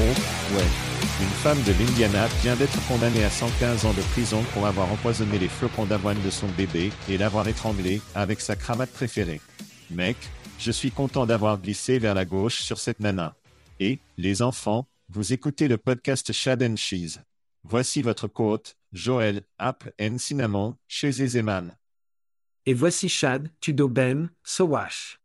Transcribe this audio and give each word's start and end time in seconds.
Ouais. 0.00 0.64
Une 1.20 1.28
femme 1.28 1.62
de 1.64 1.72
l'Indiana 1.72 2.26
vient 2.42 2.56
d'être 2.56 2.78
condamnée 2.88 3.22
à 3.22 3.28
115 3.28 3.84
ans 3.84 3.92
de 3.92 4.00
prison 4.00 4.42
pour 4.54 4.66
avoir 4.66 4.90
empoisonné 4.90 5.38
les 5.38 5.48
flocons 5.48 5.84
d'avoine 5.84 6.20
de 6.22 6.30
son 6.30 6.48
bébé 6.48 6.90
et 7.08 7.18
l'avoir 7.18 7.46
étranglé 7.48 8.00
avec 8.14 8.40
sa 8.40 8.56
cravate 8.56 8.90
préférée. 8.90 9.42
Mec, 9.90 10.16
je 10.58 10.70
suis 10.70 10.90
content 10.90 11.26
d'avoir 11.26 11.60
glissé 11.60 11.98
vers 11.98 12.14
la 12.14 12.24
gauche 12.24 12.60
sur 12.62 12.78
cette 12.78 13.00
nana. 13.00 13.36
Et, 13.78 13.98
les 14.16 14.40
enfants, 14.40 14.88
vous 15.10 15.34
écoutez 15.34 15.68
le 15.68 15.76
podcast 15.76 16.32
Shad 16.32 16.62
and 16.62 16.76
Cheese. 16.76 17.18
Voici 17.64 18.00
votre 18.00 18.26
côte, 18.26 18.76
Joël, 18.92 19.42
Apple 19.58 19.92
and 20.00 20.16
Cinnamon, 20.16 20.76
chez 20.88 21.12
Zeman. 21.12 21.76
Et 22.64 22.72
voici 22.72 23.10
Chad, 23.10 23.50
Tudo 23.60 23.88
Ben, 23.88 24.30
Sowash. 24.44 25.20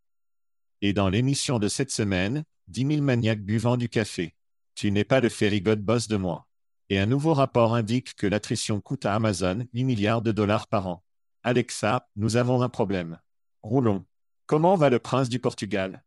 Et 0.82 0.92
dans 0.92 1.08
l'émission 1.08 1.60
de 1.60 1.70
cette 1.70 1.92
semaine, 1.92 2.44
10 2.68 2.88
000 2.88 3.02
maniaques 3.02 3.42
buvant 3.42 3.78
du 3.78 3.88
café. 3.88 4.36
Tu 4.76 4.92
n'es 4.92 5.04
pas 5.04 5.22
le 5.22 5.30
ferry 5.30 5.62
god 5.62 5.82
boss 5.82 6.08
de 6.08 6.18
moi. 6.18 6.48
Et 6.90 7.00
un 7.00 7.06
nouveau 7.06 7.34
rapport 7.34 7.74
indique 7.74 8.16
que 8.16 8.28
l'attrition 8.28 8.80
coûte 8.82 9.06
à 9.06 9.16
Amazon 9.16 9.66
8 9.74 9.84
milliards 9.84 10.22
de 10.22 10.32
dollars 10.32 10.68
par 10.68 10.88
an. 10.88 11.04
Alexa, 11.44 12.10
nous 12.16 12.38
avons 12.38 12.62
un 12.62 12.70
problème. 12.70 13.20
Roulons. 13.64 14.06
Comment 14.46 14.76
va 14.76 14.90
le 14.90 15.00
prince 15.00 15.30
du 15.30 15.40
Portugal? 15.40 16.04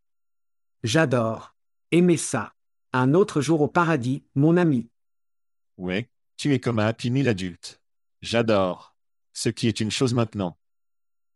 J'adore. 0.85 1.57
Aimez 1.91 2.17
ça. 2.17 2.53
Un 2.93 3.15
autre 3.15 3.41
jour 3.41 3.61
au 3.61 3.69
paradis, 3.69 4.23
mon 4.35 4.57
ami. 4.57 4.89
Ouais, 5.77 6.11
tu 6.37 6.55
es 6.55 6.61
comme 6.61 6.79
un 6.79 6.87
happy 6.87 7.11
meal 7.11 7.29
adulte. 7.29 7.81
J'adore. 8.23 8.95
Ce 9.33 9.49
qui 9.49 9.69
est 9.69 9.81
une 9.81 9.91
chose 9.91 10.15
maintenant. 10.15 10.59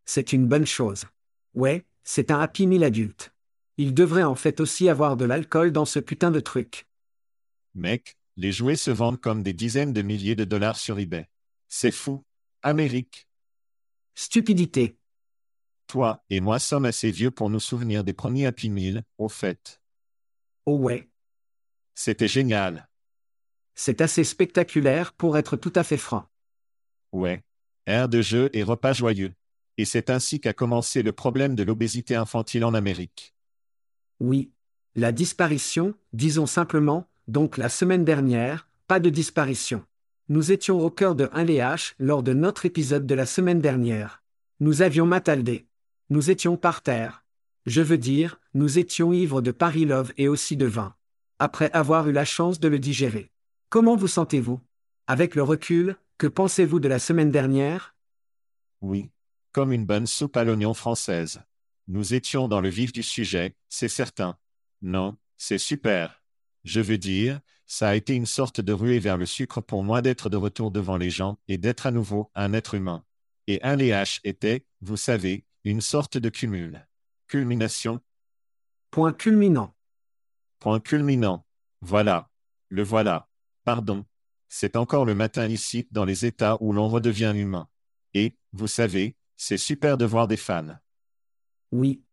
C'est 0.04 0.32
une 0.32 0.47
bonne 0.47 0.66
chose. 0.66 1.06
Ouais, 1.54 1.87
c'est 2.03 2.31
un 2.31 2.41
Happy 2.41 2.66
Meal 2.66 2.84
adulte. 2.84 3.32
Il 3.76 3.94
devrait 3.94 4.22
en 4.22 4.34
fait 4.34 4.60
aussi 4.60 4.88
avoir 4.88 5.16
de 5.16 5.25
l'alcool 5.25 5.72
dans 5.72 5.84
ce 5.84 5.98
putain 5.98 6.31
de 6.31 6.41
truc. 6.41 6.87
Mec, 7.75 8.16
les 8.37 8.53
jouets 8.53 8.77
se 8.77 8.91
vendent 8.91 9.21
comme 9.21 9.43
des 9.43 9.53
dizaines 9.53 9.93
de 9.93 10.03
milliers 10.03 10.37
de 10.37 10.44
dollars 10.44 10.78
sur 10.78 10.99
eBay. 10.99 11.28
C'est 11.69 11.91
fou. 11.91 12.25
Amérique. 12.62 13.28
Stupidité. 14.15 14.99
Toi 15.87 16.25
et 16.31 16.41
moi 16.41 16.59
sommes 16.59 16.84
assez 16.84 17.10
vieux 17.10 17.31
pour 17.31 17.50
nous 17.50 17.60
souvenir 17.60 18.05
des 18.05 18.12
premiers 18.12 18.47
Happy 18.47 18.71
Meal, 18.71 19.05
au 19.19 19.28
fait. 19.28 19.81
Oh 20.66 20.77
ouais. 20.77 21.10
C'était 21.94 22.28
génial. 22.28 22.88
C'est 23.75 24.00
assez 24.00 24.25
spectaculaire 24.25 25.12
pour 25.12 25.37
être 25.37 25.56
tout 25.56 25.72
à 25.75 25.83
fait 25.83 25.97
franc. 25.97 26.27
Ouais. 27.12 27.43
Air 27.87 28.09
de 28.09 28.22
jeu 28.22 28.50
et 28.53 28.62
repas 28.62 28.93
joyeux. 28.93 29.34
Et 29.78 29.84
c'est 29.84 30.10
ainsi 30.10 30.41
qu'a 30.41 30.53
commencé 30.53 31.03
le 31.03 31.12
problème 31.12 31.54
de 31.54 31.62
l'obésité 31.62 32.15
infantile 32.15 32.65
en 32.65 32.75
Amérique. 32.75 33.34
Oui. 34.21 34.53
La 34.94 35.10
disparition, 35.10 35.94
disons 36.12 36.47
simplement, 36.47 37.09
donc 37.28 37.56
la 37.56 37.69
semaine 37.69 38.05
dernière, 38.05 38.69
pas 38.87 39.00
de 39.00 39.10
disparition. 39.10 39.84
Nous 40.28 40.53
étions 40.53 40.81
au 40.81 40.91
cœur 40.91 41.15
de 41.15 41.27
1LH 41.27 41.94
lors 41.99 42.22
de 42.22 42.33
notre 42.33 42.66
épisode 42.66 43.06
de 43.06 43.15
la 43.15 43.27
semaine 43.27 43.60
dernière. 43.60 44.22
Nous 44.60 44.83
avions 44.83 45.06
mataldé. 45.06 45.66
Nous 46.10 46.31
étions 46.31 46.56
par 46.56 46.83
terre. 46.83 47.25
Je 47.66 47.83
veux 47.83 47.99
dire, 47.99 48.41
nous 48.55 48.78
étions 48.78 49.12
ivres 49.12 49.41
de 49.41 49.50
Paris 49.50 49.84
Love 49.84 50.12
et 50.16 50.28
aussi 50.28 50.56
de 50.56 50.66
vin. 50.66 50.94
Après 51.38 51.71
avoir 51.72 52.09
eu 52.09 52.12
la 52.12 52.25
chance 52.25 52.60
de 52.60 52.69
le 52.69 52.78
digérer. 52.78 53.31
Comment 53.69 53.97
vous 53.97 54.09
sentez-vous? 54.09 54.60
Avec 55.06 55.34
le 55.34 55.43
recul, 55.43 55.97
que 56.19 56.27
pensez-vous 56.27 56.81
de 56.81 56.89
la 56.89 56.99
semaine 56.99 57.31
dernière? 57.31 57.94
Oui. 58.81 59.10
Comme 59.53 59.72
une 59.72 59.87
bonne 59.87 60.06
soupe 60.06 60.37
à 60.37 60.44
l'oignon 60.44 60.75
française. 60.75 61.43
Nous 61.89 62.15
étions 62.15 62.49
dans 62.49 62.60
le 62.60 62.69
vif 62.69 62.93
du 62.93 63.03
sujet, 63.03 63.56
c'est 63.69 63.89
certain. 63.89 64.37
Non, 64.81 65.16
c'est 65.37 65.59
super. 65.59 66.22
Je 66.65 66.81
veux 66.81 66.99
dire, 66.99 67.41
ça 67.67 67.89
a 67.89 67.95
été 67.95 68.15
une 68.15 68.27
sorte 68.27 68.61
de 68.61 68.73
ruée 68.73 68.99
vers 68.99 69.17
le 69.17 69.27
sucre 69.27 69.61
pour 69.61 69.83
moi 69.83 70.03
d'être 70.03 70.28
de 70.28 70.37
retour 70.37 70.71
devant 70.71 70.97
les 70.97 71.11
gens 71.11 71.39
et 71.49 71.59
d'être 71.59 71.87
à 71.87 71.91
nouveau 71.91 72.31
un 72.34 72.53
être 72.53 72.75
humain. 72.75 73.05
Et 73.47 73.62
un 73.62 73.77
LH 73.77 74.21
était, 74.25 74.67
vous 74.81 74.97
savez, 74.97 75.45
une 75.65 75.81
sorte 75.81 76.19
de 76.19 76.28
cumul. 76.28 76.87
Culmination. 77.28 78.01
Point 78.91 79.12
culminant. 79.12 79.75
Point 80.59 80.81
culminant. 80.81 81.47
Voilà. 81.81 82.31
Le 82.69 82.83
voilà. 82.83 83.28
Pardon. 83.65 84.05
C'est 84.49 84.77
encore 84.77 85.06
le 85.06 85.15
matin 85.15 85.49
ici, 85.49 85.89
dans 85.91 86.05
les 86.05 86.27
États 86.27 86.59
où 86.61 86.72
l'on 86.72 86.89
redevient 86.89 87.33
humain. 87.34 87.69
Et, 88.12 88.37
vous 88.53 88.67
savez, 88.67 89.17
c'est 89.37 89.56
super 89.56 89.97
de 89.97 90.05
voir 90.05 90.28
des 90.28 90.37
fans. 90.37 90.78
Oui. 91.71 92.05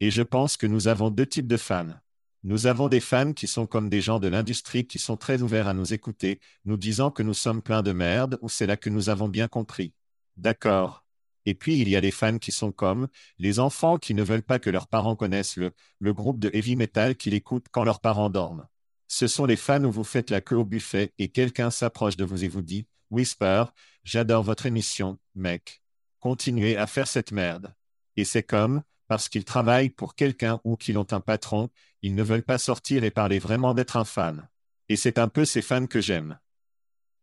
Et 0.00 0.10
je 0.10 0.22
pense 0.22 0.56
que 0.58 0.66
nous 0.66 0.88
avons 0.88 1.10
deux 1.10 1.26
types 1.26 1.46
de 1.46 1.56
fans. 1.56 1.94
Nous 2.44 2.66
avons 2.66 2.88
des 2.88 3.00
fans 3.00 3.32
qui 3.32 3.46
sont 3.46 3.66
comme 3.66 3.88
des 3.88 4.02
gens 4.02 4.20
de 4.20 4.28
l'industrie 4.28 4.86
qui 4.86 4.98
sont 4.98 5.16
très 5.16 5.40
ouverts 5.40 5.66
à 5.66 5.72
nous 5.72 5.94
écouter, 5.94 6.40
nous 6.66 6.76
disant 6.76 7.10
que 7.10 7.22
nous 7.22 7.32
sommes 7.32 7.62
pleins 7.62 7.82
de 7.82 7.92
merde 7.92 8.38
ou 8.42 8.50
c'est 8.50 8.66
là 8.66 8.76
que 8.76 8.90
nous 8.90 9.08
avons 9.08 9.28
bien 9.28 9.48
compris. 9.48 9.94
D'accord. 10.36 11.06
Et 11.46 11.54
puis 11.54 11.78
il 11.80 11.88
y 11.88 11.96
a 11.96 12.00
les 12.00 12.10
fans 12.10 12.36
qui 12.36 12.52
sont 12.52 12.70
comme 12.70 13.08
les 13.38 13.60
enfants 13.60 13.96
qui 13.96 14.12
ne 14.12 14.22
veulent 14.22 14.42
pas 14.42 14.58
que 14.58 14.68
leurs 14.68 14.88
parents 14.88 15.16
connaissent 15.16 15.56
le, 15.56 15.72
le 16.00 16.12
groupe 16.12 16.38
de 16.38 16.50
heavy 16.52 16.76
metal 16.76 17.16
qu'ils 17.16 17.32
écoutent 17.32 17.68
quand 17.70 17.82
leurs 17.82 18.00
parents 18.00 18.28
dorment. 18.28 18.66
Ce 19.08 19.26
sont 19.26 19.46
les 19.46 19.56
fans 19.56 19.84
où 19.84 19.90
vous 19.90 20.04
faites 20.04 20.28
la 20.28 20.42
queue 20.42 20.56
au 20.56 20.64
buffet 20.66 21.14
et 21.18 21.28
quelqu'un 21.28 21.70
s'approche 21.70 22.18
de 22.18 22.24
vous 22.24 22.44
et 22.44 22.48
vous 22.48 22.62
dit 22.62 22.86
Whisper, 23.10 23.64
j'adore 24.02 24.42
votre 24.42 24.66
émission, 24.66 25.18
mec. 25.34 25.82
Continuez 26.20 26.76
à 26.76 26.86
faire 26.86 27.06
cette 27.08 27.32
merde. 27.32 27.74
Et 28.16 28.24
c'est 28.24 28.42
comme, 28.42 28.82
parce 29.08 29.28
qu'ils 29.28 29.44
travaillent 29.44 29.90
pour 29.90 30.14
quelqu'un 30.14 30.60
ou 30.64 30.76
qu'ils 30.76 30.98
ont 30.98 31.06
un 31.12 31.20
patron, 31.20 31.70
ils 32.02 32.14
ne 32.14 32.22
veulent 32.22 32.42
pas 32.42 32.58
sortir 32.58 33.04
et 33.04 33.10
parler 33.10 33.38
vraiment 33.38 33.74
d'être 33.74 33.96
un 33.96 34.04
fan. 34.04 34.48
Et 34.88 34.96
c'est 34.96 35.18
un 35.18 35.28
peu 35.28 35.44
ces 35.44 35.62
fans 35.62 35.86
que 35.86 36.00
j'aime. 36.00 36.38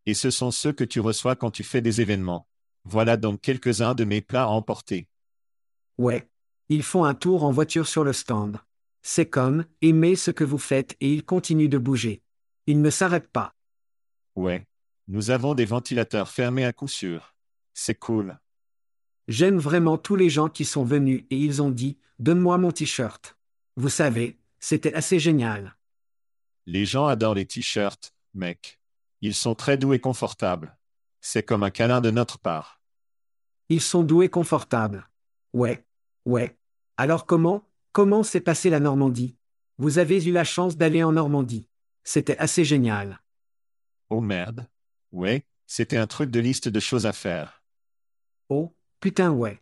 Et 0.06 0.14
ce 0.14 0.32
sont 0.32 0.52
ceux 0.52 0.74
que 0.74 0.84
tu 0.84 1.00
reçois 1.00 1.36
quand 1.36 1.52
tu 1.52 1.64
fais 1.64 1.82
des 1.82 2.02
événements. 2.02 2.48
Voilà 2.84 3.18
donc 3.18 3.42
quelques-uns 3.42 3.94
de 3.94 4.04
mes 4.04 4.22
plats 4.22 4.44
à 4.44 4.48
emporter. 4.48 5.08
Ouais. 5.98 6.28
Ils 6.70 6.84
font 6.84 7.04
un 7.04 7.14
tour 7.14 7.44
en 7.44 7.52
voiture 7.52 7.88
sur 7.88 8.04
le 8.04 8.14
stand. 8.14 8.58
C'est 9.04 9.28
comme, 9.28 9.66
aimez 9.82 10.16
ce 10.16 10.32
que 10.32 10.44
vous 10.44 10.58
faites 10.58 10.96
et 11.02 11.14
ils 11.14 11.24
continuent 11.24 11.70
de 11.70 11.78
bouger. 11.78 12.24
Ils 12.66 12.82
ne 12.82 12.90
s'arrêtent 12.90 13.32
pas. 13.32 13.54
Ouais. 14.36 14.66
Nous 15.08 15.32
avons 15.32 15.54
des 15.54 15.66
ventilateurs 15.66 16.30
fermés 16.30 16.66
à 16.66 16.74
coup 16.74 16.88
sûr. 16.88 17.36
C'est 17.74 17.96
cool. 17.96 18.40
J'aime 19.28 19.58
vraiment 19.58 19.98
tous 19.98 20.16
les 20.16 20.30
gens 20.30 20.50
qui 20.50 20.66
sont 20.66 20.84
venus 20.84 21.24
et 21.30 21.38
ils 21.38 21.62
ont 21.62 21.70
dit, 21.70 21.98
donne-moi 22.20 22.58
mon 22.58 22.72
t-shirt. 22.72 23.38
Vous 23.76 23.90
savez, 23.90 24.40
c'était 24.60 24.94
assez 24.94 25.20
génial. 25.20 25.78
Les 26.66 26.86
gens 26.86 27.08
adorent 27.08 27.36
les 27.36 27.46
t-shirts, 27.46 28.14
mec. 28.34 28.80
Ils 29.22 29.36
sont 29.36 29.56
très 29.56 29.78
doux 29.78 29.94
et 29.94 30.00
confortables. 30.00 30.78
C'est 31.22 31.44
comme 31.44 31.64
un 31.64 31.70
câlin 31.70 32.02
de 32.02 32.12
notre 32.12 32.40
part. 32.40 32.82
Ils 33.70 33.82
sont 33.82 34.04
doux 34.04 34.24
et 34.24 34.30
confortables. 34.30 35.08
Ouais. 35.54 35.86
Ouais. 36.26 36.58
Alors 36.98 37.26
comment, 37.26 37.68
comment 37.92 38.24
s'est 38.24 38.42
passée 38.42 38.70
la 38.70 38.80
Normandie? 38.80 39.38
Vous 39.78 39.98
avez 39.98 40.24
eu 40.26 40.32
la 40.32 40.44
chance 40.44 40.78
d'aller 40.78 41.04
en 41.04 41.14
Normandie. 41.14 41.68
C'était 42.04 42.38
assez 42.38 42.66
génial. 42.66 43.22
Oh 44.10 44.22
merde. 44.22 44.68
Ouais, 45.12 45.46
c'était 45.68 45.98
un 45.98 46.08
truc 46.08 46.32
de 46.32 46.40
liste 46.40 46.68
de 46.68 46.80
choses 46.80 47.06
à 47.06 47.14
faire. 47.14 47.64
Oh, 48.50 48.76
putain 49.02 49.32
ouais. 49.32 49.60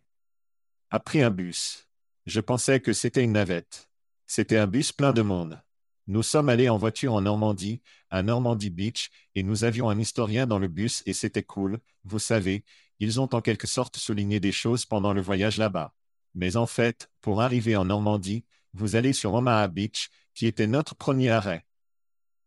A 0.90 1.00
pris 1.00 1.22
un 1.22 1.30
bus. 1.30 1.88
Je 2.26 2.40
pensais 2.40 2.80
que 2.80 2.92
c'était 2.92 3.24
une 3.24 3.32
navette. 3.32 3.90
C'était 4.26 4.58
un 4.58 4.66
bus 4.66 4.92
plein 4.92 5.12
de 5.12 5.22
monde. 5.22 5.60
Nous 6.06 6.22
sommes 6.22 6.48
allés 6.48 6.68
en 6.68 6.76
voiture 6.76 7.14
en 7.14 7.22
Normandie, 7.22 7.80
à 8.10 8.22
Normandie 8.22 8.70
Beach, 8.70 9.10
et 9.34 9.42
nous 9.42 9.64
avions 9.64 9.88
un 9.88 9.98
historien 9.98 10.46
dans 10.46 10.58
le 10.58 10.68
bus 10.68 11.02
et 11.06 11.14
c'était 11.14 11.42
cool, 11.42 11.80
vous 12.04 12.18
savez, 12.18 12.64
ils 12.98 13.18
ont 13.18 13.34
en 13.34 13.40
quelque 13.40 13.66
sorte 13.66 13.96
souligné 13.96 14.40
des 14.40 14.52
choses 14.52 14.84
pendant 14.84 15.14
le 15.14 15.22
voyage 15.22 15.56
là-bas. 15.56 15.94
Mais 16.34 16.56
en 16.56 16.66
fait, 16.66 17.10
pour 17.20 17.40
arriver 17.40 17.76
en 17.76 17.86
Normandie, 17.86 18.44
vous 18.74 18.94
allez 18.94 19.12
sur 19.12 19.32
Omaha 19.32 19.68
Beach, 19.68 20.10
qui 20.34 20.46
était 20.46 20.66
notre 20.66 20.94
premier 20.94 21.30
arrêt. 21.30 21.66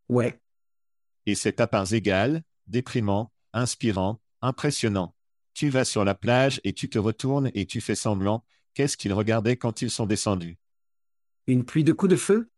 Ouais. 0.08 0.40
Et 1.26 1.34
c'est 1.34 1.60
à 1.60 1.66
parts 1.66 1.92
égales, 1.92 2.44
déprimant, 2.66 3.32
inspirant, 3.52 4.20
impressionnant. 4.42 5.14
Tu 5.54 5.68
vas 5.68 5.84
sur 5.84 6.04
la 6.04 6.16
plage 6.16 6.60
et 6.64 6.72
tu 6.72 6.88
te 6.88 6.98
retournes 6.98 7.50
et 7.54 7.64
tu 7.64 7.80
fais 7.80 7.94
semblant, 7.94 8.44
qu'est-ce 8.74 8.96
qu'ils 8.96 9.12
regardaient 9.12 9.56
quand 9.56 9.82
ils 9.82 9.90
sont 9.90 10.04
descendus? 10.04 10.58
Une 11.46 11.64
pluie 11.64 11.84
de 11.84 11.92
coups 11.92 12.10
de 12.10 12.16
feu? 12.16 12.50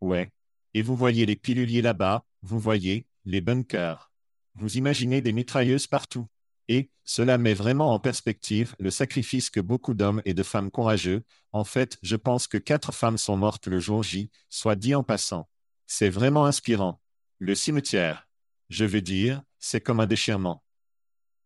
Ouais. 0.00 0.30
Et 0.74 0.82
vous 0.82 0.94
voyez 0.94 1.26
les 1.26 1.34
piluliers 1.34 1.82
là-bas, 1.82 2.24
vous 2.42 2.60
voyez, 2.60 3.06
les 3.24 3.40
bunkers. 3.40 4.12
Vous 4.54 4.76
imaginez 4.76 5.20
des 5.20 5.32
mitrailleuses 5.32 5.88
partout. 5.88 6.28
Et, 6.68 6.90
cela 7.04 7.38
met 7.38 7.54
vraiment 7.54 7.92
en 7.92 7.98
perspective 7.98 8.76
le 8.78 8.90
sacrifice 8.90 9.50
que 9.50 9.58
beaucoup 9.58 9.94
d'hommes 9.94 10.22
et 10.24 10.34
de 10.34 10.44
femmes 10.44 10.70
courageux, 10.70 11.24
en 11.50 11.64
fait, 11.64 11.98
je 12.02 12.14
pense 12.14 12.46
que 12.46 12.56
quatre 12.56 12.92
femmes 12.92 13.18
sont 13.18 13.36
mortes 13.36 13.66
le 13.66 13.80
jour 13.80 14.04
J, 14.04 14.30
soit 14.48 14.76
dit 14.76 14.94
en 14.94 15.02
passant. 15.02 15.48
C'est 15.88 16.08
vraiment 16.08 16.46
inspirant. 16.46 17.00
Le 17.38 17.56
cimetière. 17.56 18.28
Je 18.68 18.84
veux 18.84 19.02
dire, 19.02 19.42
c'est 19.58 19.80
comme 19.80 19.98
un 19.98 20.06
déchirement. 20.06 20.62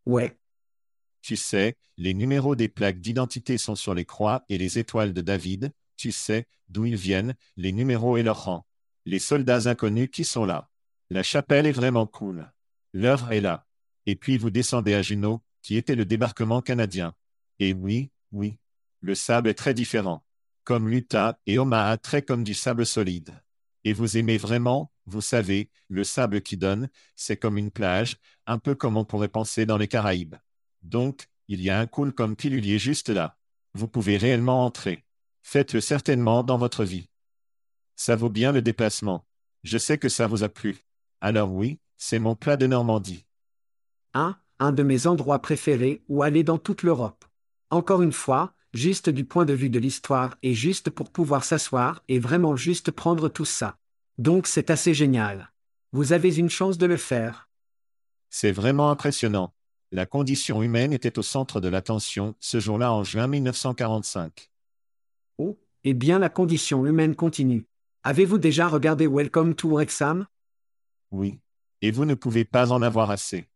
Ouais. 0.05 0.37
Tu 1.26 1.34
sais, 1.34 1.76
les 1.96 2.14
numéros 2.14 2.55
des 2.55 2.69
plaques 2.69 3.00
d'identité 3.00 3.58
sont 3.58 3.75
sur 3.75 3.94
les 3.94 4.05
croix 4.05 4.44
et 4.49 4.58
les 4.58 4.78
étoiles 4.78 5.12
de 5.12 5.23
David, 5.23 5.73
tu 5.96 6.12
sais, 6.12 6.46
d'où 6.69 6.84
ils 6.84 6.94
viennent, 6.94 7.34
les 7.56 7.73
numéros 7.73 8.17
et 8.17 8.23
leur 8.23 8.44
rang. 8.44 8.64
Les 9.06 9.19
soldats 9.19 9.69
inconnus 9.69 10.08
qui 10.12 10.23
sont 10.23 10.44
là. 10.44 10.70
La 11.11 11.25
chapelle 11.25 11.67
est 11.67 11.73
vraiment 11.73 12.06
cool. 12.06 12.52
L'œuvre 12.93 13.32
est 13.32 13.40
là. 13.40 13.67
Et 14.06 14.14
puis 14.14 14.38
vous 14.38 14.50
descendez 14.50 14.94
à 14.94 15.02
Juneau, 15.02 15.43
qui 15.62 15.76
était 15.76 15.96
le 15.96 16.05
débarquement 16.05 16.62
canadien. 16.62 17.12
Et 17.58 17.73
oui, 17.73 18.12
oui. 18.31 18.61
Le 19.00 19.17
sable 19.17 19.49
est 19.49 19.55
très 19.55 19.75
différent. 19.75 20.25
Comme 20.62 20.88
l'Utah 20.88 21.40
et 21.46 21.58
Omaha 21.58 21.96
très 21.96 22.23
comme 22.23 22.44
du 22.44 22.55
sable 22.55 22.87
solide. 22.87 23.34
Et 23.82 23.94
vous 23.94 24.17
aimez 24.17 24.38
vraiment, 24.38 24.93
vous 25.06 25.23
savez, 25.23 25.70
le 25.88 26.05
sable 26.05 26.40
qui 26.40 26.56
donne, 26.56 26.88
c'est 27.17 27.37
comme 27.37 27.58
une 27.58 27.73
plage, 27.73 28.17
un 28.46 28.61
peu 28.61 28.76
comme 28.76 28.96
on 28.96 29.05
pourrait 29.05 29.26
penser 29.26 29.67
dans 29.67 29.76
les 29.76 29.88
Caraïbes. 29.88 30.37
Donc, 30.87 31.29
il 31.49 31.61
y 31.61 31.71
a 31.71 31.81
un 31.81 31.87
cool 31.87 32.12
comme 32.12 32.37
pilulier 32.37 32.79
juste 32.79 33.09
là. 33.09 33.37
Vous 33.75 33.88
pouvez 33.88 34.17
réellement 34.17 34.65
entrer. 34.65 35.05
Faites-le 35.43 35.81
certainement 35.81 36.44
dans 36.44 36.59
votre 36.59 36.85
vie. 36.85 37.09
Ça 37.97 38.15
vaut 38.15 38.31
bien 38.31 38.53
le 38.53 38.62
déplacement. 38.62 39.27
Je 39.65 39.79
sais 39.79 39.99
que 39.99 40.09
ça 40.09 40.27
vous 40.29 40.44
a 40.44 40.49
plu. 40.49 40.85
Alors 41.21 41.53
oui, 41.53 41.81
c'est 41.97 42.21
mon 42.21 42.37
plat 42.37 42.56
de 42.56 42.67
Normandie. 42.67 43.25
Un, 44.15 44.37
un 44.61 44.73
de 44.73 44.83
mes 44.85 45.06
endroits 45.09 45.43
préférés 45.43 46.05
où 46.09 46.23
aller 46.23 46.44
dans 46.44 46.59
toute 46.59 46.85
l'Europe. 46.85 47.25
Encore 47.71 48.03
une 48.03 48.12
fois, 48.12 48.55
juste 48.73 49.09
du 49.09 49.25
point 49.25 49.44
de 49.44 49.55
vue 49.55 49.71
de 49.71 49.81
l'histoire 49.81 50.37
et 50.43 50.55
juste 50.55 50.91
pour 50.91 51.11
pouvoir 51.11 51.43
s'asseoir 51.43 52.03
et 52.06 52.21
vraiment 52.21 52.55
juste 52.55 52.93
prendre 52.93 53.29
tout 53.29 53.44
ça. 53.44 53.77
Donc 54.19 54.47
c'est 54.47 54.71
assez 54.71 54.94
génial. 54.94 55.53
Vous 55.91 56.12
avez 56.12 56.37
une 56.37 56.50
chance 56.50 56.79
de 56.79 56.87
le 56.87 56.97
faire. 56.97 57.49
C'est 58.31 58.53
vraiment 58.53 58.91
impressionnant. 58.91 59.53
La 59.93 60.05
condition 60.05 60.65
humaine 60.65 60.93
était 60.93 61.17
au 61.17 61.23
centre 61.23 61.61
de 61.61 61.69
l'attention 61.69 62.35
ce 62.41 62.59
jour-là 62.59 62.93
en 62.93 63.05
juin 63.05 63.29
1945. 63.29 64.50
Oh, 65.38 65.56
eh 65.85 65.94
bien 65.94 66.19
la 66.19 66.29
condition 66.29 66.85
humaine 66.85 67.15
continue. 67.15 67.67
Avez-vous 68.03 68.38
déjà 68.38 68.67
regardé 68.67 69.06
Welcome 69.06 69.55
to 69.55 69.69
Wrexham? 69.71 70.27
Oui. 71.12 71.38
Et 71.83 71.93
vous 71.93 72.05
ne 72.05 72.15
pouvez 72.15 72.44
pas 72.44 72.73
en 72.73 72.83
avoir 72.83 73.12
assez. 73.12 73.47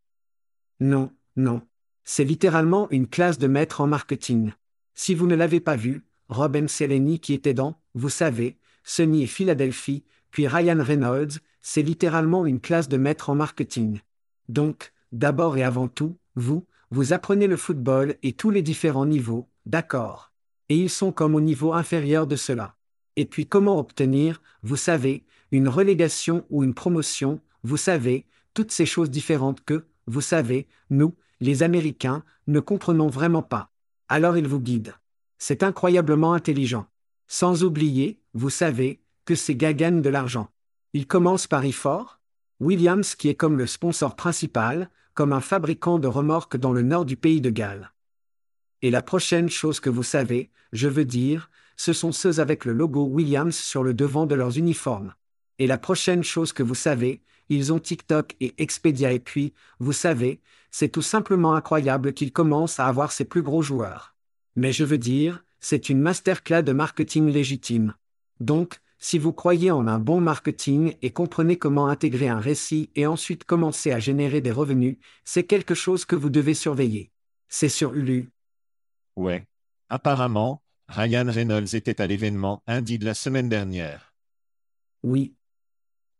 Non, 0.79 1.11
non. 1.35 1.61
C'est 2.05 2.23
littéralement 2.23 2.89
une 2.91 3.07
classe 3.07 3.37
de 3.37 3.47
maître 3.47 3.81
en 3.81 3.87
marketing. 3.87 4.53
Si 4.95 5.13
vous 5.15 5.27
ne 5.27 5.35
l'avez 5.35 5.59
pas 5.59 5.75
vu, 5.75 6.05
Rob 6.29 6.55
M. 6.55 6.69
Seleni 6.69 7.19
qui 7.19 7.33
était 7.33 7.53
dans, 7.53 7.75
vous 7.93 8.09
savez, 8.09 8.57
Sony 8.85 9.23
et 9.23 9.27
Philadelphie, 9.27 10.05
puis 10.29 10.47
Ryan 10.47 10.81
Reynolds, 10.81 11.39
c'est 11.59 11.81
littéralement 11.81 12.45
une 12.45 12.61
classe 12.61 12.87
de 12.87 12.95
maître 12.95 13.29
en 13.29 13.35
marketing. 13.35 13.99
Donc, 14.47 14.93
d'abord 15.11 15.57
et 15.57 15.63
avant 15.63 15.89
tout, 15.89 16.15
vous, 16.35 16.65
vous 16.89 17.13
apprenez 17.13 17.47
le 17.47 17.57
football 17.57 18.15
et 18.23 18.33
tous 18.33 18.49
les 18.49 18.61
différents 18.61 19.05
niveaux, 19.05 19.47
d'accord. 19.65 20.31
Et 20.69 20.77
ils 20.77 20.89
sont 20.89 21.11
comme 21.11 21.35
au 21.35 21.41
niveau 21.41 21.73
inférieur 21.73 22.27
de 22.27 22.35
cela. 22.35 22.75
Et 23.15 23.25
puis 23.25 23.45
comment 23.45 23.79
obtenir, 23.79 24.41
vous 24.63 24.77
savez, 24.77 25.25
une 25.51 25.67
relégation 25.67 26.45
ou 26.49 26.63
une 26.63 26.73
promotion, 26.73 27.41
vous 27.63 27.77
savez, 27.77 28.25
toutes 28.53 28.71
ces 28.71 28.85
choses 28.85 29.09
différentes 29.09 29.63
que, 29.63 29.85
vous 30.07 30.21
savez, 30.21 30.67
nous, 30.89 31.15
les 31.39 31.63
Américains, 31.63 32.23
ne 32.47 32.59
comprenons 32.59 33.07
vraiment 33.07 33.43
pas. 33.43 33.71
Alors 34.07 34.37
il 34.37 34.47
vous 34.47 34.59
guide. 34.59 34.93
C'est 35.37 35.63
incroyablement 35.63 36.33
intelligent. 36.33 36.87
Sans 37.27 37.63
oublier, 37.63 38.21
vous 38.33 38.49
savez, 38.49 39.01
que 39.25 39.35
ces 39.35 39.55
gars 39.55 39.73
gagnent 39.73 40.01
de 40.01 40.09
l'argent. 40.09 40.49
Ils 40.93 41.07
commencent 41.07 41.47
par 41.47 41.65
y 41.65 41.71
fort. 41.71 42.19
Williams 42.59 43.15
qui 43.15 43.29
est 43.29 43.35
comme 43.35 43.57
le 43.57 43.65
sponsor 43.65 44.15
principal, 44.15 44.89
comme 45.13 45.33
un 45.33 45.41
fabricant 45.41 45.99
de 45.99 46.07
remorques 46.07 46.57
dans 46.57 46.73
le 46.73 46.81
nord 46.81 47.05
du 47.05 47.17
pays 47.17 47.41
de 47.41 47.49
Galles. 47.49 47.91
Et 48.81 48.91
la 48.91 49.01
prochaine 49.01 49.49
chose 49.49 49.79
que 49.79 49.89
vous 49.89 50.03
savez, 50.03 50.49
je 50.73 50.87
veux 50.87 51.05
dire, 51.05 51.49
ce 51.75 51.93
sont 51.93 52.11
ceux 52.11 52.39
avec 52.39 52.65
le 52.65 52.73
logo 52.73 53.05
Williams 53.05 53.55
sur 53.55 53.83
le 53.83 53.93
devant 53.93 54.25
de 54.25 54.35
leurs 54.35 54.57
uniformes. 54.57 55.13
Et 55.59 55.67
la 55.67 55.77
prochaine 55.77 56.23
chose 56.23 56.53
que 56.53 56.63
vous 56.63 56.75
savez, 56.75 57.21
ils 57.49 57.73
ont 57.73 57.79
TikTok 57.79 58.35
et 58.39 58.53
Expedia 58.57 59.11
et 59.11 59.19
puis, 59.19 59.53
vous 59.79 59.93
savez, 59.93 60.39
c'est 60.71 60.89
tout 60.89 61.01
simplement 61.01 61.53
incroyable 61.53 62.13
qu'ils 62.13 62.31
commencent 62.31 62.79
à 62.79 62.87
avoir 62.87 63.11
ces 63.11 63.25
plus 63.25 63.41
gros 63.41 63.61
joueurs. 63.61 64.15
Mais 64.55 64.71
je 64.71 64.83
veux 64.83 64.97
dire, 64.97 65.43
c'est 65.59 65.89
une 65.89 65.99
masterclass 65.99 66.63
de 66.63 66.71
marketing 66.71 67.29
légitime. 67.29 67.93
Donc, 68.39 68.79
si 69.03 69.17
vous 69.17 69.33
croyez 69.33 69.71
en 69.71 69.87
un 69.87 69.97
bon 69.97 70.21
marketing 70.21 70.95
et 71.01 71.09
comprenez 71.11 71.57
comment 71.57 71.87
intégrer 71.87 72.29
un 72.29 72.39
récit 72.39 72.91
et 72.95 73.07
ensuite 73.07 73.45
commencer 73.45 73.91
à 73.91 73.99
générer 73.99 74.41
des 74.41 74.51
revenus, 74.51 74.97
c'est 75.25 75.43
quelque 75.43 75.73
chose 75.73 76.05
que 76.05 76.15
vous 76.15 76.29
devez 76.29 76.53
surveiller. 76.53 77.11
C'est 77.49 77.67
sur 77.67 77.95
Hulu. 77.95 78.29
Ouais. 79.15 79.47
Apparemment, 79.89 80.61
Ryan 80.87 81.25
Reynolds 81.27 81.73
était 81.73 81.99
à 81.99 82.05
l'événement 82.05 82.61
Indie 82.67 82.99
de 82.99 83.05
la 83.05 83.15
semaine 83.15 83.49
dernière. 83.49 84.13
Oui. 85.01 85.33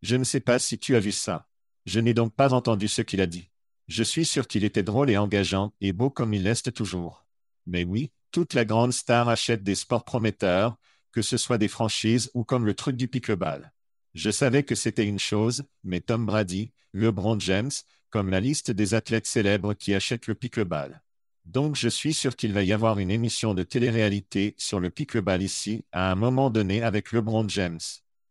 Je 0.01 0.15
ne 0.15 0.23
sais 0.23 0.39
pas 0.39 0.57
si 0.57 0.79
tu 0.79 0.95
as 0.95 0.99
vu 0.99 1.11
ça. 1.11 1.47
Je 1.85 1.99
n'ai 1.99 2.15
donc 2.15 2.33
pas 2.33 2.51
entendu 2.51 2.87
ce 2.87 3.03
qu'il 3.03 3.21
a 3.21 3.27
dit. 3.27 3.51
Je 3.89 4.01
suis 4.01 4.25
sûr 4.25 4.47
qu'il 4.47 4.63
était 4.63 4.81
drôle 4.81 5.11
et 5.11 5.17
engageant 5.17 5.71
et 5.81 5.93
beau 5.93 6.09
comme 6.09 6.33
il 6.33 6.43
l'est 6.43 6.71
toujours. 6.71 7.27
Mais 7.67 7.83
oui, 7.83 8.11
toute 8.31 8.55
la 8.55 8.65
grande 8.65 8.91
star 8.91 9.29
achète 9.29 9.61
des 9.61 9.75
sports 9.75 10.03
prometteurs, 10.03 10.77
que 11.11 11.21
ce 11.21 11.37
soit 11.37 11.57
des 11.57 11.67
franchises 11.67 12.29
ou 12.33 12.43
comme 12.43 12.65
le 12.65 12.73
truc 12.73 12.95
du 12.95 13.07
pickleball. 13.07 13.71
Je 14.13 14.29
savais 14.29 14.63
que 14.63 14.75
c'était 14.75 15.05
une 15.05 15.19
chose, 15.19 15.63
mais 15.83 16.01
Tom 16.01 16.25
Brady, 16.25 16.71
LeBron 16.93 17.39
James, 17.39 17.71
comme 18.09 18.29
la 18.29 18.39
liste 18.39 18.71
des 18.71 18.93
athlètes 18.93 19.27
célèbres 19.27 19.73
qui 19.73 19.93
achètent 19.93 20.27
le 20.27 20.35
pickleball. 20.35 21.01
Donc 21.45 21.75
je 21.75 21.89
suis 21.89 22.13
sûr 22.13 22.35
qu'il 22.35 22.53
va 22.53 22.63
y 22.63 22.73
avoir 22.73 22.99
une 22.99 23.09
émission 23.09 23.53
de 23.53 23.63
télé-réalité 23.63 24.53
sur 24.57 24.79
le 24.79 24.89
pickleball 24.89 25.41
ici, 25.41 25.85
à 25.91 26.11
un 26.11 26.15
moment 26.15 26.49
donné 26.49 26.83
avec 26.83 27.11
LeBron 27.11 27.47
James. 27.49 27.79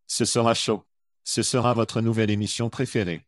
Ce 0.06 0.24
sera 0.24 0.54
chaud. 0.54 0.84
Ce 1.24 1.42
sera 1.42 1.74
votre 1.74 2.00
nouvelle 2.00 2.30
émission 2.30 2.70
préférée. 2.70 3.26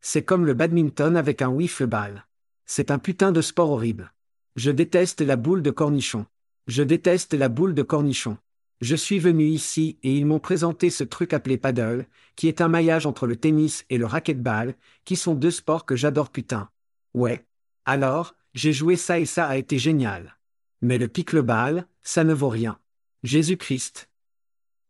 C'est 0.00 0.24
comme 0.24 0.46
le 0.46 0.54
badminton 0.54 1.16
avec 1.16 1.42
un 1.42 1.48
wiffle-ball. 1.48 2.26
C'est 2.66 2.90
un 2.90 2.98
putain 2.98 3.32
de 3.32 3.40
sport 3.40 3.70
horrible. 3.70 4.12
Je 4.56 4.70
déteste 4.70 5.20
la 5.20 5.36
boule 5.36 5.62
de 5.62 5.70
cornichon. 5.70 6.26
Je 6.66 6.82
déteste 6.82 7.34
la 7.34 7.48
boule 7.48 7.74
de 7.74 7.82
cornichon. 7.82 8.36
Je 8.80 8.94
suis 8.94 9.18
venu 9.18 9.44
ici 9.44 9.98
et 10.02 10.14
ils 10.14 10.26
m'ont 10.26 10.38
présenté 10.38 10.90
ce 10.90 11.02
truc 11.02 11.32
appelé 11.32 11.58
paddle, 11.58 12.06
qui 12.36 12.46
est 12.46 12.60
un 12.60 12.68
maillage 12.68 13.06
entre 13.06 13.26
le 13.26 13.34
tennis 13.34 13.84
et 13.90 13.98
le 13.98 14.06
racquetball, 14.06 14.74
qui 15.04 15.16
sont 15.16 15.34
deux 15.34 15.50
sports 15.50 15.84
que 15.84 15.96
j'adore 15.96 16.30
putain. 16.30 16.70
Ouais. 17.12 17.44
Alors, 17.84 18.36
j'ai 18.54 18.72
joué 18.72 18.94
ça 18.96 19.18
et 19.18 19.26
ça 19.26 19.46
a 19.46 19.56
été 19.56 19.78
génial. 19.78 20.36
Mais 20.80 20.98
le 20.98 21.08
pickleball, 21.08 21.86
ça 22.02 22.22
ne 22.22 22.32
vaut 22.32 22.48
rien. 22.48 22.78
Jésus-Christ. 23.24 24.08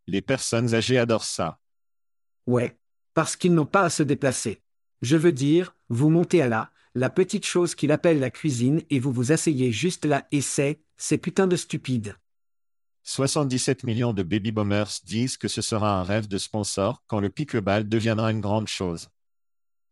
Les 0.05 0.21
personnes 0.21 0.75
âgées 0.75 0.99
adorent 0.99 1.23
ça. 1.23 1.59
Ouais. 2.45 2.77
Parce 3.15 3.35
qu'ils 3.35 3.55
n'ont 3.55 3.65
pas 3.65 3.83
à 3.83 3.89
se 3.89 4.03
déplacer. 4.03 4.61
Je 5.01 5.17
veux 5.17 5.31
dire, 5.31 5.75
vous 5.89 6.09
montez 6.09 6.43
à 6.43 6.47
la, 6.47 6.71
la 6.93 7.09
petite 7.09 7.45
chose 7.45 7.73
qu'il 7.73 7.91
appelle 7.91 8.19
la 8.19 8.29
cuisine 8.29 8.83
et 8.91 8.99
vous 8.99 9.11
vous 9.11 9.31
asseyez 9.31 9.71
juste 9.71 10.05
là 10.05 10.27
et 10.31 10.41
c'est, 10.41 10.79
c'est 10.97 11.17
putain 11.17 11.47
de 11.47 11.55
stupide. 11.55 12.15
77 13.03 13.83
millions 13.83 14.13
de 14.13 14.23
baby 14.23 14.51
boomers 14.51 14.99
disent 15.03 15.37
que 15.37 15.47
ce 15.47 15.61
sera 15.61 15.99
un 15.99 16.03
rêve 16.03 16.27
de 16.27 16.37
sponsor 16.37 17.03
quand 17.07 17.19
le 17.19 17.29
pickleball 17.29 17.87
deviendra 17.87 18.31
une 18.31 18.41
grande 18.41 18.67
chose. 18.67 19.09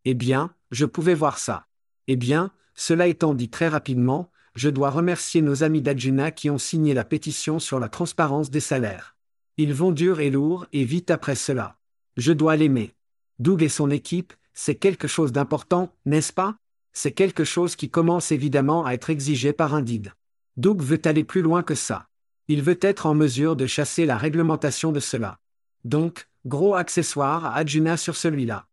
Eh 0.05 0.13
bien, 0.13 0.53
je 0.71 0.85
pouvais 0.85 1.15
voir 1.15 1.37
ça. 1.37 1.67
Eh 2.07 2.15
bien, 2.15 2.51
cela 2.75 3.07
étant 3.07 3.33
dit 3.33 3.49
très 3.49 3.67
rapidement, 3.67 4.31
je 4.55 4.69
dois 4.69 4.89
remercier 4.89 5.41
nos 5.41 5.63
amis 5.63 5.81
d'Adjuna 5.81 6.31
qui 6.31 6.49
ont 6.49 6.57
signé 6.57 6.93
la 6.93 7.03
pétition 7.03 7.59
sur 7.59 7.79
la 7.79 7.89
transparence 7.89 8.49
des 8.49 8.59
salaires. 8.59 9.15
Ils 9.57 9.73
vont 9.73 9.91
dur 9.91 10.19
et 10.19 10.29
lourd 10.29 10.65
et 10.73 10.83
vite 10.83 11.11
après 11.11 11.35
cela. 11.35 11.77
Je 12.15 12.33
dois 12.33 12.55
l'aimer. 12.55 12.93
Doug 13.39 13.61
et 13.63 13.69
son 13.69 13.89
équipe, 13.91 14.33
c'est 14.53 14.75
quelque 14.75 15.07
chose 15.07 15.31
d'important, 15.31 15.93
n'est-ce 16.05 16.33
pas? 16.33 16.57
C'est 16.93 17.11
quelque 17.11 17.43
chose 17.43 17.75
qui 17.75 17.89
commence 17.91 18.31
évidemment 18.31 18.85
à 18.85 18.93
être 18.93 19.11
exigé 19.11 19.53
par 19.53 19.75
un 19.75 19.81
DID. 19.81 20.11
Doug 20.57 20.81
veut 20.81 21.01
aller 21.05 21.23
plus 21.23 21.43
loin 21.43 21.61
que 21.61 21.75
ça. 21.75 22.07
Il 22.48 22.62
veut 22.62 22.80
être 22.82 23.06
en 23.06 23.13
mesure 23.13 23.56
de 23.56 23.68
chasser 23.68 24.06
la 24.06 24.18
réglementation 24.18 24.92
de 24.92 25.00
cela. 25.00 25.39
Donc, 25.84 26.30
gros 26.46 26.75
accessoire 26.75 27.46
à 27.46 27.56
Adjuna 27.56 27.98
sur 27.98 28.16
celui-là. 28.16 28.68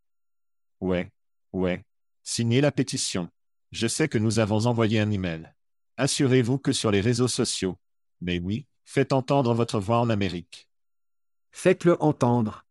Ouais. 0.81 1.11
Ouais. 1.53 1.85
Signez 2.23 2.61
la 2.61 2.73
pétition. 2.73 3.29
Je 3.73 3.87
sais 3.89 4.09
que 4.09 4.19
nous 4.19 4.39
avons 4.39 4.67
envoyé 4.67 5.01
un 5.01 5.11
email. 5.11 5.53
Assurez-vous 5.97 6.59
que 6.59 6.73
sur 6.73 6.91
les 6.91 7.01
réseaux 7.01 7.29
sociaux. 7.29 7.77
Mais 8.21 8.39
oui, 8.39 8.67
faites 8.85 9.13
entendre 9.13 9.55
votre 9.55 9.81
voix 9.81 9.99
en 9.99 10.11
Amérique. 10.11 10.69
Faites-le 11.51 12.01
entendre. 12.03 12.67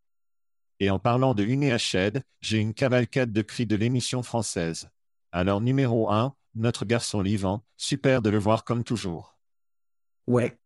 Et 0.79 0.89
en 0.89 0.99
parlant 0.99 1.33
de 1.33 1.43
Unéached, 1.43 2.23
j'ai 2.41 2.57
une 2.57 2.73
cavalcade 2.73 3.31
de 3.31 3.41
cris 3.41 3.65
de 3.65 3.75
l'émission 3.75 4.23
française. 4.23 4.89
Alors 5.31 5.61
numéro 5.61 6.11
1, 6.11 6.35
notre 6.55 6.85
garçon 6.85 7.21
vivant, 7.21 7.63
super 7.77 8.21
de 8.21 8.29
le 8.29 8.37
voir 8.37 8.63
comme 8.63 8.83
toujours. 8.83 9.37
Ouais. 10.27 10.57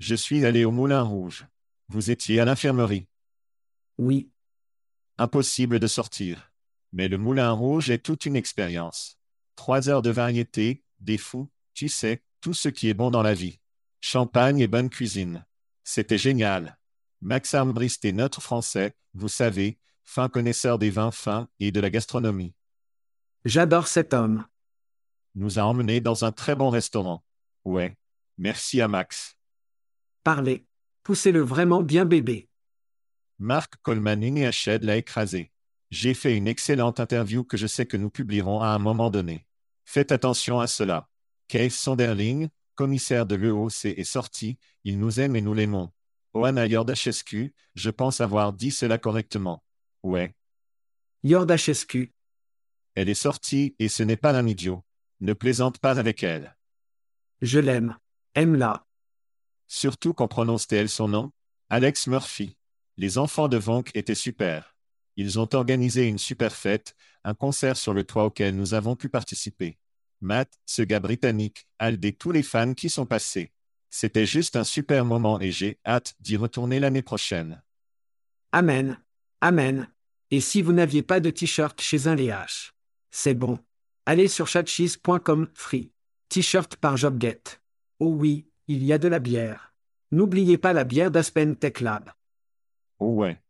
Je 0.00 0.14
suis 0.14 0.46
allé 0.46 0.64
au 0.64 0.70
Moulin 0.70 1.02
Rouge. 1.02 1.46
Vous 1.88 2.10
étiez 2.10 2.40
à 2.40 2.46
l'infirmerie. 2.46 3.06
Oui. 3.98 4.32
Impossible 5.18 5.78
de 5.78 5.86
sortir. 5.86 6.52
Mais 6.90 7.06
le 7.06 7.18
Moulin 7.18 7.50
Rouge 7.52 7.90
est 7.90 8.02
toute 8.02 8.24
une 8.24 8.34
expérience. 8.34 9.18
Trois 9.56 9.90
heures 9.90 10.00
de 10.00 10.08
variété, 10.08 10.82
des 11.00 11.18
fous, 11.18 11.50
tu 11.74 11.90
sais, 11.90 12.24
tout 12.40 12.54
ce 12.54 12.70
qui 12.70 12.88
est 12.88 12.94
bon 12.94 13.10
dans 13.10 13.22
la 13.22 13.34
vie. 13.34 13.60
Champagne 14.00 14.60
et 14.60 14.68
bonne 14.68 14.88
cuisine. 14.88 15.44
C'était 15.84 16.16
génial. 16.16 16.78
Max 17.20 17.52
Armbrist 17.52 18.02
est 18.06 18.12
notre 18.12 18.40
français, 18.40 18.96
vous 19.12 19.28
savez, 19.28 19.78
fin 20.02 20.30
connaisseur 20.30 20.78
des 20.78 20.88
vins 20.88 21.10
fins 21.10 21.46
et 21.58 21.72
de 21.72 21.80
la 21.80 21.90
gastronomie. 21.90 22.54
J'adore 23.44 23.86
cet 23.86 24.14
homme. 24.14 24.46
Nous 25.34 25.58
a 25.58 25.62
emmenés 25.62 26.00
dans 26.00 26.24
un 26.24 26.32
très 26.32 26.54
bon 26.54 26.70
restaurant. 26.70 27.22
Ouais. 27.66 27.98
Merci 28.38 28.80
à 28.80 28.88
Max. 28.88 29.36
Parlez. 30.22 30.66
Poussez-le 31.02 31.40
vraiment 31.40 31.82
bien 31.82 32.04
bébé. 32.04 32.48
Marc 33.38 33.76
Coleman 33.82 34.22
Inéached 34.22 34.84
l'a 34.84 34.96
écrasé. 34.96 35.50
J'ai 35.90 36.14
fait 36.14 36.36
une 36.36 36.46
excellente 36.46 37.00
interview 37.00 37.42
que 37.42 37.56
je 37.56 37.66
sais 37.66 37.86
que 37.86 37.96
nous 37.96 38.10
publierons 38.10 38.60
à 38.60 38.68
un 38.68 38.78
moment 38.78 39.10
donné. 39.10 39.46
Faites 39.84 40.12
attention 40.12 40.60
à 40.60 40.66
cela. 40.66 41.08
Case 41.48 41.74
Sonderling, 41.74 42.48
commissaire 42.74 43.26
de 43.26 43.34
l'EOC, 43.34 43.86
est 43.86 44.04
sorti, 44.04 44.58
il 44.84 44.98
nous 44.98 45.20
aime 45.20 45.36
et 45.36 45.40
nous 45.40 45.54
l'aimons. 45.54 45.90
Oana 46.32 46.66
Yordachescu, 46.66 47.54
je 47.74 47.90
pense 47.90 48.20
avoir 48.20 48.52
dit 48.52 48.70
cela 48.70 48.98
correctement. 48.98 49.64
Ouais. 50.02 50.34
Yordachescu. 51.24 52.12
Elle 52.94 53.08
est 53.08 53.14
sortie 53.14 53.74
et 53.78 53.88
ce 53.88 54.02
n'est 54.02 54.16
pas 54.16 54.38
un 54.38 54.46
idiot. 54.46 54.84
Ne 55.20 55.32
plaisante 55.32 55.78
pas 55.78 55.98
avec 55.98 56.22
elle. 56.22 56.56
Je 57.40 57.58
l'aime. 57.58 57.96
Aime-la. 58.34 58.86
Surtout 59.72 60.14
qu'en 60.14 60.26
prononce-t-elle 60.26 60.88
son 60.88 61.06
nom? 61.06 61.30
Alex 61.68 62.08
Murphy. 62.08 62.56
Les 62.96 63.18
enfants 63.18 63.46
de 63.46 63.56
Vonk 63.56 63.92
étaient 63.94 64.16
super. 64.16 64.74
Ils 65.14 65.38
ont 65.38 65.48
organisé 65.54 66.08
une 66.08 66.18
super 66.18 66.52
fête, 66.52 66.96
un 67.22 67.34
concert 67.34 67.76
sur 67.76 67.94
le 67.94 68.02
toit 68.02 68.24
auquel 68.24 68.56
nous 68.56 68.74
avons 68.74 68.96
pu 68.96 69.08
participer. 69.08 69.78
Matt, 70.20 70.58
ce 70.66 70.82
gars 70.82 70.98
britannique, 70.98 71.68
Aldé 71.78 72.12
tous 72.12 72.32
les 72.32 72.42
fans 72.42 72.74
qui 72.74 72.90
sont 72.90 73.06
passés. 73.06 73.52
C'était 73.90 74.26
juste 74.26 74.56
un 74.56 74.64
super 74.64 75.04
moment 75.04 75.40
et 75.40 75.52
j'ai 75.52 75.78
hâte 75.86 76.16
d'y 76.18 76.36
retourner 76.36 76.80
l'année 76.80 77.02
prochaine. 77.02 77.62
Amen. 78.50 78.98
Amen. 79.40 79.88
Et 80.32 80.40
si 80.40 80.62
vous 80.62 80.72
n'aviez 80.72 81.04
pas 81.04 81.20
de 81.20 81.30
t-shirt 81.30 81.80
chez 81.80 82.08
un 82.08 82.16
LH 82.16 82.72
C'est 83.12 83.34
bon. 83.34 83.60
Allez 84.04 84.26
sur 84.26 84.48
chatcheese.com 84.48 85.48
free. 85.54 85.92
T-shirt 86.28 86.74
par 86.74 86.96
JobGet. 86.96 87.60
Oh 88.00 88.08
oui, 88.08 88.49
il 88.70 88.84
y 88.84 88.92
a 88.92 88.98
de 88.98 89.08
la 89.08 89.18
bière. 89.18 89.74
N'oubliez 90.12 90.56
pas 90.56 90.72
la 90.72 90.84
bière 90.84 91.10
d'Aspen 91.10 91.56
Tech 91.56 91.80
Lab. 91.80 92.12
Oh 93.00 93.14
ouais. 93.14 93.42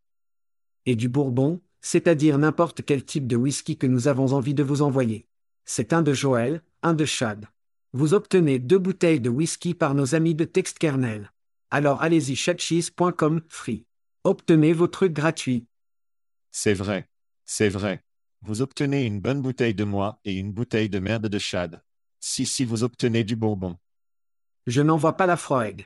Et 0.87 0.95
du 0.95 1.09
bourbon, 1.09 1.61
c'est-à-dire 1.79 2.39
n'importe 2.39 2.83
quel 2.83 3.05
type 3.05 3.27
de 3.27 3.35
whisky 3.35 3.77
que 3.77 3.85
nous 3.85 4.07
avons 4.07 4.33
envie 4.33 4.55
de 4.55 4.63
vous 4.63 4.81
envoyer. 4.81 5.27
C'est 5.63 5.93
un 5.93 6.01
de 6.01 6.11
Joël, 6.11 6.63
un 6.81 6.95
de 6.95 7.05
Chad. 7.05 7.45
Vous 7.93 8.15
obtenez 8.15 8.57
deux 8.57 8.79
bouteilles 8.79 9.19
de 9.19 9.29
whisky 9.29 9.75
par 9.75 9.93
nos 9.93 10.15
amis 10.15 10.33
de 10.33 10.43
TextKernel. 10.43 11.31
Alors 11.69 12.01
allez-y 12.01 12.35
chatcheese.com 12.35 13.41
free. 13.47 13.85
Obtenez 14.23 14.73
vos 14.73 14.87
trucs 14.87 15.13
gratuits. 15.13 15.67
C'est 16.49 16.73
vrai. 16.73 17.07
C'est 17.45 17.69
vrai. 17.69 18.03
Vous 18.41 18.63
obtenez 18.63 19.05
une 19.05 19.21
bonne 19.21 19.43
bouteille 19.43 19.75
de 19.75 19.83
moi 19.83 20.19
et 20.25 20.33
une 20.33 20.51
bouteille 20.51 20.89
de 20.89 20.97
merde 20.97 21.27
de 21.27 21.37
Chad. 21.37 21.83
Si 22.19 22.47
si 22.47 22.65
vous 22.65 22.83
obtenez 22.83 23.23
du 23.23 23.35
bourbon. 23.35 23.77
Je 24.67 24.81
n'en 24.81 24.97
vois 24.97 25.17
pas 25.17 25.25
la 25.25 25.37
froide. 25.37 25.81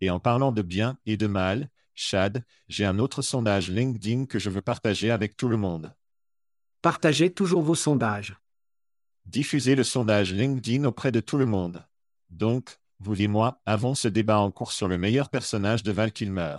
Et 0.00 0.10
en 0.10 0.20
parlant 0.20 0.52
de 0.52 0.62
bien 0.62 0.98
et 1.06 1.16
de 1.16 1.26
mal, 1.26 1.70
Chad, 1.94 2.44
j'ai 2.68 2.84
un 2.84 2.98
autre 2.98 3.22
sondage 3.22 3.70
LinkedIn 3.70 4.26
que 4.26 4.38
je 4.38 4.50
veux 4.50 4.62
partager 4.62 5.10
avec 5.10 5.36
tout 5.36 5.48
le 5.48 5.56
monde. 5.56 5.94
Partagez 6.82 7.32
toujours 7.32 7.62
vos 7.62 7.74
sondages. 7.74 8.36
Diffusez 9.26 9.74
le 9.74 9.84
sondage 9.84 10.32
LinkedIn 10.32 10.84
auprès 10.84 11.10
de 11.10 11.20
tout 11.20 11.36
le 11.36 11.46
monde. 11.46 11.84
Donc, 12.30 12.78
vous 13.00 13.20
et 13.20 13.26
moi 13.26 13.60
avons 13.66 13.94
ce 13.94 14.08
débat 14.08 14.38
en 14.38 14.50
cours 14.50 14.72
sur 14.72 14.86
le 14.86 14.98
meilleur 14.98 15.28
personnage 15.28 15.82
de 15.82 15.92
Val 15.92 16.12
Kilmer. 16.12 16.58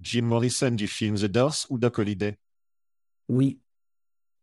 Jim 0.00 0.22
Morrison 0.22 0.70
du 0.70 0.88
film 0.88 1.16
The 1.16 1.26
Doors 1.26 1.66
ou 1.68 1.78
Doc 1.78 1.98
Holliday? 1.98 2.38
Oui. 3.28 3.60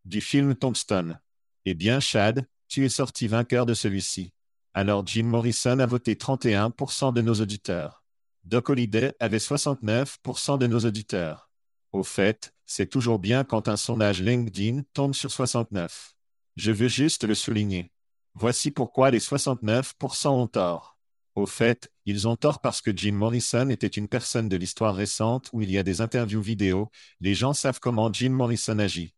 Du 0.06 0.22
film 0.22 0.56
Tombstone. 0.56 1.20
Eh 1.66 1.74
bien, 1.74 2.00
Chad, 2.00 2.48
tu 2.68 2.86
es 2.86 2.90
sorti 2.90 3.28
vainqueur 3.28 3.66
de 3.66 3.74
celui-ci. 3.74 4.34
Alors 4.78 5.08
Jim 5.08 5.24
Morrison 5.24 5.80
a 5.80 5.88
voté 5.88 6.14
31% 6.14 7.12
de 7.12 7.24
nos 7.24 7.34
auditeurs. 7.34 8.04
Doc 8.44 8.70
Holliday 8.70 9.12
avait 9.20 9.40
69% 9.40 10.60
de 10.60 10.68
nos 10.68 10.82
auditeurs. 10.82 11.50
Au 11.94 12.04
fait, 12.04 12.54
c'est 12.68 12.86
toujours 12.86 13.18
bien 13.18 13.44
quand 13.44 13.70
un 13.70 13.76
sondage 13.76 14.22
LinkedIn 14.22 14.84
tombe 14.94 15.16
sur 15.16 15.32
69. 15.32 16.14
Je 16.58 16.72
veux 16.72 16.90
juste 16.90 17.24
le 17.24 17.34
souligner. 17.34 17.92
Voici 18.36 18.70
pourquoi 18.70 19.10
les 19.10 19.18
69% 19.18 20.28
ont 20.28 20.46
tort. 20.46 21.00
Au 21.34 21.48
fait, 21.48 21.92
ils 22.06 22.28
ont 22.28 22.36
tort 22.36 22.62
parce 22.62 22.82
que 22.82 22.96
Jim 22.96 23.14
Morrison 23.14 23.70
était 23.70 23.88
une 23.88 24.08
personne 24.08 24.48
de 24.48 24.58
l'histoire 24.58 24.94
récente 24.94 25.50
où 25.54 25.64
il 25.64 25.72
y 25.72 25.80
a 25.80 25.84
des 25.84 26.02
interviews 26.02 26.44
vidéo, 26.44 26.92
les 27.20 27.34
gens 27.34 27.54
savent 27.54 27.80
comment 27.80 28.14
Jim 28.14 28.30
Morrison 28.30 28.78
agit. 28.78 29.16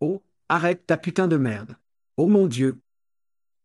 Oh, 0.00 0.20
arrête 0.48 0.84
ta 0.84 0.96
putain 0.96 1.28
de 1.28 1.36
merde. 1.36 1.76
Oh 2.16 2.26
mon 2.26 2.48
Dieu. 2.48 2.80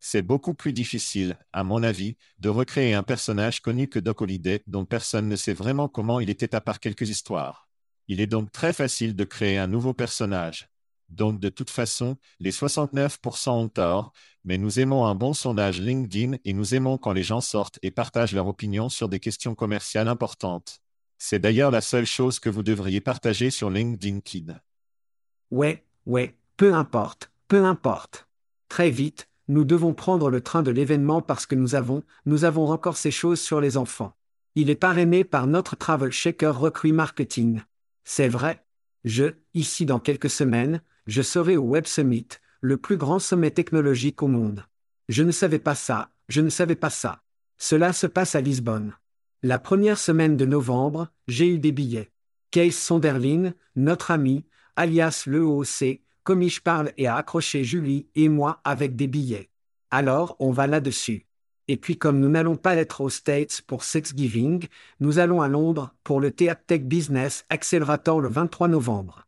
C'est 0.00 0.22
beaucoup 0.22 0.54
plus 0.54 0.72
difficile, 0.72 1.38
à 1.52 1.62
mon 1.62 1.82
avis, 1.82 2.16
de 2.38 2.48
recréer 2.48 2.94
un 2.94 3.02
personnage 3.02 3.60
connu 3.60 3.86
que 3.86 3.98
Doc 3.98 4.22
Holliday 4.22 4.62
dont 4.66 4.86
personne 4.86 5.28
ne 5.28 5.36
sait 5.36 5.52
vraiment 5.52 5.88
comment 5.88 6.20
il 6.20 6.30
était 6.30 6.54
à 6.54 6.62
part 6.62 6.80
quelques 6.80 7.10
histoires. 7.10 7.68
Il 8.08 8.20
est 8.20 8.26
donc 8.26 8.50
très 8.50 8.72
facile 8.72 9.14
de 9.14 9.24
créer 9.24 9.58
un 9.58 9.66
nouveau 9.66 9.92
personnage. 9.92 10.70
Donc 11.10 11.38
de 11.38 11.48
toute 11.48 11.70
façon, 11.70 12.16
les 12.38 12.50
69% 12.50 13.50
ont 13.50 13.68
tort, 13.68 14.12
mais 14.44 14.58
nous 14.58 14.80
aimons 14.80 15.04
un 15.06 15.14
bon 15.14 15.34
sondage 15.34 15.80
LinkedIn 15.80 16.38
et 16.44 16.52
nous 16.54 16.74
aimons 16.74 16.98
quand 16.98 17.12
les 17.12 17.22
gens 17.22 17.40
sortent 17.40 17.78
et 17.82 17.90
partagent 17.90 18.32
leur 18.32 18.46
opinion 18.46 18.88
sur 18.88 19.08
des 19.08 19.20
questions 19.20 19.54
commerciales 19.54 20.08
importantes. 20.08 20.80
C'est 21.18 21.40
d'ailleurs 21.40 21.70
la 21.70 21.82
seule 21.82 22.06
chose 22.06 22.40
que 22.40 22.48
vous 22.48 22.62
devriez 22.62 23.00
partager 23.02 23.50
sur 23.50 23.68
LinkedIn 23.68 24.20
Kid. 24.20 24.58
Ouais, 25.50 25.84
ouais, 26.06 26.38
peu 26.56 26.74
importe, 26.74 27.30
peu 27.48 27.64
importe. 27.64 28.28
Très 28.68 28.90
vite, 28.90 29.28
nous 29.50 29.64
devons 29.64 29.94
prendre 29.94 30.30
le 30.30 30.40
train 30.40 30.62
de 30.62 30.70
l'événement 30.70 31.22
parce 31.22 31.44
que 31.44 31.56
nous 31.56 31.74
avons, 31.74 32.04
nous 32.24 32.44
avons 32.44 32.70
encore 32.70 32.96
ces 32.96 33.10
choses 33.10 33.40
sur 33.40 33.60
les 33.60 33.76
enfants. 33.76 34.14
Il 34.54 34.70
est 34.70 34.76
parrainé 34.76 35.24
par 35.24 35.48
notre 35.48 35.74
Travel 35.74 36.12
Shaker 36.12 36.56
Recruit 36.56 36.92
Marketing. 36.92 37.60
C'est 38.04 38.28
vrai. 38.28 38.64
Je, 39.02 39.34
ici 39.54 39.86
dans 39.86 39.98
quelques 39.98 40.30
semaines, 40.30 40.82
je 41.08 41.20
serai 41.20 41.56
au 41.56 41.64
Web 41.64 41.86
Summit, 41.86 42.28
le 42.60 42.76
plus 42.76 42.96
grand 42.96 43.18
sommet 43.18 43.50
technologique 43.50 44.22
au 44.22 44.28
monde. 44.28 44.64
Je 45.08 45.24
ne 45.24 45.32
savais 45.32 45.58
pas 45.58 45.74
ça, 45.74 46.10
je 46.28 46.40
ne 46.40 46.48
savais 46.48 46.76
pas 46.76 46.90
ça. 46.90 47.22
Cela 47.58 47.92
se 47.92 48.06
passe 48.06 48.36
à 48.36 48.40
Lisbonne. 48.40 48.94
La 49.42 49.58
première 49.58 49.98
semaine 49.98 50.36
de 50.36 50.46
novembre, 50.46 51.08
j'ai 51.26 51.48
eu 51.48 51.58
des 51.58 51.72
billets. 51.72 52.12
Case 52.52 52.76
Sonderlin, 52.76 53.54
notre 53.74 54.12
ami, 54.12 54.44
alias 54.76 55.24
l'EOC, 56.30 56.36
commiche 56.36 56.60
parle 56.60 56.92
et 56.96 57.06
a 57.06 57.16
accroché 57.16 57.64
Julie 57.64 58.06
et 58.14 58.28
moi 58.28 58.60
avec 58.64 58.96
des 58.96 59.06
billets. 59.06 59.50
Alors, 59.90 60.36
on 60.38 60.52
va 60.52 60.66
là-dessus. 60.66 61.26
Et 61.68 61.76
puis 61.76 61.96
comme 61.96 62.20
nous 62.20 62.28
n'allons 62.28 62.56
pas 62.56 62.76
être 62.76 63.00
aux 63.00 63.10
States 63.10 63.62
pour 63.66 63.84
Thanksgiving, 63.84 64.66
nous 65.00 65.18
allons 65.18 65.40
à 65.40 65.48
Londres 65.48 65.94
pour 66.04 66.20
le 66.20 66.30
Théâtre 66.30 66.62
Tech 66.66 66.82
Business 66.82 67.44
Accelerator 67.48 68.20
le 68.20 68.28
23 68.28 68.68
novembre. 68.68 69.26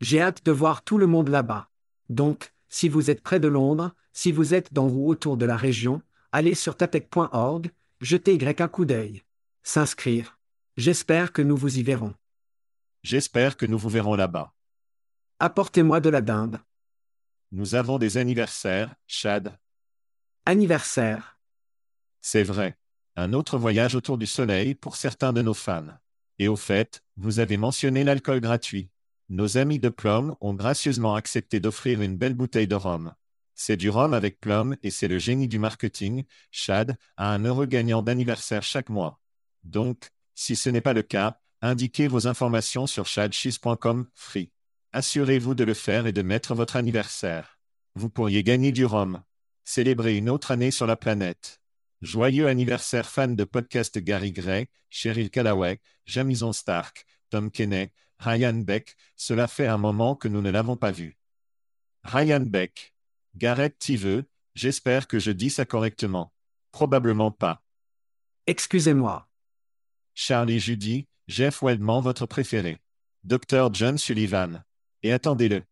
J'ai 0.00 0.20
hâte 0.20 0.44
de 0.44 0.52
voir 0.52 0.82
tout 0.82 0.98
le 0.98 1.06
monde 1.06 1.28
là-bas. 1.28 1.68
Donc, 2.08 2.52
si 2.68 2.88
vous 2.88 3.10
êtes 3.10 3.22
près 3.22 3.40
de 3.40 3.48
Londres, 3.48 3.94
si 4.12 4.32
vous 4.32 4.54
êtes 4.54 4.72
dans 4.72 4.88
ou 4.88 5.08
autour 5.08 5.36
de 5.36 5.46
la 5.46 5.56
région, 5.56 6.02
allez 6.32 6.54
sur 6.54 6.76
tapec.org, 6.76 7.70
jetez 8.00 8.34
Y 8.34 8.60
un 8.60 8.68
coup 8.68 8.84
d'œil. 8.84 9.22
S'inscrire. 9.62 10.38
J'espère 10.76 11.32
que 11.32 11.42
nous 11.42 11.56
vous 11.56 11.78
y 11.78 11.82
verrons. 11.82 12.14
J'espère 13.02 13.56
que 13.56 13.66
nous 13.66 13.78
vous 13.78 13.88
verrons 13.88 14.14
là-bas. 14.14 14.52
Apportez-moi 15.40 16.00
de 16.00 16.10
la 16.10 16.20
dinde. 16.20 16.58
Nous 17.52 17.76
avons 17.76 17.98
des 17.98 18.16
anniversaires, 18.16 18.96
Chad. 19.06 19.56
Anniversaire. 20.46 21.38
C'est 22.20 22.42
vrai. 22.42 22.76
Un 23.14 23.32
autre 23.32 23.56
voyage 23.56 23.94
autour 23.94 24.18
du 24.18 24.26
soleil 24.26 24.74
pour 24.74 24.96
certains 24.96 25.32
de 25.32 25.40
nos 25.40 25.54
fans. 25.54 25.96
Et 26.40 26.48
au 26.48 26.56
fait, 26.56 27.04
vous 27.16 27.38
avez 27.38 27.56
mentionné 27.56 28.02
l'alcool 28.02 28.40
gratuit. 28.40 28.90
Nos 29.28 29.58
amis 29.58 29.78
de 29.78 29.90
Plum 29.90 30.34
ont 30.40 30.54
gracieusement 30.54 31.14
accepté 31.14 31.60
d'offrir 31.60 32.02
une 32.02 32.16
belle 32.16 32.34
bouteille 32.34 32.66
de 32.66 32.74
rhum. 32.74 33.14
C'est 33.54 33.76
du 33.76 33.90
rhum 33.90 34.14
avec 34.14 34.40
Plum 34.40 34.76
et 34.82 34.90
c'est 34.90 35.08
le 35.08 35.18
génie 35.18 35.46
du 35.46 35.60
marketing, 35.60 36.24
Chad, 36.50 36.96
a 37.16 37.32
un 37.32 37.44
heureux 37.44 37.66
gagnant 37.66 38.02
d'anniversaire 38.02 38.64
chaque 38.64 38.88
mois. 38.88 39.20
Donc, 39.62 40.10
si 40.34 40.56
ce 40.56 40.68
n'est 40.68 40.80
pas 40.80 40.94
le 40.94 41.02
cas, 41.02 41.40
indiquez 41.60 42.08
vos 42.08 42.26
informations 42.26 42.88
sur 42.88 43.06
chadcheese.com 43.06 44.08
free. 44.14 44.50
Assurez-vous 44.92 45.54
de 45.54 45.64
le 45.64 45.74
faire 45.74 46.06
et 46.06 46.12
de 46.12 46.22
mettre 46.22 46.54
votre 46.54 46.76
anniversaire. 46.76 47.58
Vous 47.94 48.08
pourriez 48.08 48.42
gagner 48.42 48.72
du 48.72 48.86
rhum. 48.86 49.22
Célébrer 49.64 50.16
une 50.16 50.30
autre 50.30 50.50
année 50.50 50.70
sur 50.70 50.86
la 50.86 50.96
planète. 50.96 51.60
Joyeux 52.00 52.46
anniversaire 52.46 53.10
fan 53.10 53.36
de 53.36 53.44
podcast 53.44 53.98
Gary 53.98 54.32
Gray, 54.32 54.68
Cheryl 54.88 55.30
Callaway, 55.30 55.80
Jamison 56.06 56.54
Stark, 56.54 57.04
Tom 57.28 57.50
Kenney, 57.50 57.92
Ryan 58.18 58.54
Beck, 58.54 58.96
cela 59.14 59.46
fait 59.46 59.66
un 59.66 59.76
moment 59.76 60.16
que 60.16 60.26
nous 60.26 60.40
ne 60.40 60.50
l'avons 60.50 60.76
pas 60.76 60.90
vu. 60.90 61.18
Ryan 62.04 62.40
Beck. 62.40 62.94
Gareth 63.36 63.78
Tiveux, 63.78 64.24
j'espère 64.54 65.06
que 65.06 65.18
je 65.18 65.30
dis 65.30 65.50
ça 65.50 65.66
correctement. 65.66 66.32
Probablement 66.72 67.30
pas. 67.30 67.62
Excusez-moi. 68.46 69.28
Charlie 70.14 70.60
Judy, 70.60 71.06
Jeff 71.26 71.60
Wildman 71.60 72.00
votre 72.00 72.24
préféré. 72.24 72.78
Dr. 73.24 73.68
John 73.74 73.98
Sullivan. 73.98 74.64
Et 75.02 75.12
attendez-le. 75.12 75.62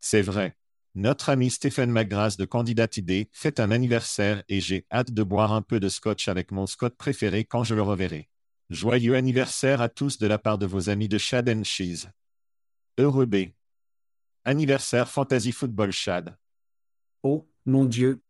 C'est 0.00 0.22
vrai. 0.22 0.56
Notre 0.94 1.28
ami 1.28 1.50
Stephen 1.50 1.90
McGrath 1.90 2.38
de 2.38 2.44
Candidat 2.44 2.88
ID 2.96 3.28
fait 3.32 3.60
un 3.60 3.70
anniversaire 3.70 4.42
et 4.48 4.60
j'ai 4.60 4.86
hâte 4.90 5.12
de 5.12 5.22
boire 5.22 5.52
un 5.52 5.62
peu 5.62 5.80
de 5.80 5.88
scotch 5.88 6.28
avec 6.28 6.50
mon 6.50 6.66
Scott 6.66 6.96
préféré 6.96 7.44
quand 7.44 7.64
je 7.64 7.74
le 7.74 7.82
reverrai. 7.82 8.28
Joyeux 8.70 9.14
anniversaire 9.14 9.80
à 9.80 9.88
tous 9.88 10.18
de 10.18 10.26
la 10.26 10.38
part 10.38 10.58
de 10.58 10.66
vos 10.66 10.90
amis 10.90 11.08
de 11.08 11.18
Chad 11.18 11.48
and 11.48 11.64
Cheese. 11.64 12.08
Heureux 12.98 13.26
B. 13.26 13.52
Anniversaire 14.44 15.08
Fantasy 15.08 15.52
Football 15.52 15.92
Chad. 15.92 16.36
Oh, 17.22 17.48
mon 17.64 17.84
Dieu. 17.84 18.22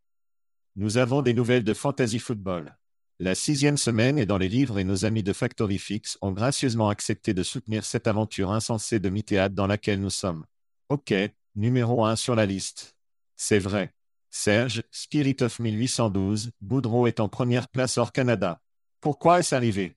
Nous 0.77 0.97
avons 0.97 1.23
des 1.23 1.35
nouvelles 1.35 1.65
de 1.65 1.75
Fantasy 1.75 2.19
Football. 2.19 2.77
La 3.21 3.35
sixième 3.35 3.77
semaine 3.77 4.17
est 4.17 4.27
dans 4.27 4.39
les 4.39 4.49
livres 4.49 4.79
et 4.79 4.85
nos 4.85 5.05
amis 5.05 5.25
de 5.25 5.33
Factory 5.33 5.79
Fix 5.79 6.17
ont 6.21 6.31
gracieusement 6.31 6.89
accepté 6.89 7.35
de 7.35 7.43
soutenir 7.43 7.85
cette 7.85 8.07
aventure 8.07 8.53
insensée 8.53 9.01
de 9.01 9.09
mi-théâtre 9.09 9.57
dans 9.57 9.67
laquelle 9.67 10.01
nous 10.01 10.09
sommes. 10.09 10.47
Ok, 10.89 11.13
numéro 11.57 12.05
1 12.05 12.15
sur 12.15 12.37
la 12.37 12.47
liste. 12.47 12.97
C'est 13.35 13.59
vrai. 13.59 13.93
Serge, 14.31 14.85
Spirit 14.93 15.39
of 15.41 15.59
1812, 15.59 16.53
Boudreau 16.61 17.09
est 17.09 17.19
en 17.19 17.29
première 17.29 17.67
place 17.67 17.99
hors 17.99 18.13
Canada. 18.13 18.63
Pourquoi 19.00 19.41
est-ce 19.41 19.52
arrivé? 19.52 19.97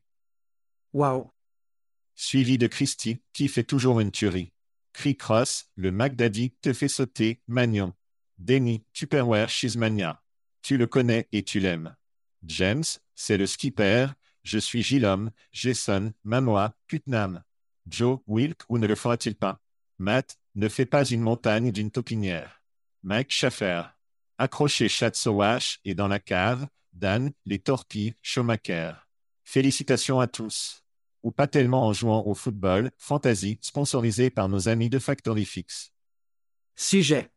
Wow. 0.92 1.30
Suivi 2.16 2.58
de 2.58 2.66
Christy, 2.66 3.22
qui 3.34 3.50
fait 3.50 3.64
toujours 3.64 4.00
une 4.00 4.12
tuerie. 4.12 4.52
Cross, 4.94 5.70
le 5.76 5.92
McDaddy, 5.92 6.56
te 6.60 6.74
fait 6.74 6.88
sauter, 6.88 7.40
Magnon. 7.48 7.94
Denny, 8.40 8.84
Tupperware 8.94 9.50
Cheesemania. 9.50 10.24
Tu 10.64 10.78
le 10.78 10.88
connais 10.88 11.28
et 11.32 11.44
tu 11.44 11.60
l'aimes. 11.60 11.96
James, 12.44 12.84
c'est 13.22 13.38
le 13.38 13.46
skipper, 13.46 14.08
je 14.42 14.58
suis 14.58 14.82
Gilom, 14.82 15.30
Jason, 15.52 16.12
Mamoa, 16.24 16.74
Putnam. 16.88 17.44
Joe, 17.88 18.20
Wilk 18.26 18.64
ou 18.68 18.80
ne 18.80 18.88
le 18.88 18.96
fera-t-il 18.96 19.36
pas? 19.36 19.60
Matt, 20.00 20.40
ne 20.56 20.68
fait 20.68 20.88
pas 20.88 21.06
une 21.06 21.22
montagne 21.22 21.72
d'une 21.72 21.92
taupinière. 21.92 22.64
Mike 23.04 23.32
Schaffer. 23.32 23.84
Accroché 24.40 24.90
Chatsowash 24.90 25.80
et 25.86 25.94
dans 25.94 26.08
la 26.08 26.20
cave, 26.20 26.68
Dan, 26.94 27.32
les 27.46 27.60
torpilles, 27.60 28.16
Schumacher. 28.24 28.94
Félicitations 29.44 30.20
à 30.20 30.26
tous. 30.26 30.84
Ou 31.22 31.32
pas 31.32 31.46
tellement 31.46 31.86
en 31.86 31.94
jouant 31.94 32.26
au 32.26 32.34
football, 32.34 32.90
fantasy, 32.98 33.60
sponsorisé 33.62 34.32
par 34.32 34.50
nos 34.50 34.68
amis 34.68 34.90
de 34.90 34.98
Factory 34.98 35.46
Fix. 35.46 35.94
Sujet. 36.76 37.30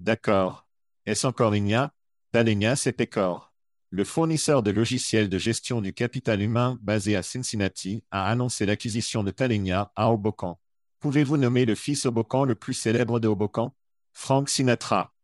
D'accord. 0.00 0.66
Est-ce 1.06 1.24
encore 1.24 1.54
Igna? 1.54 1.94
Talenia, 2.32 2.74
c'est 2.74 2.92
Pecor. 2.92 3.47
Le 3.90 4.04
fournisseur 4.04 4.62
de 4.62 4.70
logiciels 4.70 5.30
de 5.30 5.38
gestion 5.38 5.80
du 5.80 5.94
capital 5.94 6.42
humain 6.42 6.78
basé 6.82 7.16
à 7.16 7.22
Cincinnati 7.22 8.04
a 8.10 8.30
annoncé 8.30 8.66
l'acquisition 8.66 9.24
de 9.24 9.30
Talenia 9.30 9.92
à 9.96 10.12
Hoboken. 10.12 10.56
Pouvez-vous 11.00 11.38
nommer 11.38 11.64
le 11.64 11.74
fils 11.74 12.04
Hoboken 12.04 12.44
le 12.44 12.54
plus 12.54 12.74
célèbre 12.74 13.18
de 13.18 13.28
Hoboken? 13.28 13.70
Frank 14.12 14.50
Sinatra. 14.50 15.14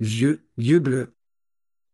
Vieux, 0.00 0.48
yeux 0.56 0.78
bleus. 0.78 1.14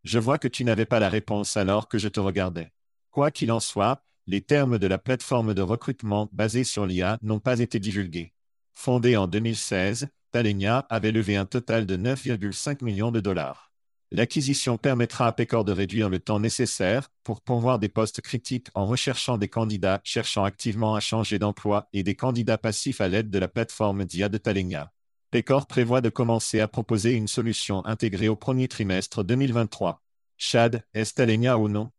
Je 0.04 0.20
vois 0.20 0.38
que 0.38 0.46
tu 0.46 0.64
n'avais 0.64 0.87
pas 0.87 1.00
la 1.00 1.08
réponse 1.08 1.56
alors 1.56 1.88
que 1.88 1.98
je 1.98 2.08
te 2.08 2.20
regardais. 2.20 2.72
Quoi 3.11 3.32
qu'il 3.32 3.50
en 3.50 3.58
soit, 3.58 4.04
les 4.28 4.40
termes 4.40 4.78
de 4.78 4.87
la 4.87 4.98
plateforme 4.98 5.52
de 5.52 5.62
recrutement 5.62 6.28
basée 6.32 6.62
sur 6.62 6.87
l'IA 6.87 7.18
n'ont 7.22 7.40
pas 7.40 7.58
été 7.58 7.80
divulgués. 7.80 8.34
Fondée 8.72 9.16
en 9.16 9.26
2016, 9.26 10.06
Talenia 10.30 10.87
avait 10.90 11.11
levé 11.11 11.37
un 11.37 11.46
total 11.46 11.87
de 11.87 11.96
9,5 11.96 12.84
millions 12.84 13.11
de 13.11 13.18
dollars. 13.18 13.67
L'acquisition 14.11 14.79
permettra 14.79 15.27
à 15.27 15.33
Pecor 15.33 15.66
de 15.66 15.73
réduire 15.73 16.09
le 16.09 16.18
temps 16.18 16.40
nécessaire 16.40 17.11
pour 17.25 17.42
pourvoir 17.42 17.79
des 17.79 17.90
postes 17.90 18.23
critiques 18.23 18.68
en 18.75 18.87
recherchant 18.87 19.37
des 19.37 19.49
candidats 19.49 20.01
cherchant 20.03 20.44
activement 20.44 20.94
à 20.94 21.01
changer 21.01 21.38
d'emploi 21.38 21.90
et 21.92 22.03
des 22.03 22.14
candidats 22.14 22.57
passifs 22.57 23.03
à 23.03 23.09
l'aide 23.09 23.29
de 23.29 23.38
la 23.38 23.49
plateforme 23.49 24.07
d'IA 24.07 24.31
de 24.31 24.38
Talenia. 24.38 24.92
Pecor 25.31 25.66
prévoit 25.66 26.01
de 26.01 26.09
commencer 26.09 26.59
à 26.61 26.68
proposer 26.68 27.12
une 27.12 27.29
solution 27.29 27.85
intégrée 27.85 28.29
au 28.29 28.37
premier 28.37 28.66
trimestre 28.66 29.23
2023. 29.25 30.03
Chad, 30.38 30.83
est 30.94 31.14
Talenia 31.14 31.59
ou 31.59 31.68
non? 31.68 31.90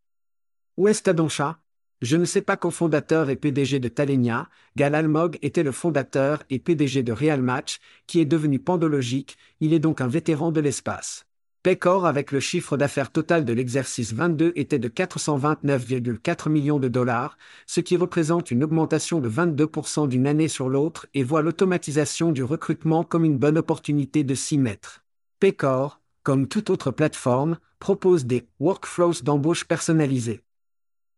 Où 0.77 0.87
est 0.87 1.03
Tadoncha 1.03 1.59
Je 2.01 2.17
ne 2.17 2.25
sais 2.25 2.41
pas 2.41 2.57
cofondateur 2.57 3.29
et 3.29 3.35
PDG 3.35 3.79
de 3.79 3.87
Talenia, 3.87 4.49
Gal 4.75 4.95
Almog 4.95 5.37
était 5.43 5.61
le 5.61 5.71
fondateur 5.71 6.41
et 6.49 6.57
PDG 6.57 7.03
de 7.03 7.11
Real 7.11 7.43
Match, 7.43 7.77
qui 8.07 8.19
est 8.19 8.25
devenu 8.25 8.57
Pandologique, 8.57 9.37
il 9.59 9.73
est 9.73 9.79
donc 9.79 10.01
un 10.01 10.07
vétéran 10.07 10.51
de 10.51 10.59
l'espace. 10.59 11.28
Pecor 11.61 12.05
avec 12.05 12.31
le 12.31 12.39
chiffre 12.39 12.77
d'affaires 12.77 13.11
total 13.11 13.43
de 13.43 13.51
l'exercice 13.51 14.13
22 14.13 14.53
était 14.55 14.79
de 14.79 14.87
429,4 14.87 16.47
millions 16.47 16.79
de 16.79 16.87
dollars, 16.87 17.37
ce 17.67 17.81
qui 17.81 17.97
représente 17.97 18.49
une 18.49 18.63
augmentation 18.63 19.19
de 19.19 19.29
22% 19.29 20.07
d'une 20.07 20.25
année 20.25 20.47
sur 20.47 20.69
l'autre 20.69 21.07
et 21.13 21.23
voit 21.23 21.41
l'automatisation 21.41 22.31
du 22.31 22.45
recrutement 22.45 23.03
comme 23.03 23.25
une 23.25 23.37
bonne 23.37 23.57
opportunité 23.57 24.23
de 24.23 24.35
s'y 24.35 24.57
mettre. 24.57 25.03
Pecor, 25.41 25.99
comme 26.23 26.47
toute 26.47 26.69
autre 26.69 26.91
plateforme, 26.91 27.57
propose 27.79 28.25
des 28.25 28.47
workflows 28.61 29.21
d'embauche 29.23 29.65
personnalisés 29.65 30.41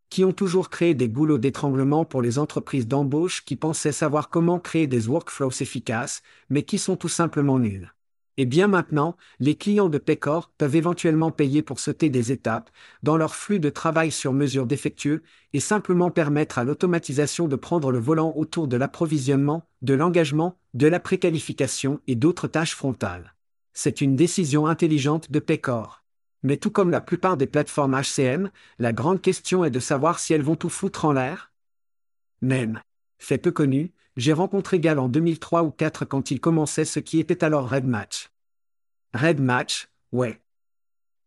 qui 0.10 0.26
ont 0.26 0.34
toujours 0.34 0.70
créé 0.70 0.94
des 0.94 1.08
goulots 1.08 1.38
d'étranglement 1.38 2.04
pour 2.04 2.22
les 2.22 2.38
entreprises 2.38 2.86
d'embauche 2.86 3.46
qui 3.46 3.56
pensaient 3.56 3.94
savoir 3.94 4.30
comment 4.30 4.60
créer 4.60 4.86
des 4.86 5.08
workflows 5.08 5.62
efficaces, 5.62 6.22
mais 6.50 6.64
qui 6.64 6.80
sont 6.80 6.98
tout 6.98 7.08
simplement 7.08 7.60
nuls. 7.60 7.94
Et 8.38 8.46
bien 8.46 8.68
maintenant, 8.68 9.18
les 9.40 9.56
clients 9.56 9.90
de 9.90 9.98
Pecor 9.98 10.52
peuvent 10.58 10.76
éventuellement 10.76 11.32
payer 11.32 11.62
pour 11.62 11.80
sauter 11.80 12.10
des 12.10 12.32
étapes 12.32 12.70
dans 13.04 13.18
leur 13.18 13.36
flux 13.36 13.60
de 13.60 13.70
travail 13.70 14.12
sur 14.12 14.32
mesure 14.32 14.66
défectueux 14.66 15.22
et 15.54 15.60
simplement 15.60 16.12
permettre 16.12 16.58
à 16.58 16.64
l'automatisation 16.64 17.48
de 17.48 17.56
prendre 17.56 17.92
le 17.92 18.00
volant 18.00 18.34
autour 18.36 18.68
de 18.68 18.78
l'approvisionnement, 18.78 19.68
de 19.82 19.94
l'engagement, 19.94 20.58
de 20.74 20.88
la 20.88 21.00
préqualification 21.00 22.00
et 22.08 22.16
d'autres 22.16 22.48
tâches 22.48 22.76
frontales. 22.76 23.36
C'est 23.74 24.02
une 24.02 24.16
décision 24.16 24.66
intelligente 24.66 25.32
de 25.32 25.40
Pecor. 25.40 26.04
Mais 26.44 26.58
tout 26.58 26.72
comme 26.72 26.90
la 26.90 27.02
plupart 27.02 27.38
des 27.38 27.48
plateformes 27.48 27.96
HCM, 27.96 28.50
la 28.80 28.94
grande 28.94 29.22
question 29.22 29.64
est 29.64 29.70
de 29.70 29.80
savoir 29.80 30.20
si 30.20 30.34
elles 30.34 30.42
vont 30.42 30.56
tout 30.56 30.70
foutre 30.70 31.06
en 31.06 31.12
l'air. 31.12 31.52
Même. 32.42 32.82
Fait 33.20 33.38
peu 33.38 33.52
connu, 33.52 33.92
j'ai 34.18 34.34
rencontré 34.34 34.80
Gal 34.80 35.00
en 35.00 35.10
2003 35.10 35.64
ou 35.64 35.72
4 35.72 36.06
quand 36.06 36.32
il 36.32 36.40
commençait 36.40 36.86
ce 36.86 37.00
qui 37.00 37.20
était 37.20 37.44
alors 37.44 37.70
Red 37.70 37.86
Match. 37.86 38.30
Red 39.14 39.40
Match, 39.40 39.90
ouais. 40.12 40.42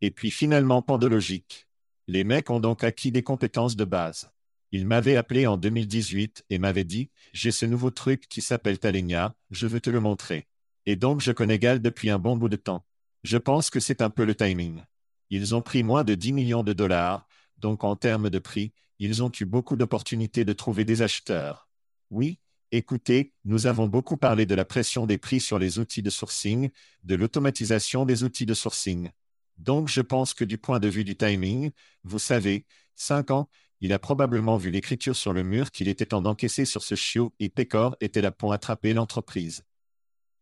Et 0.01 0.11
puis 0.11 0.31
finalement 0.31 0.83
Pandologique. 0.83 1.67
Les 2.07 2.25
mecs 2.25 2.51
ont 2.51 2.61
donc 2.61 2.85
acquis 2.85 3.11
des 3.11 3.23
compétences 3.23 3.77
de 3.77 3.85
base. 3.85 4.31
Ils 4.73 4.87
m'avaient 4.87 5.17
appelé 5.17 5.47
en 5.47 5.57
2018 5.57 6.45
et 6.51 6.59
m'avaient 6.59 6.85
dit 6.85 7.11
J'ai 7.33 7.53
ce 7.53 7.65
nouveau 7.65 7.91
truc 7.91 8.29
qui 8.29 8.43
s'appelle 8.43 8.79
Talenia, 8.79 9.35
je 9.51 9.67
veux 9.67 9.81
te 9.81 9.89
le 9.89 10.01
montrer. 10.01 10.47
Et 10.85 10.97
donc 10.97 11.21
je 11.21 11.33
connais 11.33 11.59
Gal 11.59 11.81
depuis 11.81 12.11
un 12.11 12.19
bon 12.19 12.37
bout 12.37 12.49
de 12.49 12.57
temps. 12.57 12.85
Je 13.23 13.39
pense 13.39 13.71
que 13.71 13.81
c'est 13.81 14.03
un 14.03 14.11
peu 14.11 14.25
le 14.25 14.35
timing. 14.35 14.83
Ils 15.31 15.55
ont 15.55 15.63
pris 15.63 15.83
moins 15.83 16.05
de 16.05 16.15
10 16.15 16.33
millions 16.33 16.63
de 16.63 16.75
dollars, 16.75 17.27
donc 17.57 17.85
en 17.85 17.97
termes 17.97 18.29
de 18.29 18.39
prix, 18.39 18.73
ils 18.99 19.23
ont 19.23 19.33
eu 19.41 19.47
beaucoup 19.47 19.77
d'opportunités 19.77 20.45
de 20.45 20.53
trouver 20.53 20.85
des 20.85 21.01
acheteurs. 21.01 21.69
Oui, 22.11 22.39
écoutez, 22.77 23.33
nous 23.45 23.67
avons 23.67 23.87
beaucoup 23.87 24.17
parlé 24.17 24.47
de 24.47 24.55
la 24.55 24.65
pression 24.65 25.07
des 25.07 25.19
prix 25.19 25.41
sur 25.41 25.59
les 25.59 25.79
outils 25.79 26.03
de 26.03 26.11
sourcing, 26.11 26.71
de 27.03 27.15
l'automatisation 27.15 28.05
des 28.05 28.25
outils 28.25 28.47
de 28.47 28.55
sourcing. 28.55 29.11
Donc 29.59 29.89
je 29.89 30.01
pense 30.01 30.35
que 30.35 30.45
du 30.45 30.59
point 30.59 30.81
de 30.81 30.89
vue 30.89 31.05
du 31.05 31.17
timing, 31.17 31.71
vous 32.03 32.19
savez, 32.19 32.67
cinq 32.95 33.31
ans, 33.31 33.49
il 33.81 33.93
a 33.93 33.99
probablement 33.99 34.57
vu 34.57 34.71
l'écriture 34.71 35.15
sur 35.15 35.33
le 35.33 35.43
mur 35.43 35.71
qu'il 35.71 35.89
était 35.89 36.07
temps 36.07 36.23
d'encaisser 36.23 36.65
sur 36.65 36.83
ce 36.83 36.95
chiot 36.95 37.33
et 37.39 37.49
Pécor 37.49 37.97
était 38.01 38.23
là 38.23 38.31
pour 38.31 38.53
attraper 38.53 38.93
l'entreprise. 38.95 39.65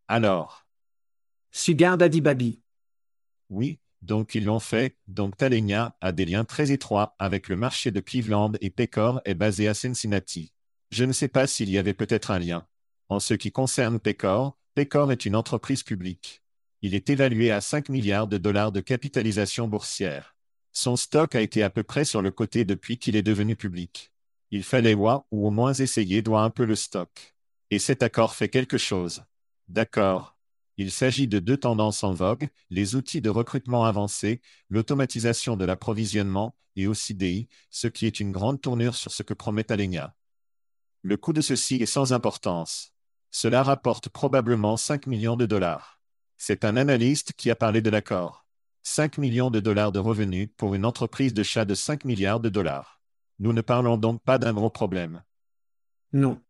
Alors. 0.09 0.67
Sugar 1.51 1.99
Daddy 1.99 2.21
Baby. 2.21 2.63
Oui, 3.51 3.79
donc 4.01 4.35
ils 4.35 4.45
l'ont 4.45 4.61
fait, 4.61 4.97
donc 5.07 5.37
Talenia 5.37 5.97
a 6.01 6.13
des 6.13 6.25
liens 6.25 6.45
très 6.45 6.73
étroits 6.73 7.15
avec 7.19 7.49
le 7.49 7.57
marché 7.57 7.91
de 7.91 8.01
Cleveland 8.01 8.53
et 8.61 8.71
Pécor 8.71 9.21
est 9.25 9.35
basé 9.35 9.69
à 9.69 9.75
Cincinnati. 9.75 10.52
Je 10.93 11.05
ne 11.05 11.13
sais 11.13 11.29
pas 11.29 11.47
s'il 11.47 11.71
y 11.71 11.79
avait 11.79 11.95
peut-être 11.95 12.31
un 12.31 12.39
lien. 12.39 12.67
En 13.09 13.19
ce 13.19 13.33
qui 13.33 13.51
concerne 13.51 13.99
Pécor, 13.99 14.59
Pécor 14.75 15.11
est 15.11 15.25
une 15.25 15.37
entreprise 15.37 15.83
publique. 15.83 16.43
Il 16.83 16.95
est 16.95 17.09
évalué 17.09 17.51
à 17.51 17.63
5 17.63 17.89
milliards 17.89 18.27
de 18.27 18.37
dollars 18.37 18.73
de 18.73 18.83
capitalisation 18.83 19.69
boursière. 19.69 20.37
Son 20.71 20.97
stock 20.97 21.35
a 21.35 21.41
été 21.41 21.63
à 21.63 21.71
peu 21.71 21.83
près 21.83 22.05
sur 22.05 22.21
le 22.21 22.31
côté 22.31 22.67
depuis 22.67 22.99
qu'il 22.99 23.17
est 23.17 23.23
devenu 23.23 23.57
public. 23.57 24.13
Il 24.51 24.63
fallait 24.63 24.93
voir, 24.93 25.25
ou 25.31 25.47
au 25.47 25.51
moins 25.51 25.73
essayer 25.73 26.21
doit 26.21 26.43
un 26.43 26.51
peu 26.51 26.67
le 26.67 26.77
stock. 26.77 27.35
Et 27.71 27.79
cet 27.79 28.03
accord 28.03 28.35
fait 28.35 28.51
quelque 28.51 28.77
chose. 28.77 29.25
D'accord. 29.69 30.37
Il 30.77 30.91
s'agit 30.91 31.27
de 31.27 31.39
deux 31.39 31.57
tendances 31.57 32.05
en 32.05 32.13
vogue, 32.13 32.49
les 32.69 32.97
outils 32.97 33.23
de 33.23 33.31
recrutement 33.31 33.87
avancés, 33.87 34.43
l'automatisation 34.69 35.57
de 35.57 35.65
l'approvisionnement, 35.65 36.55
et 36.77 36.87
aussi 36.87 37.15
DI, 37.15 37.49
ce 37.71 37.89
qui 37.89 38.05
est 38.05 38.21
une 38.21 38.31
grande 38.31 38.61
tournure 38.61 38.95
sur 38.95 39.11
ce 39.11 39.23
que 39.23 39.33
promet 39.33 39.73
Alenia. 39.73 40.15
Le 41.05 41.17
coût 41.17 41.33
de 41.33 41.41
ceci 41.41 41.77
est 41.77 41.87
sans 41.87 42.13
importance. 42.13 42.93
Cela 43.33 43.65
rapporte 43.65 44.09
probablement 44.09 44.77
5 44.77 45.09
millions 45.09 45.37
de 45.37 45.47
dollars. 45.47 46.01
C'est 46.37 46.65
un 46.65 46.77
analyste 46.77 47.33
qui 47.33 47.51
a 47.51 47.57
parlé 47.57 47.83
de 47.83 47.91
l'accord. 47.91 48.47
5 48.85 49.19
millions 49.19 49.51
de 49.51 49.59
dollars 49.59 49.91
de 49.91 49.99
revenus 49.99 50.49
pour 50.57 50.77
une 50.77 50.85
entreprise 50.85 51.35
de 51.35 51.43
chat 51.43 51.65
de 51.65 51.75
5 51.75 52.05
milliards 52.05 52.39
de 52.39 52.49
dollars. 52.49 53.01
Nous 53.41 53.53
ne 53.53 53.63
parlons 53.63 53.97
donc 53.97 54.23
pas 54.23 54.39
d'un 54.39 54.53
gros 54.53 54.71
problème. 54.71 55.25
Non. 56.13 56.41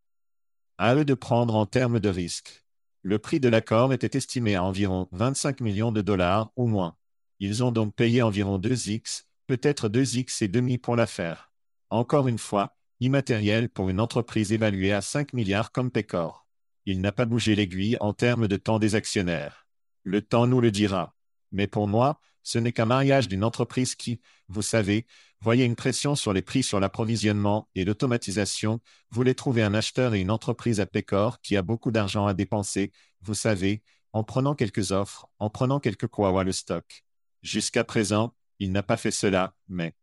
À 0.76 0.96
eux 0.96 1.06
de 1.06 1.14
prendre 1.14 1.54
en 1.54 1.64
termes 1.64 1.98
de 1.98 2.10
risque. 2.10 2.66
Le 3.00 3.18
prix 3.18 3.40
de 3.40 3.48
l'accord 3.48 3.94
était 3.94 4.18
estimé 4.18 4.54
à 4.54 4.64
environ 4.64 5.08
25 5.12 5.60
millions 5.62 5.92
de 5.92 6.02
dollars 6.02 6.50
ou 6.56 6.66
moins. 6.66 6.96
Ils 7.38 7.64
ont 7.64 7.72
donc 7.72 7.94
payé 7.94 8.20
environ 8.20 8.58
2x, 8.58 9.24
peut-être 9.46 9.88
2x 9.88 10.44
et 10.44 10.48
demi 10.48 10.76
pour 10.76 10.94
l'affaire. 10.94 11.52
Encore 11.88 12.28
une 12.28 12.38
fois, 12.38 12.76
immatériel 13.02 13.68
pour 13.68 13.90
une 13.90 14.00
entreprise 14.00 14.52
évaluée 14.52 14.92
à 14.92 15.00
5 15.00 15.32
milliards 15.32 15.72
comme 15.72 15.90
Pecor. 15.90 16.46
Il 16.86 17.00
n'a 17.00 17.12
pas 17.12 17.24
bougé 17.24 17.54
l'aiguille 17.54 17.96
en 18.00 18.12
termes 18.12 18.48
de 18.48 18.56
temps 18.56 18.78
des 18.78 18.94
actionnaires. 18.94 19.66
Le 20.04 20.22
temps 20.22 20.46
nous 20.46 20.60
le 20.60 20.70
dira. 20.70 21.14
Mais 21.50 21.66
pour 21.66 21.86
moi, 21.88 22.20
ce 22.42 22.58
n'est 22.58 22.72
qu'un 22.72 22.86
mariage 22.86 23.28
d'une 23.28 23.44
entreprise 23.44 23.94
qui, 23.94 24.20
vous 24.48 24.62
savez, 24.62 25.06
voyait 25.40 25.66
une 25.66 25.76
pression 25.76 26.14
sur 26.14 26.32
les 26.32 26.42
prix 26.42 26.62
sur 26.62 26.80
l'approvisionnement 26.80 27.68
et 27.74 27.84
l'automatisation, 27.84 28.80
voulait 29.10 29.34
trouver 29.34 29.62
un 29.62 29.74
acheteur 29.74 30.14
et 30.14 30.20
une 30.20 30.30
entreprise 30.30 30.80
à 30.80 30.86
Pécor 30.86 31.40
qui 31.40 31.56
a 31.56 31.62
beaucoup 31.62 31.90
d'argent 31.90 32.26
à 32.26 32.34
dépenser, 32.34 32.92
vous 33.20 33.34
savez, 33.34 33.82
en 34.12 34.24
prenant 34.24 34.54
quelques 34.54 34.92
offres, 34.92 35.28
en 35.38 35.50
prenant 35.50 35.80
quelques 35.80 36.06
quoi 36.06 36.44
le 36.44 36.52
stock. 36.52 37.04
Jusqu'à 37.42 37.84
présent, 37.84 38.34
il 38.58 38.72
n'a 38.72 38.82
pas 38.82 38.96
fait 38.96 39.10
cela, 39.10 39.54
mais. 39.68 39.94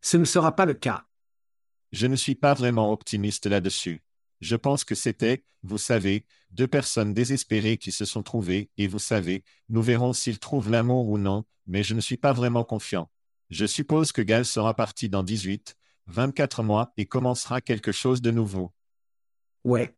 Ce 0.00 0.16
ne 0.16 0.24
sera 0.24 0.54
pas 0.54 0.66
le 0.66 0.74
cas. 0.74 1.04
Je 1.96 2.06
ne 2.06 2.14
suis 2.14 2.34
pas 2.34 2.52
vraiment 2.52 2.92
optimiste 2.92 3.46
là-dessus. 3.46 4.02
Je 4.42 4.54
pense 4.54 4.84
que 4.84 4.94
c'était, 4.94 5.46
vous 5.62 5.78
savez, 5.78 6.26
deux 6.50 6.66
personnes 6.66 7.14
désespérées 7.14 7.78
qui 7.78 7.90
se 7.90 8.04
sont 8.04 8.22
trouvées, 8.22 8.68
et 8.76 8.86
vous 8.86 8.98
savez, 8.98 9.44
nous 9.70 9.80
verrons 9.80 10.12
s'ils 10.12 10.38
trouvent 10.38 10.70
l'amour 10.70 11.08
ou 11.08 11.16
non, 11.16 11.46
mais 11.66 11.82
je 11.82 11.94
ne 11.94 12.02
suis 12.02 12.18
pas 12.18 12.34
vraiment 12.34 12.64
confiant. 12.64 13.10
Je 13.48 13.64
suppose 13.64 14.12
que 14.12 14.20
Gal 14.20 14.44
sera 14.44 14.74
parti 14.74 15.08
dans 15.08 15.22
18, 15.22 15.74
24 16.08 16.62
mois 16.62 16.92
et 16.98 17.06
commencera 17.06 17.62
quelque 17.62 17.92
chose 17.92 18.20
de 18.20 18.30
nouveau. 18.30 18.74
Ouais. 19.64 19.96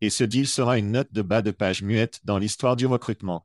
Et 0.00 0.10
ce 0.10 0.22
deal 0.22 0.46
sera 0.46 0.78
une 0.78 0.92
note 0.92 1.12
de 1.12 1.22
bas 1.22 1.42
de 1.42 1.50
page 1.50 1.82
muette 1.82 2.20
dans 2.22 2.38
l'histoire 2.38 2.76
du 2.76 2.86
recrutement. 2.86 3.44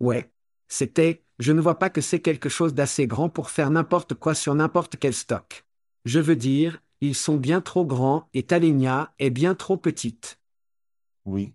Ouais. 0.00 0.32
C'était, 0.66 1.22
je 1.38 1.52
ne 1.52 1.60
vois 1.60 1.78
pas 1.78 1.90
que 1.90 2.00
c'est 2.00 2.20
quelque 2.20 2.48
chose 2.48 2.74
d'assez 2.74 3.06
grand 3.06 3.28
pour 3.28 3.50
faire 3.50 3.70
n'importe 3.70 4.14
quoi 4.14 4.34
sur 4.34 4.56
n'importe 4.56 4.96
quel 4.98 5.14
stock. 5.14 5.64
Je 6.04 6.18
veux 6.18 6.36
dire, 6.36 6.82
ils 7.00 7.14
sont 7.14 7.36
bien 7.36 7.60
trop 7.60 7.84
grands 7.84 8.28
et 8.34 8.42
Talenia 8.42 9.12
est 9.18 9.30
bien 9.30 9.54
trop 9.54 9.76
petite. 9.76 10.40
Oui. 11.24 11.54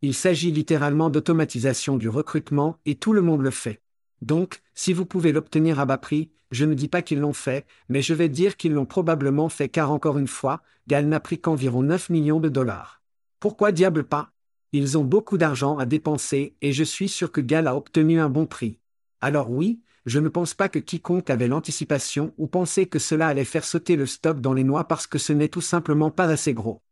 Il 0.00 0.14
s'agit 0.14 0.52
littéralement 0.52 1.10
d'automatisation 1.10 1.96
du 1.96 2.08
recrutement 2.08 2.78
et 2.86 2.94
tout 2.94 3.12
le 3.12 3.22
monde 3.22 3.42
le 3.42 3.50
fait. 3.50 3.82
Donc, 4.22 4.62
si 4.74 4.92
vous 4.92 5.06
pouvez 5.06 5.32
l'obtenir 5.32 5.80
à 5.80 5.86
bas 5.86 5.98
prix, 5.98 6.30
je 6.50 6.64
ne 6.64 6.74
dis 6.74 6.88
pas 6.88 7.02
qu'ils 7.02 7.18
l'ont 7.18 7.32
fait, 7.32 7.66
mais 7.88 8.00
je 8.00 8.14
vais 8.14 8.28
dire 8.28 8.56
qu'ils 8.56 8.72
l'ont 8.72 8.86
probablement 8.86 9.48
fait 9.48 9.68
car 9.68 9.90
encore 9.90 10.18
une 10.18 10.28
fois, 10.28 10.62
Gal 10.86 11.06
n'a 11.06 11.20
pris 11.20 11.40
qu'environ 11.40 11.82
9 11.82 12.10
millions 12.10 12.40
de 12.40 12.48
dollars. 12.48 13.02
Pourquoi 13.40 13.72
diable 13.72 14.04
pas? 14.04 14.30
Ils 14.72 14.96
ont 14.98 15.04
beaucoup 15.04 15.38
d'argent 15.38 15.78
à 15.78 15.86
dépenser 15.86 16.54
et 16.62 16.72
je 16.72 16.84
suis 16.84 17.08
sûr 17.08 17.32
que 17.32 17.40
Gal 17.40 17.66
a 17.66 17.76
obtenu 17.76 18.20
un 18.20 18.28
bon 18.28 18.46
prix. 18.46 18.78
Alors 19.20 19.50
oui, 19.50 19.80
je 20.08 20.18
ne 20.18 20.28
pense 20.28 20.54
pas 20.54 20.68
que 20.68 20.78
quiconque 20.78 21.30
avait 21.30 21.48
l'anticipation 21.48 22.32
ou 22.38 22.46
pensait 22.46 22.86
que 22.86 22.98
cela 22.98 23.28
allait 23.28 23.44
faire 23.44 23.64
sauter 23.64 23.94
le 23.96 24.06
stock 24.06 24.40
dans 24.40 24.54
les 24.54 24.64
noix 24.64 24.88
parce 24.88 25.06
que 25.06 25.18
ce 25.18 25.32
n'est 25.32 25.48
tout 25.48 25.60
simplement 25.60 26.10
pas 26.10 26.28
assez 26.28 26.54
gros. 26.54 26.82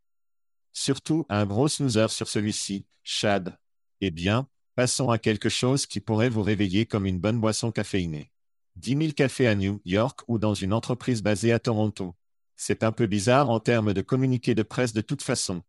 Surtout 0.73 1.25
un 1.31 1.47
gros 1.47 1.69
snoozer 1.69 2.11
sur 2.11 2.29
celui-ci, 2.29 2.85
Chad. 3.03 3.59
Eh 4.03 4.11
bien, 4.11 4.47
passons 4.75 5.09
à 5.09 5.19
quelque 5.19 5.49
chose 5.49 5.87
qui 5.87 6.01
pourrait 6.01 6.29
vous 6.29 6.43
réveiller 6.43 6.85
comme 6.85 7.07
une 7.07 7.19
bonne 7.19 7.41
boisson 7.41 7.73
caféinée. 7.73 8.31
10 8.77 8.97
000 8.99 9.13
cafés 9.13 9.49
à 9.49 9.55
New 9.55 9.81
York 9.87 10.21
ou 10.29 10.39
dans 10.39 10.53
une 10.53 10.75
entreprise 10.75 11.23
basée 11.23 11.53
à 11.53 11.59
Toronto. 11.59 12.15
C'est 12.57 12.83
un 12.83 12.93
peu 12.93 13.07
bizarre 13.07 13.49
en 13.49 13.61
termes 13.61 13.95
de 13.95 14.03
communiqué 14.03 14.55
de 14.55 14.63
presse 14.63 14.93
de 14.93 15.01
toute 15.01 15.23
façon. 15.23 15.63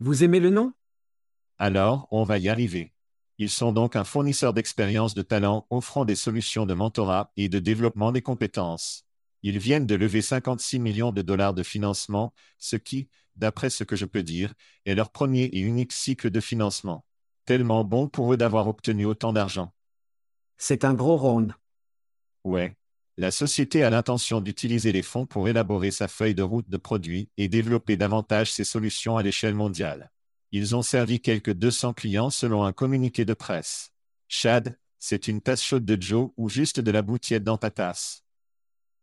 Vous 0.00 0.24
aimez 0.24 0.40
le 0.40 0.48
nom? 0.48 0.72
Alors, 1.58 2.08
on 2.10 2.24
va 2.24 2.38
y 2.38 2.48
arriver. 2.48 2.93
Ils 3.38 3.50
sont 3.50 3.72
donc 3.72 3.96
un 3.96 4.04
fournisseur 4.04 4.52
d'expérience 4.52 5.14
de 5.14 5.22
talent 5.22 5.66
offrant 5.70 6.04
des 6.04 6.14
solutions 6.14 6.66
de 6.66 6.74
mentorat 6.74 7.32
et 7.36 7.48
de 7.48 7.58
développement 7.58 8.12
des 8.12 8.22
compétences. 8.22 9.04
Ils 9.42 9.58
viennent 9.58 9.86
de 9.86 9.94
lever 9.94 10.22
56 10.22 10.78
millions 10.78 11.12
de 11.12 11.20
dollars 11.20 11.52
de 11.52 11.62
financement, 11.62 12.32
ce 12.58 12.76
qui, 12.76 13.08
d'après 13.36 13.70
ce 13.70 13.84
que 13.84 13.96
je 13.96 14.06
peux 14.06 14.22
dire, 14.22 14.54
est 14.86 14.94
leur 14.94 15.10
premier 15.10 15.44
et 15.44 15.60
unique 15.60 15.92
cycle 15.92 16.30
de 16.30 16.40
financement. 16.40 17.04
Tellement 17.44 17.84
bon 17.84 18.08
pour 18.08 18.32
eux 18.32 18.36
d'avoir 18.36 18.68
obtenu 18.68 19.04
autant 19.04 19.32
d'argent. 19.32 19.74
C'est 20.56 20.84
un 20.84 20.94
gros 20.94 21.16
round. 21.16 21.52
Ouais. 22.44 22.76
La 23.16 23.30
société 23.30 23.82
a 23.84 23.90
l'intention 23.90 24.40
d'utiliser 24.40 24.92
les 24.92 25.02
fonds 25.02 25.26
pour 25.26 25.48
élaborer 25.48 25.90
sa 25.90 26.08
feuille 26.08 26.34
de 26.34 26.42
route 26.42 26.68
de 26.68 26.76
produits 26.76 27.28
et 27.36 27.48
développer 27.48 27.96
davantage 27.96 28.52
ses 28.52 28.64
solutions 28.64 29.16
à 29.16 29.22
l'échelle 29.22 29.54
mondiale. 29.54 30.10
Ils 30.56 30.76
ont 30.76 30.82
servi 30.82 31.18
quelques 31.18 31.52
200 31.52 31.94
clients 31.94 32.30
selon 32.30 32.62
un 32.62 32.72
communiqué 32.72 33.24
de 33.24 33.34
presse. 33.34 33.90
Chad, 34.28 34.78
c'est 35.00 35.26
une 35.26 35.40
tasse 35.40 35.64
chaude 35.64 35.84
de 35.84 36.00
Joe 36.00 36.30
ou 36.36 36.48
juste 36.48 36.78
de 36.78 36.92
la 36.92 37.02
boutiette 37.02 37.42
dans 37.42 37.58
ta 37.58 37.72
tasse. 37.72 38.22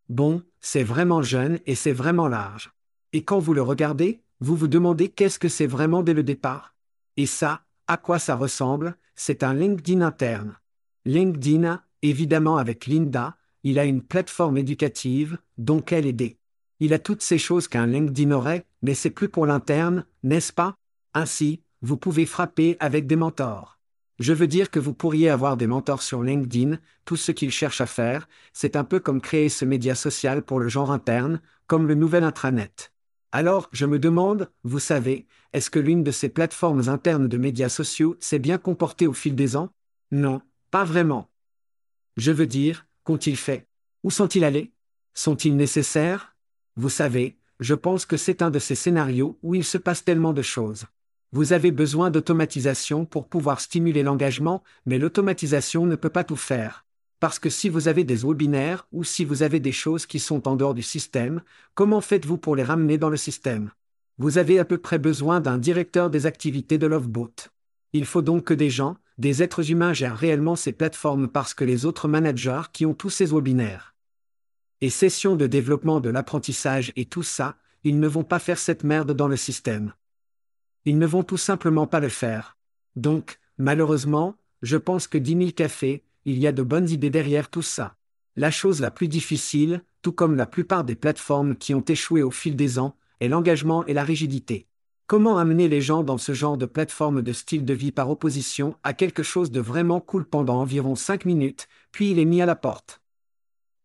Bon, 0.07 0.43
c'est 0.61 0.85
vraiment 0.85 1.21
jeune 1.21 1.59
et 1.65 1.75
c'est 1.75 1.91
vraiment 1.91 2.29
large. 2.29 2.71
Et 3.11 3.25
quand 3.25 3.39
vous 3.39 3.53
le 3.53 3.61
regardez, 3.61 4.23
vous 4.39 4.55
vous 4.55 4.69
demandez 4.69 5.09
qu'est-ce 5.09 5.39
que 5.39 5.49
c'est 5.49 5.67
vraiment 5.67 6.03
dès 6.03 6.13
le 6.13 6.23
départ. 6.23 6.73
Et 7.17 7.25
ça, 7.25 7.65
à 7.85 7.97
quoi 7.97 8.17
ça 8.17 8.37
ressemble, 8.37 8.95
c'est 9.15 9.43
un 9.43 9.53
LinkedIn 9.53 9.99
interne. 9.99 10.55
LinkedIn, 11.03 11.83
évidemment 12.01 12.55
avec 12.55 12.85
Linda, 12.85 13.35
il 13.63 13.77
a 13.77 13.83
une 13.83 14.03
plateforme 14.03 14.57
éducative, 14.57 15.37
donc 15.57 15.91
elle 15.91 16.05
est 16.05 16.37
Il 16.79 16.93
a 16.93 16.99
toutes 16.99 17.21
ces 17.21 17.37
choses 17.37 17.67
qu'un 17.67 17.87
LinkedIn 17.87 18.31
aurait, 18.31 18.65
mais 18.81 18.93
c'est 18.93 19.09
plus 19.09 19.27
pour 19.27 19.45
l'interne, 19.45 20.05
n'est-ce 20.23 20.53
pas? 20.53 20.77
Ainsi, 21.13 21.61
vous 21.81 21.97
pouvez 21.97 22.25
frapper 22.25 22.77
avec 22.79 23.07
des 23.07 23.15
mentors. 23.15 23.79
Je 24.19 24.33
veux 24.33 24.47
dire 24.47 24.69
que 24.69 24.79
vous 24.79 24.93
pourriez 24.93 25.29
avoir 25.29 25.57
des 25.57 25.65
mentors 25.65 26.03
sur 26.03 26.21
LinkedIn, 26.21 26.77
tout 27.05 27.15
ce 27.15 27.31
qu'ils 27.31 27.51
cherchent 27.51 27.81
à 27.81 27.87
faire, 27.87 28.27
c'est 28.53 28.75
un 28.75 28.83
peu 28.83 28.99
comme 28.99 29.19
créer 29.19 29.49
ce 29.49 29.65
média 29.65 29.95
social 29.95 30.43
pour 30.43 30.59
le 30.59 30.67
genre 30.67 30.91
interne, 30.91 31.41
comme 31.65 31.87
le 31.87 31.95
nouvel 31.95 32.23
intranet. 32.23 32.93
Alors, 33.31 33.67
je 33.71 33.85
me 33.85 33.97
demande, 33.97 34.51
vous 34.63 34.79
savez, 34.79 35.25
est-ce 35.53 35.69
que 35.69 35.79
l'une 35.79 36.03
de 36.03 36.11
ces 36.11 36.29
plateformes 36.29 36.89
internes 36.89 37.27
de 37.27 37.37
médias 37.37 37.69
sociaux 37.69 38.15
s'est 38.19 38.39
bien 38.39 38.57
comportée 38.57 39.07
au 39.07 39.13
fil 39.13 39.35
des 39.35 39.55
ans? 39.55 39.69
Non, 40.11 40.41
pas 40.69 40.83
vraiment. 40.83 41.31
Je 42.17 42.31
veux 42.31 42.45
dire, 42.45 42.85
qu'ont-ils 43.03 43.37
fait? 43.37 43.67
Où 44.03 44.11
sont-ils 44.11 44.43
allés? 44.43 44.71
Sont-ils 45.13 45.55
nécessaires? 45.55 46.35
Vous 46.75 46.89
savez, 46.89 47.39
je 47.59 47.73
pense 47.73 48.05
que 48.05 48.17
c'est 48.17 48.41
un 48.41 48.51
de 48.51 48.59
ces 48.59 48.75
scénarios 48.75 49.39
où 49.41 49.55
il 49.55 49.63
se 49.63 49.77
passe 49.77 50.03
tellement 50.03 50.33
de 50.33 50.41
choses. 50.41 50.85
Vous 51.33 51.53
avez 51.53 51.71
besoin 51.71 52.11
d'automatisation 52.11 53.05
pour 53.05 53.27
pouvoir 53.27 53.61
stimuler 53.61 54.03
l'engagement, 54.03 54.63
mais 54.85 54.99
l'automatisation 54.99 55.85
ne 55.85 55.95
peut 55.95 56.09
pas 56.09 56.25
tout 56.25 56.35
faire. 56.35 56.85
Parce 57.21 57.39
que 57.39 57.49
si 57.49 57.69
vous 57.69 57.87
avez 57.87 58.03
des 58.03 58.25
webinaires 58.25 58.87
ou 58.91 59.03
si 59.03 59.23
vous 59.23 59.41
avez 59.41 59.59
des 59.59 59.71
choses 59.71 60.05
qui 60.05 60.19
sont 60.19 60.47
en 60.47 60.55
dehors 60.55 60.73
du 60.73 60.81
système, 60.81 61.41
comment 61.73 62.01
faites-vous 62.01 62.37
pour 62.37 62.55
les 62.55 62.63
ramener 62.63 62.97
dans 62.97 63.09
le 63.09 63.17
système? 63.17 63.71
Vous 64.17 64.37
avez 64.37 64.59
à 64.59 64.65
peu 64.65 64.77
près 64.77 64.99
besoin 64.99 65.39
d'un 65.39 65.57
directeur 65.57 66.09
des 66.09 66.25
activités 66.25 66.77
de 66.77 66.87
Loveboat. 66.87 67.49
Il 67.93 68.05
faut 68.05 68.21
donc 68.21 68.43
que 68.43 68.53
des 68.53 68.69
gens, 68.69 68.97
des 69.17 69.41
êtres 69.41 69.71
humains 69.71 69.93
gèrent 69.93 70.17
réellement 70.17 70.55
ces 70.55 70.73
plateformes 70.73 71.27
parce 71.27 71.53
que 71.53 71.63
les 71.63 71.85
autres 71.85 72.07
managers 72.07 72.63
qui 72.73 72.85
ont 72.85 72.93
tous 72.93 73.09
ces 73.09 73.27
webinaires 73.27 73.91
et 74.81 74.89
sessions 74.89 75.35
de 75.35 75.47
développement 75.47 75.99
de 75.99 76.09
l'apprentissage 76.09 76.91
et 76.95 77.05
tout 77.05 77.23
ça, 77.23 77.55
ils 77.83 77.99
ne 77.99 78.07
vont 78.07 78.23
pas 78.23 78.39
faire 78.39 78.57
cette 78.57 78.83
merde 78.83 79.13
dans 79.13 79.27
le 79.27 79.37
système. 79.37 79.93
Ils 80.85 80.97
ne 80.97 81.05
vont 81.05 81.23
tout 81.23 81.37
simplement 81.37 81.87
pas 81.87 81.99
le 81.99 82.09
faire. 82.09 82.57
Donc, 82.95 83.39
malheureusement, 83.57 84.35
je 84.61 84.77
pense 84.77 85.07
que 85.07 85.17
10 85.17 85.37
000 85.37 85.51
cafés, 85.51 86.03
il 86.25 86.37
y 86.39 86.47
a 86.47 86.51
de 86.51 86.63
bonnes 86.63 86.89
idées 86.89 87.09
derrière 87.09 87.49
tout 87.49 87.61
ça. 87.61 87.95
La 88.35 88.51
chose 88.51 88.79
la 88.79 88.91
plus 88.91 89.07
difficile, 89.07 89.83
tout 90.01 90.11
comme 90.11 90.35
la 90.35 90.45
plupart 90.45 90.83
des 90.83 90.95
plateformes 90.95 91.55
qui 91.55 91.73
ont 91.73 91.83
échoué 91.87 92.23
au 92.23 92.31
fil 92.31 92.55
des 92.55 92.79
ans, 92.79 92.95
est 93.19 93.27
l'engagement 93.27 93.85
et 93.85 93.93
la 93.93 94.03
rigidité. 94.03 94.67
Comment 95.07 95.37
amener 95.37 95.67
les 95.67 95.81
gens 95.81 96.03
dans 96.03 96.17
ce 96.17 96.33
genre 96.33 96.57
de 96.57 96.65
plateforme 96.65 97.21
de 97.21 97.33
style 97.33 97.65
de 97.65 97.73
vie 97.73 97.91
par 97.91 98.09
opposition 98.09 98.77
à 98.83 98.93
quelque 98.93 99.23
chose 99.23 99.51
de 99.51 99.59
vraiment 99.59 99.99
cool 99.99 100.25
pendant 100.25 100.61
environ 100.61 100.95
5 100.95 101.25
minutes, 101.25 101.67
puis 101.91 102.11
il 102.11 102.19
est 102.19 102.25
mis 102.25 102.41
à 102.41 102.45
la 102.45 102.55
porte? 102.55 103.01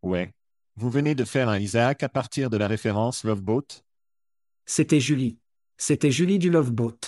Ouais. 0.03 0.33
Vous 0.77 0.91
venez 0.91 1.15
de 1.15 1.25
faire 1.25 1.49
un 1.49 1.59
Isaac 1.59 2.03
à 2.03 2.09
partir 2.09 2.51
de 2.51 2.57
la 2.57 2.69
référence 2.69 3.25
Loveboat? 3.25 3.83
C'était 4.67 5.01
Julie. 5.01 5.39
C'était 5.79 6.11
Julie 6.11 6.39
du 6.39 6.49
Loveboat. 6.49 6.99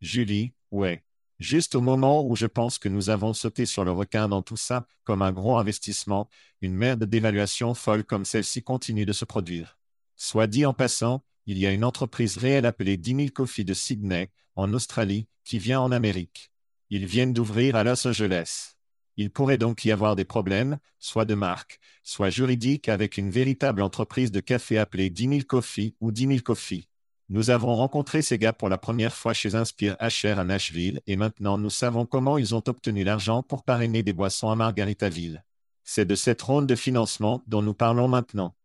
Julie, 0.00 0.52
ouais. 0.72 1.04
Juste 1.38 1.76
au 1.76 1.80
moment 1.80 2.26
où 2.26 2.34
je 2.34 2.46
pense 2.46 2.78
que 2.78 2.88
nous 2.88 3.10
avons 3.10 3.32
sauté 3.32 3.64
sur 3.64 3.84
le 3.84 3.92
requin 3.92 4.28
dans 4.28 4.42
tout 4.42 4.56
ça, 4.56 4.88
comme 5.04 5.22
un 5.22 5.30
gros 5.30 5.56
investissement, 5.56 6.28
une 6.60 6.74
merde 6.74 7.04
d'évaluation 7.04 7.74
folle 7.74 8.02
comme 8.04 8.24
celle-ci 8.24 8.62
continue 8.64 9.06
de 9.06 9.12
se 9.12 9.24
produire. 9.24 9.78
Soit 10.16 10.48
dit 10.48 10.66
en 10.66 10.74
passant, 10.74 11.24
il 11.46 11.58
y 11.58 11.66
a 11.66 11.72
une 11.72 11.84
entreprise 11.84 12.36
réelle 12.38 12.66
appelée 12.66 12.96
10 12.96 13.14
000 13.14 13.28
Coffee 13.32 13.64
de 13.64 13.72
Sydney, 13.72 14.30
en 14.56 14.74
Australie, 14.74 15.28
qui 15.44 15.60
vient 15.60 15.80
en 15.80 15.92
Amérique. 15.92 16.50
Ils 16.90 17.06
viennent 17.06 17.32
d'ouvrir 17.32 17.76
à 17.76 17.84
Los 17.84 18.06
Angeles. 18.06 18.74
Il 19.16 19.30
pourrait 19.30 19.58
donc 19.58 19.84
y 19.84 19.92
avoir 19.92 20.16
des 20.16 20.24
problèmes, 20.24 20.78
soit 20.98 21.24
de 21.24 21.34
marque, 21.34 21.78
soit 22.02 22.30
juridiques 22.30 22.88
avec 22.88 23.16
une 23.16 23.30
véritable 23.30 23.82
entreprise 23.82 24.32
de 24.32 24.40
café 24.40 24.76
appelée 24.76 25.08
10 25.08 25.28
000 25.28 25.40
Coffee 25.46 25.94
ou 26.00 26.10
10 26.10 26.26
000 26.26 26.40
Coffee. 26.40 26.89
Nous 27.32 27.50
avons 27.50 27.76
rencontré 27.76 28.22
ces 28.22 28.38
gars 28.38 28.52
pour 28.52 28.68
la 28.68 28.76
première 28.76 29.14
fois 29.14 29.32
chez 29.34 29.54
Inspire 29.54 29.96
HR 30.00 30.40
à 30.40 30.44
Nashville 30.44 31.00
et 31.06 31.14
maintenant 31.14 31.58
nous 31.58 31.70
savons 31.70 32.04
comment 32.04 32.38
ils 32.38 32.56
ont 32.56 32.64
obtenu 32.66 33.04
l'argent 33.04 33.44
pour 33.44 33.62
parrainer 33.62 34.02
des 34.02 34.12
boissons 34.12 34.50
à 34.50 34.56
Margaritaville. 34.56 35.44
C'est 35.84 36.04
de 36.04 36.16
cette 36.16 36.42
ronde 36.42 36.66
de 36.66 36.74
financement 36.74 37.44
dont 37.46 37.62
nous 37.62 37.72
parlons 37.72 38.08
maintenant. 38.08 38.56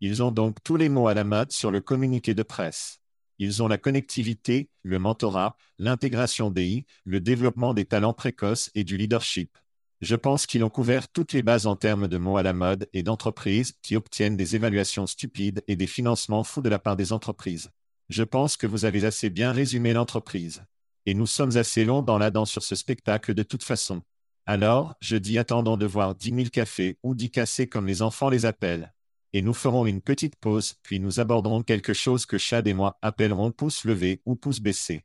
Ils 0.00 0.22
ont 0.22 0.30
donc 0.30 0.62
tous 0.62 0.76
les 0.76 0.88
mots 0.88 1.08
à 1.08 1.14
la 1.14 1.24
mode 1.24 1.50
sur 1.50 1.72
le 1.72 1.80
communiqué 1.80 2.32
de 2.32 2.44
presse. 2.44 3.00
Ils 3.40 3.60
ont 3.60 3.66
la 3.66 3.76
connectivité, 3.76 4.70
le 4.84 5.00
mentorat, 5.00 5.56
l'intégration 5.80 6.52
DI, 6.52 6.86
le 7.04 7.20
développement 7.20 7.74
des 7.74 7.86
talents 7.86 8.14
précoces 8.14 8.70
et 8.76 8.84
du 8.84 8.98
leadership. 8.98 9.58
Je 10.00 10.14
pense 10.14 10.46
qu'ils 10.46 10.62
ont 10.62 10.70
couvert 10.70 11.08
toutes 11.08 11.32
les 11.32 11.42
bases 11.42 11.66
en 11.66 11.74
termes 11.74 12.06
de 12.06 12.18
mots 12.18 12.36
à 12.36 12.44
la 12.44 12.52
mode 12.52 12.88
et 12.92 13.02
d'entreprises 13.02 13.74
qui 13.82 13.96
obtiennent 13.96 14.36
des 14.36 14.54
évaluations 14.54 15.08
stupides 15.08 15.64
et 15.66 15.74
des 15.74 15.88
financements 15.88 16.44
fous 16.44 16.62
de 16.62 16.68
la 16.68 16.78
part 16.78 16.94
des 16.94 17.12
entreprises. 17.12 17.68
Je 18.10 18.24
pense 18.24 18.56
que 18.56 18.66
vous 18.66 18.84
avez 18.84 19.04
assez 19.04 19.30
bien 19.30 19.52
résumé 19.52 19.92
l'entreprise. 19.92 20.64
Et 21.06 21.14
nous 21.14 21.28
sommes 21.28 21.56
assez 21.56 21.84
longs 21.84 22.02
dans 22.02 22.18
la 22.18 22.32
danse 22.32 22.50
sur 22.50 22.64
ce 22.64 22.74
spectacle 22.74 23.34
de 23.34 23.44
toute 23.44 23.62
façon. 23.62 24.02
Alors, 24.46 24.96
je 25.00 25.16
dis 25.16 25.38
attendons 25.38 25.76
de 25.76 25.86
voir 25.86 26.16
10 26.16 26.34
000 26.34 26.48
cafés 26.52 26.98
ou 27.04 27.14
10 27.14 27.30
cassés 27.30 27.68
comme 27.68 27.86
les 27.86 28.02
enfants 28.02 28.28
les 28.28 28.46
appellent. 28.46 28.92
Et 29.32 29.42
nous 29.42 29.54
ferons 29.54 29.86
une 29.86 30.00
petite 30.00 30.34
pause, 30.34 30.74
puis 30.82 30.98
nous 30.98 31.20
aborderons 31.20 31.62
quelque 31.62 31.92
chose 31.92 32.26
que 32.26 32.36
Chad 32.36 32.66
et 32.66 32.74
moi 32.74 32.98
appellerons 33.00 33.52
pouce 33.52 33.84
levé 33.84 34.22
ou 34.26 34.34
pouce 34.34 34.58
baissé. 34.58 35.04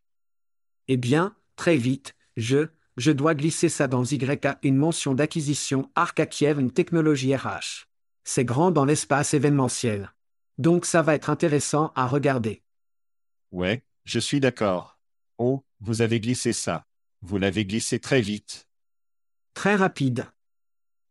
Eh 0.87 0.97
bien, 0.97 1.35
très 1.55 1.77
vite, 1.77 2.15
je, 2.37 2.69
je 2.97 3.11
dois 3.11 3.35
glisser 3.35 3.69
ça 3.69 3.87
dans 3.87 4.03
YA 4.03 4.57
une 4.63 4.77
mention 4.77 5.13
d'acquisition 5.13 5.91
Arc 5.93 6.19
à 6.19 6.27
une 6.41 6.71
technologie 6.71 7.35
RH. 7.35 7.85
C'est 8.23 8.45
grand 8.45 8.71
dans 8.71 8.85
l'espace 8.85 9.35
événementiel. 9.35 10.11
Donc 10.57 10.87
ça 10.87 11.03
va 11.03 11.13
être 11.13 11.29
intéressant 11.29 11.91
à 11.93 12.07
regarder. 12.07 12.64
Ouais, 13.51 13.83
je 14.03 14.19
suis 14.19 14.39
d'accord. 14.39 14.99
Oh, 15.37 15.65
vous 15.79 16.01
avez 16.01 16.19
glissé 16.19 16.53
ça. 16.53 16.85
Vous 17.21 17.37
l'avez 17.37 17.65
glissé 17.65 17.99
très 17.99 18.21
vite. 18.21 18.67
Très 19.53 19.75
rapide. 19.75 20.25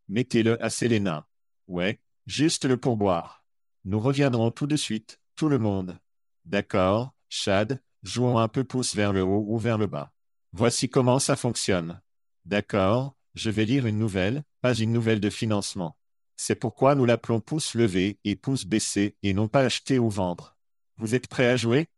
Mettez-le 0.08 0.62
à 0.62 0.70
Selena. 0.70 1.28
Ouais, 1.66 2.00
juste 2.26 2.64
le 2.64 2.76
pourboire. 2.76 3.44
Nous 3.84 4.00
reviendrons 4.00 4.50
tout 4.50 4.66
de 4.66 4.76
suite, 4.76 5.20
tout 5.36 5.48
le 5.48 5.58
monde. 5.58 5.98
D'accord, 6.44 7.14
Chad, 7.28 7.82
jouons 8.02 8.38
un 8.38 8.48
peu 8.48 8.64
pouce 8.64 8.94
vers 8.94 9.12
le 9.12 9.22
haut 9.22 9.44
ou 9.48 9.58
vers 9.58 9.78
le 9.78 9.86
bas. 9.86 10.12
Voici 10.52 10.88
comment 10.88 11.18
ça 11.18 11.36
fonctionne. 11.36 12.00
D'accord, 12.44 13.16
je 13.34 13.50
vais 13.50 13.64
lire 13.64 13.86
une 13.86 13.98
nouvelle, 13.98 14.44
pas 14.60 14.74
une 14.74 14.92
nouvelle 14.92 15.20
de 15.20 15.30
financement. 15.30 15.96
C'est 16.36 16.54
pourquoi 16.54 16.94
nous 16.94 17.04
l'appelons 17.04 17.40
pouce 17.40 17.74
levé 17.74 18.18
et 18.24 18.36
pouce 18.36 18.66
baissé 18.66 19.16
et 19.22 19.34
non 19.34 19.48
pas 19.48 19.60
acheter 19.60 19.98
ou 19.98 20.10
vendre. 20.10 20.56
Vous 20.96 21.14
êtes 21.14 21.28
prêts 21.28 21.48
à 21.48 21.56
jouer? 21.56 21.88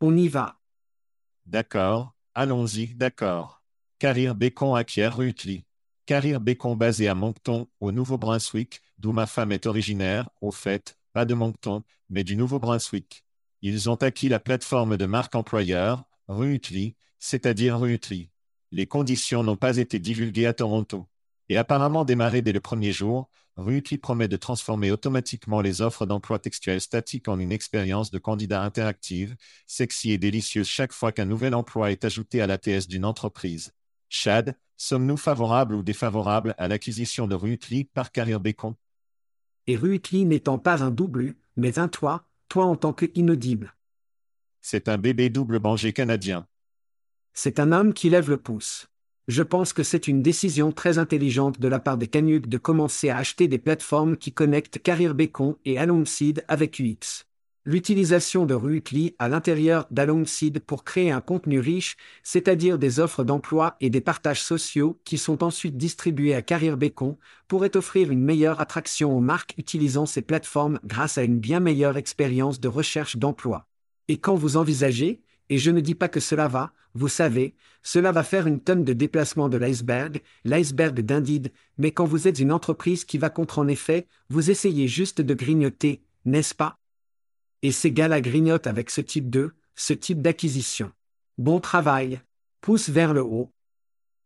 On 0.00 0.14
y 0.14 0.28
va. 0.28 0.60
D'accord, 1.46 2.14
allons-y, 2.34 2.94
d'accord. 2.94 3.62
Carrière 3.98 4.34
Bacon 4.34 4.76
acquiert 4.76 5.16
Rutli. 5.16 5.64
Carrière 6.04 6.40
Bacon 6.40 6.76
basé 6.76 7.08
à 7.08 7.14
Moncton, 7.14 7.66
au 7.80 7.92
Nouveau-Brunswick, 7.92 8.82
d'où 8.98 9.12
ma 9.12 9.26
femme 9.26 9.52
est 9.52 9.64
originaire, 9.64 10.28
au 10.42 10.50
fait, 10.50 10.98
pas 11.14 11.24
de 11.24 11.32
Moncton, 11.32 11.82
mais 12.10 12.24
du 12.24 12.36
Nouveau-Brunswick. 12.36 13.24
Ils 13.62 13.88
ont 13.88 13.96
acquis 13.96 14.28
la 14.28 14.38
plateforme 14.38 14.98
de 14.98 15.06
marque 15.06 15.34
employeur, 15.34 16.04
Rutli, 16.28 16.94
c'est-à-dire 17.18 17.80
Rutli. 17.80 18.30
Les 18.72 18.86
conditions 18.86 19.42
n'ont 19.42 19.56
pas 19.56 19.78
été 19.78 19.98
divulguées 19.98 20.46
à 20.46 20.52
Toronto. 20.52 21.08
Et 21.48 21.56
apparemment 21.56 22.04
démarré 22.04 22.42
dès 22.42 22.52
le 22.52 22.60
premier 22.60 22.92
jour, 22.92 23.30
Rutli 23.56 23.96
promet 23.96 24.28
de 24.28 24.36
transformer 24.36 24.90
automatiquement 24.90 25.62
les 25.62 25.80
offres 25.80 26.04
d'emploi 26.04 26.38
textuelles 26.38 26.82
statiques 26.82 27.26
en 27.28 27.38
une 27.38 27.52
expérience 27.52 28.10
de 28.10 28.18
candidat 28.18 28.62
interactive, 28.62 29.34
sexy 29.66 30.12
et 30.12 30.18
délicieuse 30.18 30.68
chaque 30.68 30.92
fois 30.92 31.10
qu'un 31.10 31.24
nouvel 31.24 31.54
emploi 31.54 31.90
est 31.90 32.04
ajouté 32.04 32.42
à 32.42 32.46
l'ATS 32.46 32.86
d'une 32.86 33.06
entreprise. 33.06 33.72
Chad, 34.10 34.58
sommes-nous 34.76 35.16
favorables 35.16 35.74
ou 35.74 35.82
défavorables 35.82 36.54
à 36.58 36.68
l'acquisition 36.68 37.26
de 37.26 37.34
Rutli 37.34 37.84
par 37.84 38.12
Carrière 38.12 38.40
Bacon 38.40 38.74
Et 39.66 39.76
Ruitli 39.76 40.26
n'étant 40.26 40.58
pas 40.58 40.84
un 40.84 40.90
double, 40.90 41.34
mais 41.56 41.78
un 41.78 41.88
toi, 41.88 42.26
toi 42.48 42.66
en 42.66 42.76
tant 42.76 42.92
que 42.92 43.06
inaudible. 43.14 43.74
C'est 44.60 44.88
un 44.88 44.98
bébé 44.98 45.30
double 45.30 45.60
bangé 45.60 45.94
canadien. 45.94 46.46
C'est 47.32 47.58
un 47.58 47.72
homme 47.72 47.94
qui 47.94 48.10
lève 48.10 48.28
le 48.28 48.36
pouce. 48.36 48.88
Je 49.28 49.42
pense 49.42 49.72
que 49.72 49.82
c'est 49.82 50.06
une 50.06 50.22
décision 50.22 50.70
très 50.70 50.98
intelligente 50.98 51.58
de 51.58 51.66
la 51.66 51.80
part 51.80 51.98
des 51.98 52.06
Canucks 52.06 52.46
de 52.46 52.58
commencer 52.58 53.08
à 53.08 53.16
acheter 53.16 53.48
des 53.48 53.58
plateformes 53.58 54.16
qui 54.16 54.32
connectent 54.32 54.80
Carrière 54.80 55.16
Bacon 55.16 55.56
et 55.64 55.78
Alongside 55.78 56.44
avec 56.46 56.78
UX. 56.78 57.24
L'utilisation 57.64 58.46
de 58.46 58.54
Ruitli 58.54 59.16
à 59.18 59.28
l'intérieur 59.28 59.88
d'Alongside 59.90 60.60
pour 60.60 60.84
créer 60.84 61.10
un 61.10 61.20
contenu 61.20 61.58
riche, 61.58 61.96
c'est-à-dire 62.22 62.78
des 62.78 63.00
offres 63.00 63.24
d'emploi 63.24 63.74
et 63.80 63.90
des 63.90 64.00
partages 64.00 64.40
sociaux 64.40 65.00
qui 65.04 65.18
sont 65.18 65.42
ensuite 65.42 65.76
distribués 65.76 66.36
à 66.36 66.42
Carrière 66.42 66.76
Bacon, 66.76 67.16
pourrait 67.48 67.76
offrir 67.76 68.12
une 68.12 68.22
meilleure 68.22 68.60
attraction 68.60 69.16
aux 69.16 69.20
marques 69.20 69.54
utilisant 69.58 70.06
ces 70.06 70.22
plateformes 70.22 70.78
grâce 70.84 71.18
à 71.18 71.24
une 71.24 71.40
bien 71.40 71.58
meilleure 71.58 71.96
expérience 71.96 72.60
de 72.60 72.68
recherche 72.68 73.16
d'emploi. 73.16 73.66
Et 74.06 74.18
quand 74.18 74.36
vous 74.36 74.56
envisagez, 74.56 75.20
et 75.48 75.58
je 75.58 75.70
ne 75.70 75.80
dis 75.80 75.94
pas 75.94 76.08
que 76.08 76.20
cela 76.20 76.48
va, 76.48 76.72
vous 76.94 77.08
savez, 77.08 77.54
cela 77.82 78.10
va 78.10 78.22
faire 78.22 78.46
une 78.46 78.60
tonne 78.60 78.84
de 78.84 78.92
déplacement 78.92 79.48
de 79.48 79.58
l'iceberg, 79.58 80.22
l'iceberg 80.44 81.00
d'Indeed, 81.00 81.52
mais 81.78 81.92
quand 81.92 82.06
vous 82.06 82.26
êtes 82.26 82.38
une 82.38 82.52
entreprise 82.52 83.04
qui 83.04 83.18
va 83.18 83.30
contre 83.30 83.58
en 83.58 83.68
effet, 83.68 84.06
vous 84.30 84.50
essayez 84.50 84.88
juste 84.88 85.20
de 85.20 85.34
grignoter, 85.34 86.02
n'est-ce 86.24 86.54
pas? 86.54 86.78
Et 87.62 87.72
ces 87.72 87.92
gars-là 87.92 88.20
grignotent 88.20 88.66
avec 88.66 88.90
ce 88.90 89.00
type 89.00 89.30
de, 89.30 89.54
ce 89.74 89.92
type 89.92 90.22
d'acquisition. 90.22 90.90
Bon 91.38 91.60
travail. 91.60 92.20
Pouce 92.60 92.88
vers 92.88 93.12
le 93.12 93.22
haut. 93.22 93.52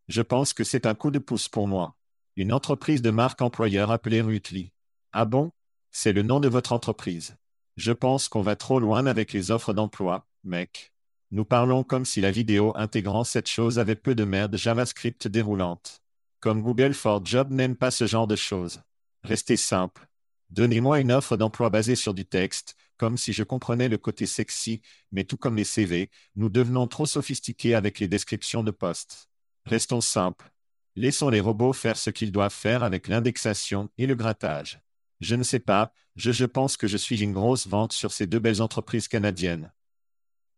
Je 0.08 0.22
pense 0.22 0.52
que 0.52 0.64
c'est 0.64 0.86
un 0.86 0.94
coup 0.94 1.10
de 1.10 1.18
pouce 1.18 1.48
pour 1.48 1.66
moi. 1.66 1.96
Une 2.36 2.52
entreprise 2.52 3.02
de 3.02 3.10
marque 3.10 3.42
employeur 3.42 3.90
appelée 3.90 4.20
Rutli. 4.20 4.72
Ah 5.12 5.24
bon? 5.24 5.50
C'est 5.90 6.12
le 6.12 6.22
nom 6.22 6.38
de 6.38 6.48
votre 6.48 6.72
entreprise. 6.72 7.36
Je 7.76 7.92
pense 7.92 8.28
qu'on 8.28 8.42
va 8.42 8.56
trop 8.56 8.78
loin 8.78 9.06
avec 9.06 9.32
les 9.32 9.50
offres 9.50 9.72
d'emploi, 9.72 10.26
mec. 10.44 10.92
Nous 11.32 11.44
parlons 11.44 11.84
comme 11.84 12.04
si 12.04 12.20
la 12.20 12.32
vidéo 12.32 12.72
intégrant 12.74 13.22
cette 13.22 13.48
chose 13.48 13.78
avait 13.78 13.94
peu 13.94 14.16
de 14.16 14.24
merde 14.24 14.56
JavaScript 14.56 15.28
déroulante. 15.28 16.02
Comme 16.40 16.60
Google 16.60 16.92
for 16.92 17.24
Job 17.24 17.52
n'aime 17.52 17.76
pas 17.76 17.92
ce 17.92 18.08
genre 18.08 18.26
de 18.26 18.34
choses. 18.34 18.82
Restez 19.22 19.56
simple. 19.56 20.08
Donnez-moi 20.48 20.98
une 20.98 21.12
offre 21.12 21.36
d'emploi 21.36 21.70
basée 21.70 21.94
sur 21.94 22.14
du 22.14 22.24
texte, 22.24 22.74
comme 22.96 23.16
si 23.16 23.32
je 23.32 23.44
comprenais 23.44 23.88
le 23.88 23.96
côté 23.96 24.26
sexy, 24.26 24.82
mais 25.12 25.22
tout 25.22 25.36
comme 25.36 25.54
les 25.54 25.62
CV, 25.62 26.10
nous 26.34 26.48
devenons 26.48 26.88
trop 26.88 27.06
sophistiqués 27.06 27.76
avec 27.76 28.00
les 28.00 28.08
descriptions 28.08 28.64
de 28.64 28.72
postes. 28.72 29.28
Restons 29.66 30.00
simples. 30.00 30.50
Laissons 30.96 31.28
les 31.28 31.38
robots 31.38 31.72
faire 31.72 31.96
ce 31.96 32.10
qu'ils 32.10 32.32
doivent 32.32 32.52
faire 32.52 32.82
avec 32.82 33.06
l'indexation 33.06 33.88
et 33.98 34.08
le 34.08 34.16
grattage. 34.16 34.80
Je 35.20 35.36
ne 35.36 35.44
sais 35.44 35.60
pas, 35.60 35.92
je, 36.16 36.32
je 36.32 36.44
pense 36.44 36.76
que 36.76 36.88
je 36.88 36.96
suis 36.96 37.22
une 37.22 37.34
grosse 37.34 37.68
vente 37.68 37.92
sur 37.92 38.10
ces 38.10 38.26
deux 38.26 38.40
belles 38.40 38.62
entreprises 38.62 39.06
canadiennes. 39.06 39.70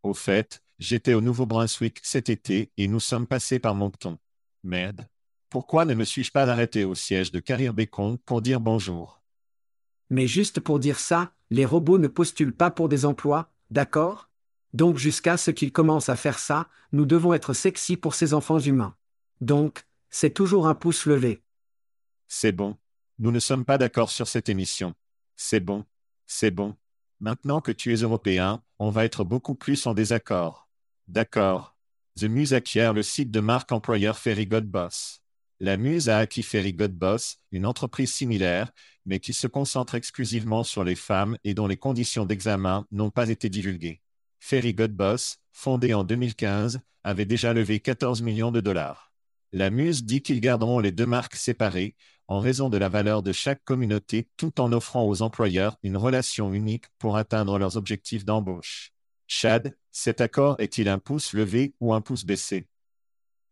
Au 0.03 0.13
fait, 0.13 0.61
j'étais 0.79 1.13
au 1.13 1.21
Nouveau-Brunswick 1.21 2.01
cet 2.03 2.29
été 2.29 2.71
et 2.75 2.89
nous 2.89 2.99
sommes 2.99 3.25
passés 3.25 3.57
par 3.57 3.73
Moncton. 3.73 4.17
Merde. 4.63 5.07
Pourquoi 5.49 5.85
ne 5.85 5.93
me 5.93 6.03
suis-je 6.03 6.31
pas 6.31 6.49
arrêté 6.49 6.83
au 6.83 6.93
siège 6.93 7.31
de 7.31 7.39
Carrière 7.39 7.73
Bacon 7.73 8.17
pour 8.17 8.41
dire 8.41 8.59
bonjour? 8.59 9.21
Mais 10.09 10.27
juste 10.27 10.59
pour 10.59 10.79
dire 10.79 10.99
ça, 10.99 11.31
les 11.51 11.65
robots 11.65 11.99
ne 11.99 12.09
postulent 12.09 12.55
pas 12.55 12.69
pour 12.69 12.89
des 12.89 13.05
emplois, 13.05 13.49
d'accord? 13.71 14.29
Donc 14.73 14.97
jusqu'à 14.97 15.37
ce 15.37 15.51
qu'ils 15.51 15.71
commencent 15.71 16.09
à 16.09 16.17
faire 16.17 16.37
ça, 16.37 16.67
nous 16.91 17.05
devons 17.05 17.33
être 17.33 17.53
sexy 17.53 17.95
pour 17.95 18.13
ces 18.13 18.33
enfants 18.33 18.59
humains. 18.59 18.95
Donc, 19.39 19.85
c'est 20.09 20.33
toujours 20.33 20.67
un 20.67 20.75
pouce 20.75 21.05
levé. 21.05 21.41
C'est 22.27 22.51
bon. 22.51 22.77
Nous 23.19 23.31
ne 23.31 23.39
sommes 23.39 23.63
pas 23.63 23.77
d'accord 23.77 24.09
sur 24.09 24.27
cette 24.27 24.49
émission. 24.49 24.95
C'est 25.37 25.59
bon. 25.61 25.85
C'est 26.25 26.51
bon. 26.51 26.75
Maintenant 27.23 27.61
que 27.61 27.71
tu 27.71 27.93
es 27.93 28.01
européen, 28.01 28.61
on 28.79 28.89
va 28.89 29.05
être 29.05 29.23
beaucoup 29.23 29.55
plus 29.55 29.87
en 29.87 29.93
désaccord. 29.93 30.67
D'accord. 31.07 31.77
The 32.19 32.23
Muse 32.23 32.53
acquiert 32.53 32.91
le 32.91 33.01
site 33.01 33.31
de 33.31 33.39
marque 33.39 33.71
employeur 33.71 34.19
Ferry 34.19 34.45
God 34.45 34.65
Boss. 34.65 35.21
La 35.61 35.77
Muse 35.77 36.09
a 36.09 36.17
acquis 36.17 36.43
Ferry 36.43 36.73
God 36.73 36.91
Boss, 36.91 37.37
une 37.53 37.65
entreprise 37.65 38.13
similaire, 38.13 38.73
mais 39.05 39.21
qui 39.21 39.31
se 39.31 39.47
concentre 39.47 39.95
exclusivement 39.95 40.65
sur 40.65 40.83
les 40.83 40.95
femmes 40.95 41.37
et 41.45 41.53
dont 41.53 41.65
les 41.65 41.77
conditions 41.77 42.25
d'examen 42.25 42.85
n'ont 42.91 43.09
pas 43.09 43.29
été 43.29 43.47
divulguées. 43.47 44.01
Ferry 44.41 44.73
God 44.73 44.91
Boss, 44.91 45.37
fondé 45.53 45.93
en 45.93 46.03
2015, 46.03 46.81
avait 47.05 47.23
déjà 47.23 47.53
levé 47.53 47.79
14 47.79 48.21
millions 48.21 48.51
de 48.51 48.59
dollars. 48.59 49.13
La 49.53 49.69
Muse 49.69 50.03
dit 50.03 50.23
qu'ils 50.23 50.41
garderont 50.41 50.79
les 50.79 50.91
deux 50.91 51.05
marques 51.05 51.37
séparées, 51.37 51.95
en 52.27 52.39
raison 52.39 52.69
de 52.69 52.77
la 52.77 52.89
valeur 52.89 53.23
de 53.23 53.31
chaque 53.31 53.63
communauté, 53.63 54.27
tout 54.37 54.59
en 54.61 54.71
offrant 54.71 55.07
aux 55.07 55.21
employeurs 55.21 55.77
une 55.83 55.97
relation 55.97 56.53
unique 56.53 56.85
pour 56.99 57.17
atteindre 57.17 57.59
leurs 57.59 57.77
objectifs 57.77 58.25
d'embauche. 58.25 58.91
Chad, 59.27 59.75
cet 59.91 60.21
accord 60.21 60.55
est-il 60.59 60.87
un 60.89 60.99
pouce 60.99 61.33
levé 61.33 61.73
ou 61.79 61.93
un 61.93 62.01
pouce 62.01 62.25
baissé? 62.25 62.67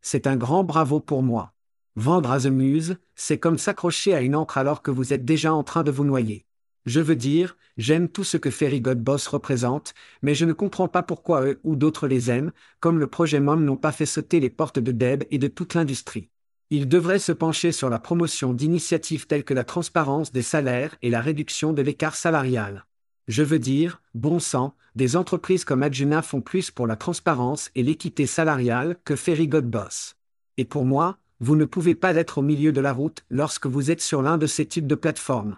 C'est 0.01 0.27
un 0.27 0.36
grand 0.36 0.63
bravo 0.63 0.99
pour 0.99 1.23
moi. 1.23 1.53
Vendre 1.95 2.31
à 2.31 2.39
The 2.39 2.45
Muse, 2.47 2.97
c'est 3.15 3.38
comme 3.38 3.57
s'accrocher 3.57 4.13
à 4.13 4.21
une 4.21 4.36
encre 4.36 4.57
alors 4.57 4.81
que 4.81 4.91
vous 4.91 5.13
êtes 5.13 5.25
déjà 5.25 5.53
en 5.53 5.63
train 5.63 5.84
de 5.84 5.91
vous 5.91 6.05
noyer. 6.05 6.45
Je 6.86 6.99
veux 6.99 7.15
dire, 7.15 7.57
j'aime 7.77 8.10
tout 8.10 8.23
ce 8.23 8.38
que 8.38 8.49
Ferry 8.49 8.81
God 8.81 9.03
Boss 9.03 9.27
représente, 9.27 9.93
mais 10.21 10.34
je 10.34 10.45
ne 10.45 10.53
comprends 10.53 10.88
pas 10.88 11.03
pourquoi 11.03 11.45
eux 11.45 11.60
ou 11.63 11.75
d'autres 11.75 12.07
les 12.07 12.31
aiment, 12.31 12.51
comme 12.79 12.97
le 12.97 13.07
projet 13.07 13.39
MOM 13.39 13.63
n'ont 13.63 13.77
pas 13.77 13.91
fait 13.91 14.07
sauter 14.07 14.39
les 14.39 14.49
portes 14.49 14.79
de 14.79 14.91
Deb 14.91 15.23
et 15.29 15.38
de 15.38 15.47
toute 15.47 15.75
l'industrie. 15.75 16.29
Ils 16.73 16.88
devraient 16.88 17.19
se 17.19 17.34
pencher 17.34 17.73
sur 17.73 17.89
la 17.89 17.99
promotion 17.99 18.53
d'initiatives 18.53 19.27
telles 19.27 19.43
que 19.43 19.53
la 19.53 19.65
transparence 19.65 20.31
des 20.31 20.41
salaires 20.41 20.95
et 21.01 21.10
la 21.10 21.19
réduction 21.19 21.73
de 21.73 21.81
l'écart 21.81 22.15
salarial. 22.15 22.86
Je 23.27 23.43
veux 23.43 23.60
dire, 23.60 24.01
bon 24.13 24.39
sang, 24.39 24.73
des 24.95 25.17
entreprises 25.17 25.65
comme 25.65 25.84
Adjuna 25.84 26.21
font 26.21 26.39
plus 26.39 26.71
pour 26.71 26.88
la 26.88 26.95
transparence 26.95 27.71
et 27.75 27.84
l'équité 27.84 28.25
salariale 28.25 28.95
que 29.03 29.17
Ferry 29.17 29.49
God 29.49 29.69
Boss. 29.69 30.15
Et 30.55 30.63
pour 30.63 30.86
moi, 30.86 31.17
vous 31.41 31.57
ne 31.57 31.65
pouvez 31.65 31.93
pas 31.93 32.15
être 32.15 32.38
au 32.38 32.41
milieu 32.41 32.71
de 32.71 32.79
la 32.79 32.93
route 32.93 33.25
lorsque 33.29 33.67
vous 33.67 33.91
êtes 33.91 34.01
sur 34.01 34.21
l'un 34.21 34.38
de 34.38 34.47
ces 34.47 34.65
types 34.65 34.88
de 34.88 34.95
plateformes. 34.95 35.57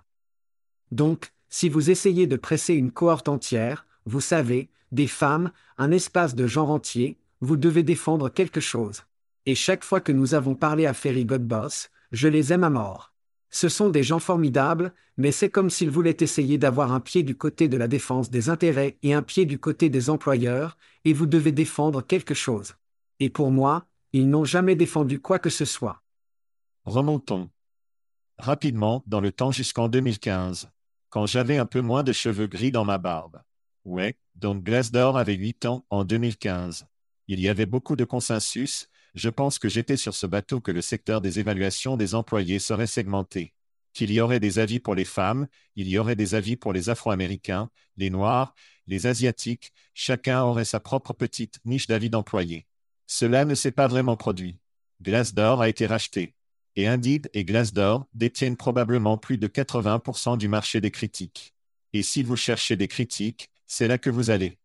Donc, 0.91 1.31
si 1.47 1.69
vous 1.69 1.91
essayez 1.91 2.25
de 2.25 2.37
presser 2.37 2.73
une 2.73 2.91
cohorte 2.91 3.29
entière, 3.29 3.85
vous 4.07 4.21
savez, 4.21 4.67
des 4.91 5.07
femmes, 5.07 5.51
un 5.77 5.91
espace 5.91 6.33
de 6.33 6.47
genre 6.47 6.71
entier, 6.71 7.19
vous 7.39 7.55
devez 7.55 7.83
défendre 7.83 8.29
quelque 8.29 8.61
chose. 8.61 9.03
Et 9.45 9.55
chaque 9.55 9.83
fois 9.83 10.01
que 10.01 10.11
nous 10.11 10.33
avons 10.33 10.55
parlé 10.55 10.85
à 10.85 10.93
Ferry 10.93 11.25
Godboss, 11.25 11.89
je 12.11 12.27
les 12.27 12.53
aime 12.53 12.63
à 12.63 12.69
mort. 12.69 13.13
Ce 13.49 13.69
sont 13.69 13.89
des 13.89 14.03
gens 14.03 14.19
formidables, 14.19 14.93
mais 15.17 15.31
c'est 15.31 15.49
comme 15.49 15.69
s'ils 15.69 15.91
voulaient 15.91 16.17
essayer 16.19 16.57
d'avoir 16.57 16.91
un 16.91 16.99
pied 16.99 17.23
du 17.23 17.35
côté 17.35 17.67
de 17.67 17.77
la 17.77 17.87
défense 17.87 18.29
des 18.29 18.49
intérêts 18.49 18.97
et 19.03 19.13
un 19.13 19.21
pied 19.21 19.45
du 19.45 19.59
côté 19.59 19.89
des 19.89 20.09
employeurs, 20.09 20.77
et 21.05 21.13
vous 21.13 21.25
devez 21.25 21.51
défendre 21.51 22.01
quelque 22.01 22.33
chose. 22.33 22.73
Et 23.19 23.29
pour 23.29 23.51
moi, 23.51 23.85
ils 24.11 24.29
n'ont 24.29 24.45
jamais 24.45 24.75
défendu 24.75 25.19
quoi 25.19 25.39
que 25.39 25.49
ce 25.49 25.65
soit. 25.65 26.01
Remontons. 26.85 27.49
Rapidement, 28.39 29.03
dans 29.05 29.21
le 29.21 29.31
temps 29.31 29.51
jusqu'en 29.51 29.87
2015 29.87 30.69
quand 31.13 31.27
j'avais 31.27 31.57
un 31.57 31.67
peu 31.67 31.81
moins 31.81 32.01
de 32.01 32.11
cheveux 32.11 32.47
gris 32.47 32.71
dans 32.71 32.85
ma 32.85 32.97
barbe. 32.97 33.39
Ouais, 33.85 34.17
donc 34.33 34.63
Glassdoor 34.63 35.15
avait 35.15 35.35
8 35.35 35.65
ans 35.67 35.85
en 35.91 36.05
2015. 36.05 36.87
Il 37.27 37.39
y 37.39 37.49
avait 37.49 37.67
beaucoup 37.67 37.95
de 37.95 38.03
consensus, 38.03 38.89
je 39.13 39.29
pense 39.29 39.59
que 39.59 39.69
j'étais 39.69 39.97
sur 39.97 40.13
ce 40.13 40.25
bateau 40.25 40.59
que 40.59 40.71
le 40.71 40.81
secteur 40.81 41.21
des 41.21 41.39
évaluations 41.39 41.97
des 41.97 42.15
employés 42.15 42.59
serait 42.59 42.87
segmenté. 42.87 43.53
Qu'il 43.93 44.11
y 44.11 44.19
aurait 44.19 44.39
des 44.39 44.57
avis 44.57 44.79
pour 44.79 44.95
les 44.95 45.05
femmes, 45.05 45.47
il 45.75 45.87
y 45.87 45.97
aurait 45.99 46.15
des 46.15 46.33
avis 46.33 46.55
pour 46.55 46.73
les 46.73 46.89
Afro-Américains, 46.89 47.69
les 47.97 48.09
Noirs, 48.09 48.55
les 48.87 49.05
Asiatiques, 49.05 49.71
chacun 49.93 50.41
aurait 50.43 50.65
sa 50.65 50.79
propre 50.79 51.13
petite 51.13 51.59
niche 51.65 51.87
d'avis 51.87 52.09
d'employés. 52.09 52.65
Cela 53.05 53.45
ne 53.45 53.53
s'est 53.53 53.71
pas 53.71 53.87
vraiment 53.87 54.17
produit. 54.17 54.57
Glassdoor 55.01 55.61
a 55.61 55.69
été 55.69 55.85
racheté 55.85 56.33
et 56.75 56.87
Indeed 56.87 57.29
et 57.33 57.45
Glassdoor 57.45 58.07
détiennent 58.13 58.57
probablement 58.57 59.17
plus 59.17 59.37
de 59.37 59.47
80% 59.47 60.37
du 60.37 60.47
marché 60.47 60.81
des 60.81 60.91
critiques. 60.91 61.53
Et 61.93 62.01
si 62.01 62.23
vous 62.23 62.35
cherchez 62.35 62.75
des 62.75 62.87
critiques, 62.87 63.51
c'est 63.67 63.87
là 63.87 63.97
que 63.97 64.09
vous 64.09 64.29
allez. 64.29 64.57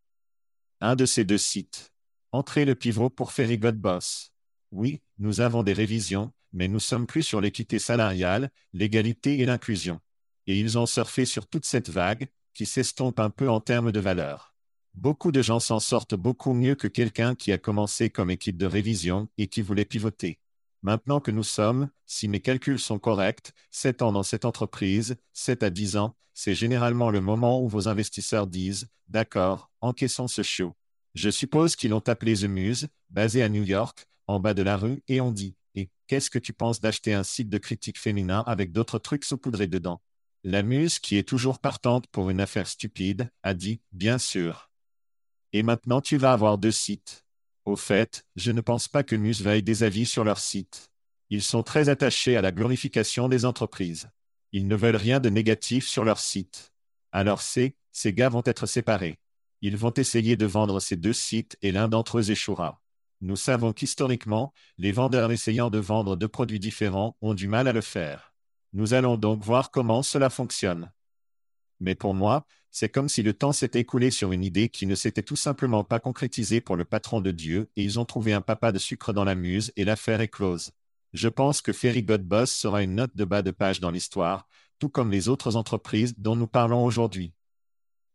Un 0.80 0.96
de 0.96 1.04
ces 1.04 1.24
deux 1.24 1.38
sites. 1.38 1.92
Entrez 2.32 2.64
le 2.64 2.74
pivot 2.74 3.10
pour 3.10 3.32
Ferry 3.32 3.58
Boss. 3.58 4.32
Oui, 4.70 5.00
nous 5.18 5.40
avons 5.40 5.62
des 5.62 5.72
révisions, 5.72 6.32
mais 6.52 6.68
nous 6.68 6.80
sommes 6.80 7.06
plus 7.06 7.22
sur 7.22 7.40
l'équité 7.40 7.78
salariale, 7.78 8.50
l'égalité 8.72 9.38
et 9.38 9.46
l'inclusion. 9.46 10.00
Et 10.46 10.58
ils 10.58 10.78
ont 10.78 10.86
surfé 10.86 11.24
sur 11.24 11.46
toute 11.46 11.64
cette 11.64 11.90
vague, 11.90 12.28
qui 12.54 12.66
s'estompe 12.66 13.20
un 13.20 13.30
peu 13.30 13.48
en 13.48 13.60
termes 13.60 13.92
de 13.92 14.00
valeur. 14.00 14.54
Beaucoup 14.94 15.30
de 15.30 15.42
gens 15.42 15.60
s'en 15.60 15.78
sortent 15.78 16.16
beaucoup 16.16 16.54
mieux 16.54 16.74
que 16.74 16.88
quelqu'un 16.88 17.34
qui 17.34 17.52
a 17.52 17.58
commencé 17.58 18.10
comme 18.10 18.30
équipe 18.30 18.56
de 18.56 18.66
révision 18.66 19.28
et 19.38 19.46
qui 19.46 19.62
voulait 19.62 19.84
pivoter. 19.84 20.40
Maintenant 20.82 21.20
que 21.20 21.30
nous 21.30 21.44
sommes, 21.44 21.88
si 22.06 22.26
mes 22.26 22.40
calculs 22.40 22.78
sont 22.78 22.98
corrects, 22.98 23.52
7 23.70 24.02
ans 24.02 24.12
dans 24.12 24.22
cette 24.22 24.44
entreprise, 24.44 25.16
7 25.34 25.62
à 25.62 25.70
10 25.70 25.96
ans, 25.96 26.16
c'est 26.34 26.54
généralement 26.54 27.10
le 27.10 27.20
moment 27.20 27.62
où 27.62 27.68
vos 27.68 27.88
investisseurs 27.88 28.46
disent 28.46 28.88
D'accord, 29.08 29.70
encaissons 29.80 30.28
ce 30.28 30.42
show. 30.42 30.74
Je 31.14 31.30
suppose 31.30 31.76
qu'ils 31.76 31.90
l'ont 31.90 32.06
appelé 32.06 32.34
The 32.34 32.44
Muse, 32.44 32.88
basé 33.10 33.42
à 33.42 33.48
New 33.48 33.64
York, 33.64 34.08
en 34.28 34.38
bas 34.38 34.54
de 34.54 34.62
la 34.62 34.76
rue, 34.76 35.02
et 35.08 35.20
on 35.20 35.32
dit 35.32 35.56
Et 35.74 35.90
qu'est-ce 36.06 36.30
que 36.30 36.38
tu 36.38 36.52
penses 36.52 36.80
d'acheter 36.80 37.14
un 37.14 37.24
site 37.24 37.48
de 37.48 37.58
critique 37.58 37.98
féminin 37.98 38.44
avec 38.46 38.70
d'autres 38.72 38.98
trucs 38.98 39.24
saupoudrés 39.24 39.66
dedans? 39.66 40.00
La 40.44 40.62
Muse, 40.62 41.00
qui 41.00 41.16
est 41.16 41.28
toujours 41.28 41.58
partante 41.58 42.06
pour 42.08 42.30
une 42.30 42.40
affaire 42.40 42.68
stupide, 42.68 43.30
a 43.42 43.54
dit 43.54 43.80
Bien 43.90 44.18
sûr. 44.18 44.70
Et 45.52 45.62
maintenant 45.62 46.00
tu 46.00 46.16
vas 46.16 46.32
avoir 46.32 46.58
deux 46.58 46.70
sites. 46.70 47.24
Au 47.64 47.74
fait, 47.74 48.24
je 48.36 48.52
ne 48.52 48.60
pense 48.60 48.86
pas 48.88 49.02
que 49.02 49.16
Muse 49.16 49.42
veuille 49.42 49.62
des 49.62 49.82
avis 49.82 50.06
sur 50.06 50.24
leur 50.24 50.38
site. 50.38 50.90
Ils 51.30 51.42
sont 51.42 51.62
très 51.62 51.88
attachés 51.88 52.36
à 52.36 52.42
la 52.42 52.52
glorification 52.52 53.28
des 53.28 53.44
entreprises. 53.44 54.08
Ils 54.52 54.66
ne 54.66 54.76
veulent 54.76 54.96
rien 54.96 55.20
de 55.20 55.28
négatif 55.28 55.86
sur 55.86 56.04
leur 56.04 56.18
site. 56.18 56.72
Alors 57.12 57.42
c'est, 57.42 57.76
ces 57.92 58.12
gars 58.12 58.28
vont 58.28 58.42
être 58.44 58.66
séparés. 58.66 59.18
Ils 59.60 59.76
vont 59.76 59.92
essayer 59.92 60.36
de 60.36 60.46
vendre 60.46 60.80
ces 60.80 60.96
deux 60.96 61.12
sites 61.12 61.58
et 61.62 61.72
l'un 61.72 61.88
d'entre 61.88 62.18
eux 62.18 62.30
échouera. 62.30 62.80
Nous 63.20 63.36
savons 63.36 63.72
qu'historiquement, 63.72 64.52
les 64.76 64.92
vendeurs 64.92 65.32
essayant 65.32 65.70
de 65.70 65.78
vendre 65.78 66.16
deux 66.16 66.28
produits 66.28 66.60
différents 66.60 67.16
ont 67.20 67.34
du 67.34 67.48
mal 67.48 67.66
à 67.66 67.72
le 67.72 67.80
faire. 67.80 68.32
Nous 68.72 68.94
allons 68.94 69.16
donc 69.16 69.42
voir 69.42 69.70
comment 69.70 70.02
cela 70.02 70.30
fonctionne. 70.30 70.92
Mais 71.80 71.94
pour 71.94 72.14
moi, 72.14 72.46
c'est 72.70 72.88
comme 72.88 73.08
si 73.08 73.22
le 73.22 73.32
temps 73.32 73.52
s'était 73.52 73.80
écoulé 73.80 74.10
sur 74.10 74.32
une 74.32 74.44
idée 74.44 74.68
qui 74.68 74.86
ne 74.86 74.94
s'était 74.94 75.22
tout 75.22 75.36
simplement 75.36 75.84
pas 75.84 76.00
concrétisée 76.00 76.60
pour 76.60 76.76
le 76.76 76.84
patron 76.84 77.20
de 77.20 77.30
Dieu, 77.30 77.70
et 77.76 77.82
ils 77.82 77.98
ont 77.98 78.04
trouvé 78.04 78.32
un 78.32 78.40
papa 78.40 78.72
de 78.72 78.78
sucre 78.78 79.12
dans 79.12 79.24
la 79.24 79.34
muse, 79.34 79.72
et 79.76 79.84
l'affaire 79.84 80.20
est 80.20 80.28
close. 80.28 80.70
Je 81.12 81.28
pense 81.28 81.62
que 81.62 81.72
Ferry 81.72 82.02
Godboss 82.02 82.52
sera 82.52 82.82
une 82.82 82.96
note 82.96 83.16
de 83.16 83.24
bas 83.24 83.42
de 83.42 83.50
page 83.50 83.80
dans 83.80 83.90
l'histoire, 83.90 84.46
tout 84.78 84.90
comme 84.90 85.10
les 85.10 85.28
autres 85.28 85.56
entreprises 85.56 86.14
dont 86.18 86.36
nous 86.36 86.46
parlons 86.46 86.84
aujourd'hui. 86.84 87.32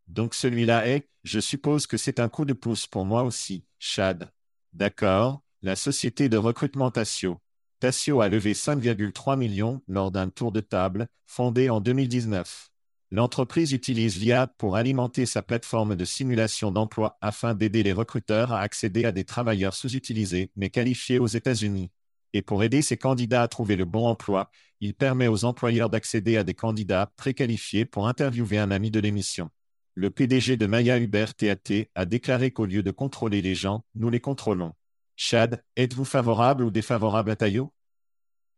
Donc 0.08 0.34
celui-là 0.36 0.88
est, 0.88 1.10
je 1.24 1.40
suppose 1.40 1.88
que 1.88 1.98
c'est 1.98 2.20
un 2.20 2.30
coup 2.30 2.46
de 2.46 2.54
pouce 2.54 2.88
pour 2.88 3.06
moi 3.06 3.24
aussi, 3.24 3.66
Chad. 3.80 4.32
D'accord, 4.74 5.44
la 5.62 5.76
société 5.76 6.30
de 6.30 6.38
recrutement 6.38 6.90
Tassio. 6.90 7.40
Tassio 7.80 8.22
a 8.22 8.28
levé 8.28 8.54
5,3 8.54 9.38
millions 9.38 9.84
lors 9.88 10.10
d'un 10.10 10.30
tour 10.30 10.52
de 10.52 10.62
table, 10.62 11.08
fondé 11.28 11.70
en 11.70 11.80
2019. 11.80 12.72
L'entreprise 13.12 13.72
utilise 13.74 14.20
l'IA 14.20 14.48
pour 14.48 14.76
alimenter 14.76 15.28
sa 15.28 15.44
plateforme 15.44 15.96
de 15.96 16.06
simulation 16.06 16.72
d'emploi 16.72 17.20
afin 17.22 17.54
d'aider 17.54 17.84
les 17.84 17.94
recruteurs 17.94 18.52
à 18.52 18.62
accéder 18.62 19.06
à 19.06 19.12
des 19.12 19.26
travailleurs 19.26 19.76
sous-utilisés 19.76 20.50
mais 20.56 20.72
qualifiés 20.72 21.20
aux 21.20 21.28
États-Unis. 21.28 21.92
Et 22.34 22.42
pour 22.42 22.64
aider 22.64 22.82
ces 22.82 22.98
candidats 22.98 23.44
à 23.44 23.48
trouver 23.48 23.76
le 23.76 23.86
bon 23.86 24.08
emploi, 24.08 24.50
il 24.80 24.96
permet 24.96 25.28
aux 25.28 25.46
employeurs 25.46 25.92
d'accéder 25.92 26.36
à 26.38 26.44
des 26.44 26.56
candidats 26.56 27.12
très 27.16 27.36
qualifiés 27.36 27.86
pour 27.86 28.08
interviewer 28.08 28.58
un 28.58 28.72
ami 28.72 28.90
de 28.90 29.00
l'émission. 29.00 29.52
Le 29.96 30.10
PDG 30.10 30.58
de 30.58 30.66
Maya 30.66 30.98
Uber 30.98 31.28
TAT 31.38 31.88
a 31.94 32.06
déclaré 32.06 32.50
qu'au 32.50 32.66
lieu 32.66 32.82
de 32.82 32.90
contrôler 32.90 33.44
les 33.44 33.54
gens, 33.54 33.86
nous 33.94 34.10
les 34.10 34.20
contrôlons. 34.20 34.74
Chad, 35.16 35.64
êtes-vous 35.78 36.04
favorable 36.04 36.64
ou 36.64 36.72
défavorable 36.72 37.30
à 37.30 37.36
Tayo 37.36 37.72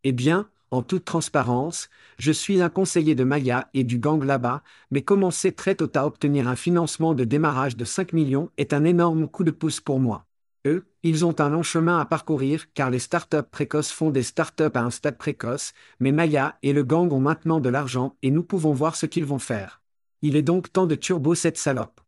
Eh 0.05 0.13
bien, 0.13 0.49
en 0.71 0.81
toute 0.81 1.03
transparence, 1.03 1.89
je 2.17 2.31
suis 2.31 2.61
un 2.61 2.69
conseiller 2.69 3.15
de 3.15 3.25
Maya 3.25 3.69
et 3.73 3.83
du 3.83 3.99
gang 3.99 4.23
là-bas, 4.23 4.63
mais 4.91 5.01
commencer 5.01 5.51
très 5.51 5.75
tôt 5.75 5.91
à 5.95 6.05
obtenir 6.05 6.47
un 6.47 6.55
financement 6.55 7.13
de 7.13 7.25
démarrage 7.25 7.75
de 7.75 7.83
5 7.83 8.13
millions 8.13 8.49
est 8.55 8.71
un 8.71 8.85
énorme 8.85 9.27
coup 9.27 9.43
de 9.43 9.51
pouce 9.51 9.81
pour 9.81 9.99
moi. 9.99 10.25
Eux, 10.65 10.87
ils 11.03 11.25
ont 11.25 11.37
un 11.41 11.49
long 11.49 11.63
chemin 11.63 11.99
à 11.99 12.05
parcourir 12.05 12.71
car 12.73 12.89
les 12.89 12.99
startups 12.99 13.49
précoces 13.51 13.91
font 13.91 14.09
des 14.09 14.23
startups 14.23 14.71
à 14.73 14.83
un 14.83 14.89
stade 14.89 15.17
précoce, 15.17 15.73
mais 15.99 16.13
Maya 16.13 16.57
et 16.63 16.71
le 16.71 16.85
gang 16.85 17.11
ont 17.11 17.19
maintenant 17.19 17.59
de 17.59 17.67
l'argent 17.67 18.15
et 18.21 18.31
nous 18.31 18.43
pouvons 18.43 18.71
voir 18.71 18.95
ce 18.95 19.05
qu'ils 19.05 19.25
vont 19.25 19.37
faire. 19.37 19.81
Il 20.21 20.35
est 20.35 20.41
donc 20.41 20.71
temps 20.71 20.87
de 20.87 20.95
turbo 20.95 21.35
cette 21.35 21.57
salope. 21.57 22.01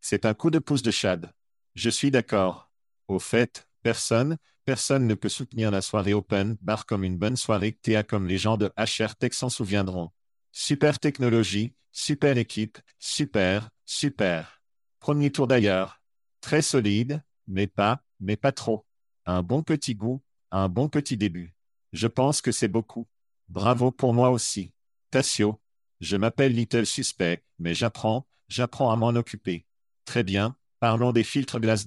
C'est 0.00 0.24
un 0.24 0.34
coup 0.34 0.50
de 0.50 0.58
pouce 0.58 0.82
de 0.82 0.90
Chad. 0.90 1.32
Je 1.74 1.90
suis 1.90 2.10
d'accord. 2.10 2.70
Au 3.08 3.18
fait, 3.18 3.68
personne, 3.82 4.36
personne 4.64 5.06
ne 5.06 5.14
peut 5.14 5.28
soutenir 5.28 5.70
la 5.70 5.80
soirée 5.80 6.14
open 6.14 6.56
bar 6.60 6.86
comme 6.86 7.04
une 7.04 7.18
bonne 7.18 7.36
soirée 7.36 7.72
TA 7.72 8.02
comme 8.02 8.26
les 8.26 8.38
gens 8.38 8.56
de 8.56 8.72
HR 8.76 9.16
Tech 9.16 9.32
s'en 9.32 9.48
souviendront. 9.48 10.10
Super 10.52 10.98
technologie, 10.98 11.74
super 11.92 12.38
équipe, 12.38 12.78
super, 12.98 13.70
super. 13.84 14.62
Premier 15.00 15.30
tour 15.30 15.46
d'ailleurs. 15.46 16.00
Très 16.40 16.62
solide, 16.62 17.22
mais 17.46 17.66
pas, 17.66 18.02
mais 18.20 18.36
pas 18.36 18.52
trop. 18.52 18.86
Un 19.24 19.42
bon 19.42 19.62
petit 19.62 19.94
goût, 19.94 20.22
un 20.50 20.68
bon 20.68 20.88
petit 20.88 21.16
début. 21.16 21.54
Je 21.92 22.06
pense 22.06 22.40
que 22.40 22.52
c'est 22.52 22.68
beaucoup. 22.68 23.06
Bravo 23.48 23.90
pour 23.90 24.14
moi 24.14 24.30
aussi. 24.30 24.72
Tassio. 25.10 25.60
Je 26.00 26.16
m'appelle 26.16 26.52
Little 26.52 26.86
Suspect, 26.86 27.42
mais 27.58 27.74
j'apprends, 27.74 28.28
j'apprends 28.48 28.90
à 28.90 28.96
m'en 28.96 29.08
occuper. 29.08 29.66
Très 30.04 30.22
bien, 30.22 30.56
parlons 30.78 31.12
des 31.12 31.24
filtres 31.24 31.58
glace. 31.58 31.86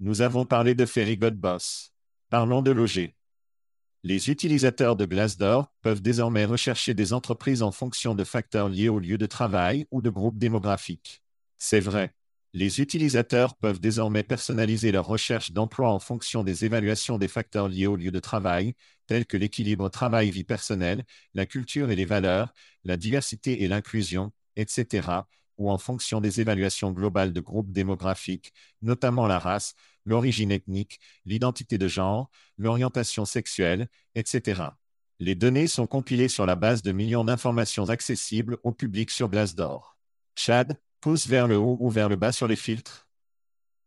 Nous 0.00 0.22
avons 0.22 0.46
parlé 0.46 0.74
de 0.74 0.86
Ferry 0.86 1.16
Boss. 1.16 1.92
Parlons 2.30 2.62
de 2.62 2.70
loger. 2.70 3.16
Les 4.04 4.30
utilisateurs 4.30 4.94
de 4.94 5.04
Glassdoor 5.04 5.72
peuvent 5.82 6.00
désormais 6.00 6.44
rechercher 6.44 6.94
des 6.94 7.12
entreprises 7.12 7.62
en 7.62 7.72
fonction 7.72 8.14
de 8.14 8.22
facteurs 8.22 8.68
liés 8.68 8.88
au 8.88 9.00
lieu 9.00 9.18
de 9.18 9.26
travail 9.26 9.86
ou 9.90 10.00
de 10.00 10.08
groupes 10.08 10.38
démographiques. 10.38 11.22
C'est 11.56 11.80
vrai. 11.80 12.14
Les 12.54 12.80
utilisateurs 12.80 13.56
peuvent 13.56 13.80
désormais 13.80 14.22
personnaliser 14.22 14.90
leur 14.90 15.06
recherche 15.06 15.52
d'emploi 15.52 15.90
en 15.90 15.98
fonction 15.98 16.42
des 16.42 16.64
évaluations 16.64 17.18
des 17.18 17.28
facteurs 17.28 17.68
liés 17.68 17.86
au 17.86 17.96
lieu 17.96 18.10
de 18.10 18.20
travail, 18.20 18.74
tels 19.06 19.26
que 19.26 19.36
l'équilibre 19.36 19.88
travail-vie 19.90 20.44
personnelle, 20.44 21.04
la 21.34 21.44
culture 21.44 21.90
et 21.90 21.96
les 21.96 22.06
valeurs, 22.06 22.54
la 22.84 22.96
diversité 22.96 23.62
et 23.62 23.68
l'inclusion, 23.68 24.32
etc., 24.56 25.08
ou 25.58 25.70
en 25.70 25.78
fonction 25.78 26.20
des 26.20 26.40
évaluations 26.40 26.92
globales 26.92 27.32
de 27.32 27.40
groupes 27.40 27.72
démographiques, 27.72 28.52
notamment 28.80 29.26
la 29.26 29.38
race, 29.38 29.74
l'origine 30.04 30.52
ethnique, 30.52 31.00
l'identité 31.26 31.78
de 31.78 31.88
genre, 31.88 32.30
l'orientation 32.56 33.24
sexuelle, 33.24 33.88
etc. 34.14 34.62
Les 35.18 35.34
données 35.34 35.66
sont 35.66 35.88
compilées 35.88 36.28
sur 36.28 36.46
la 36.46 36.54
base 36.54 36.82
de 36.82 36.92
millions 36.92 37.24
d'informations 37.24 37.90
accessibles 37.90 38.58
au 38.62 38.72
public 38.72 39.10
sur 39.10 39.28
Glassdoor. 39.28 39.98
Chad, 40.36 40.78
Pouce 41.00 41.28
vers 41.28 41.46
le 41.46 41.56
haut 41.56 41.76
ou 41.78 41.90
vers 41.90 42.08
le 42.08 42.16
bas 42.16 42.32
sur 42.32 42.48
les 42.48 42.56
filtres 42.56 43.06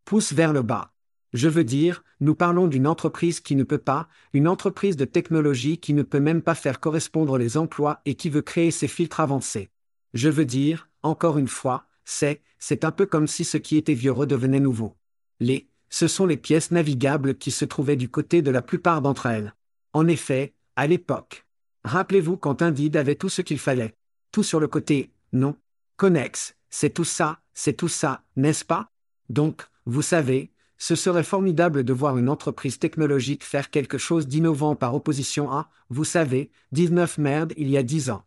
Pouce 0.05 0.32
vers 0.32 0.53
le 0.53 0.62
bas. 0.62 0.93
Je 1.34 1.49
veux 1.49 1.66
dire, 1.66 2.03
nous 2.22 2.36
parlons 2.36 2.68
d'une 2.68 2.88
entreprise 2.88 3.41
qui 3.41 3.57
ne 3.57 3.64
peut 3.66 3.78
pas, 3.78 4.07
une 4.32 4.47
entreprise 4.47 4.95
de 4.95 5.03
technologie 5.03 5.78
qui 5.78 5.93
ne 5.93 6.03
peut 6.03 6.22
même 6.22 6.41
pas 6.41 6.55
faire 6.55 6.80
correspondre 6.80 7.38
les 7.38 7.57
emplois 7.57 8.01
et 8.05 8.16
qui 8.16 8.30
veut 8.30 8.41
créer 8.41 8.72
ces 8.72 8.88
filtres 8.88 9.20
avancés. 9.20 9.70
Je 10.14 10.30
veux 10.30 10.45
dire, 10.45 10.89
encore 11.03 11.38
une 11.38 11.49
fois, 11.49 11.86
c'est, 12.05 12.41
c'est 12.59 12.86
un 12.86 12.91
peu 12.91 13.05
comme 13.05 13.28
si 13.28 13.43
ce 13.43 13.57
qui 13.57 13.76
était 13.76 13.93
vieux 13.93 14.14
redevenait 14.14 14.62
nouveau. 14.62 14.95
Les, 15.41 15.68
ce 15.89 16.07
sont 16.07 16.26
les 16.26 16.38
pièces 16.38 16.72
navigables 16.72 17.38
qui 17.38 17.51
se 17.51 17.66
trouvaient 17.66 17.97
du 17.97 18.07
côté 18.07 18.41
de 18.41 18.51
la 18.51 18.62
plupart 18.62 19.01
d'entre 19.01 19.26
elles. 19.26 19.53
En 19.91 20.07
effet, 20.07 20.53
à 20.78 20.88
l'époque. 20.88 21.45
Rappelez-vous 21.84 22.38
quand 22.38 22.62
Indeed 22.62 22.95
avait 22.95 23.16
tout 23.16 23.30
ce 23.30 23.41
qu'il 23.41 23.59
fallait. 23.59 23.95
Tout 24.32 24.43
sur 24.43 24.62
le 24.62 24.70
côté, 24.70 25.12
non. 25.34 25.57
Connex, 25.97 26.55
c'est 26.72 26.93
tout 26.93 27.03
ça, 27.03 27.41
c'est 27.53 27.74
tout 27.74 27.88
ça, 27.88 28.24
n'est-ce 28.36 28.65
pas? 28.65 28.91
Donc, 29.30 29.61
vous 29.86 30.01
savez, 30.01 30.51
ce 30.78 30.95
serait 30.95 31.24
formidable 31.24 31.84
de 31.84 31.93
voir 31.93 32.17
une 32.17 32.30
entreprise 32.30 32.80
technologique 32.80 33.43
faire 33.43 33.69
quelque 33.69 33.99
chose 33.99 34.28
d'innovant 34.28 34.76
par 34.76 34.95
opposition 34.95 35.51
à, 35.51 35.69
vous 35.89 36.05
savez, 36.05 36.49
19 36.72 37.19
merdes 37.19 37.53
il 37.55 37.69
y 37.69 37.78
a 37.78 37.84
10 37.84 38.09
ans. 38.09 38.24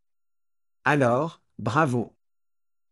Alors, 0.84 1.42
bravo. 1.58 2.14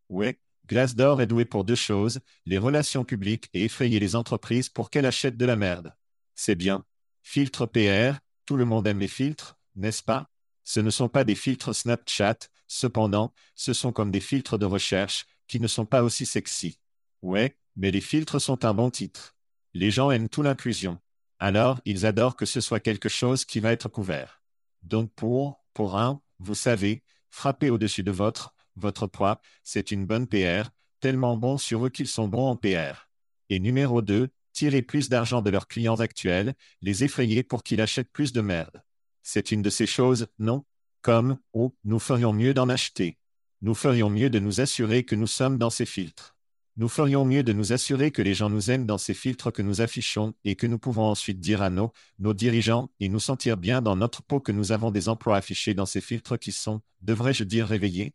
Oui, 0.08 0.36
Glassdoor 0.66 1.20
est 1.20 1.26
doué 1.26 1.44
pour 1.44 1.64
deux 1.64 1.76
choses, 1.76 2.20
les 2.46 2.58
relations 2.58 3.04
publiques 3.04 3.48
et 3.52 3.64
effrayer 3.64 4.00
les 4.00 4.16
entreprises 4.16 4.68
pour 4.68 4.90
qu'elles 4.90 5.06
achètent 5.06 5.36
de 5.36 5.44
la 5.44 5.56
merde. 5.56 5.94
C'est 6.34 6.54
bien. 6.54 6.84
Filtre 7.22 7.66
PR, 7.66 8.18
tout 8.46 8.56
le 8.56 8.64
monde 8.64 8.86
aime 8.86 8.98
les 8.98 9.08
filtres, 9.08 9.58
n'est-ce 9.76 10.02
pas? 10.02 10.28
Ce 10.64 10.80
ne 10.80 10.90
sont 10.90 11.08
pas 11.08 11.24
des 11.24 11.34
filtres 11.34 11.74
Snapchat, 11.74 12.48
cependant, 12.66 13.32
ce 13.54 13.72
sont 13.72 13.92
comme 13.92 14.10
des 14.10 14.20
filtres 14.20 14.58
de 14.58 14.66
recherche, 14.66 15.26
qui 15.46 15.60
ne 15.60 15.66
sont 15.66 15.86
pas 15.86 16.02
aussi 16.02 16.26
sexy. 16.26 16.78
Ouais, 17.22 17.56
mais 17.76 17.90
les 17.90 18.00
filtres 18.00 18.40
sont 18.40 18.64
un 18.64 18.74
bon 18.74 18.90
titre. 18.90 19.36
Les 19.74 19.90
gens 19.90 20.10
aiment 20.10 20.28
tout 20.28 20.42
l'inclusion. 20.42 20.98
Alors, 21.38 21.80
ils 21.84 22.06
adorent 22.06 22.36
que 22.36 22.46
ce 22.46 22.60
soit 22.60 22.80
quelque 22.80 23.08
chose 23.08 23.44
qui 23.44 23.60
va 23.60 23.72
être 23.72 23.88
couvert. 23.88 24.42
Donc 24.82 25.12
pour, 25.14 25.64
pour 25.74 25.98
un, 25.98 26.20
vous 26.38 26.54
savez, 26.54 27.02
frapper 27.30 27.70
au-dessus 27.70 28.02
de 28.02 28.10
votre, 28.10 28.54
votre 28.76 29.06
poids, 29.06 29.40
c'est 29.64 29.90
une 29.90 30.06
bonne 30.06 30.26
PR, 30.26 30.70
tellement 31.00 31.36
bon 31.36 31.58
sur 31.58 31.86
eux 31.86 31.90
qu'ils 31.90 32.08
sont 32.08 32.28
bons 32.28 32.48
en 32.48 32.56
PR. 32.56 33.08
Et 33.48 33.58
numéro 33.58 34.02
2, 34.02 34.28
tirer 34.52 34.82
plus 34.82 35.08
d'argent 35.08 35.42
de 35.42 35.50
leurs 35.50 35.66
clients 35.66 36.00
actuels, 36.00 36.54
les 36.80 37.04
effrayer 37.04 37.42
pour 37.42 37.62
qu'ils 37.62 37.80
achètent 37.80 38.12
plus 38.12 38.32
de 38.32 38.40
merde. 38.40 38.82
C'est 39.22 39.52
une 39.52 39.62
de 39.62 39.70
ces 39.70 39.86
choses, 39.86 40.26
non? 40.38 40.64
Comme, 41.00 41.38
oh, 41.52 41.74
nous 41.84 41.98
ferions 41.98 42.32
mieux 42.32 42.54
d'en 42.54 42.68
acheter 42.68 43.18
nous 43.62 43.74
ferions 43.74 44.10
mieux 44.10 44.28
de 44.28 44.40
nous 44.40 44.60
assurer 44.60 45.04
que 45.04 45.14
nous 45.14 45.28
sommes 45.28 45.56
dans 45.56 45.70
ces 45.70 45.86
filtres. 45.86 46.36
Nous 46.76 46.88
ferions 46.88 47.24
mieux 47.24 47.44
de 47.44 47.52
nous 47.52 47.72
assurer 47.72 48.10
que 48.10 48.22
les 48.22 48.34
gens 48.34 48.50
nous 48.50 48.70
aiment 48.70 48.86
dans 48.86 48.98
ces 48.98 49.14
filtres 49.14 49.52
que 49.52 49.62
nous 49.62 49.80
affichons 49.80 50.34
et 50.44 50.56
que 50.56 50.66
nous 50.66 50.78
pouvons 50.78 51.04
ensuite 51.04 51.38
dire 51.38 51.62
à 51.62 51.70
nos, 51.70 51.92
nos 52.18 52.34
dirigeants 52.34 52.90
et 52.98 53.08
nous 53.08 53.20
sentir 53.20 53.56
bien 53.56 53.80
dans 53.80 53.94
notre 53.94 54.22
peau 54.22 54.40
que 54.40 54.50
nous 54.52 54.72
avons 54.72 54.90
des 54.90 55.08
emplois 55.08 55.36
affichés 55.36 55.74
dans 55.74 55.86
ces 55.86 56.00
filtres 56.00 56.38
qui 56.38 56.50
sont, 56.50 56.80
devrais-je 57.02 57.44
dire, 57.44 57.68
réveillés? 57.68 58.14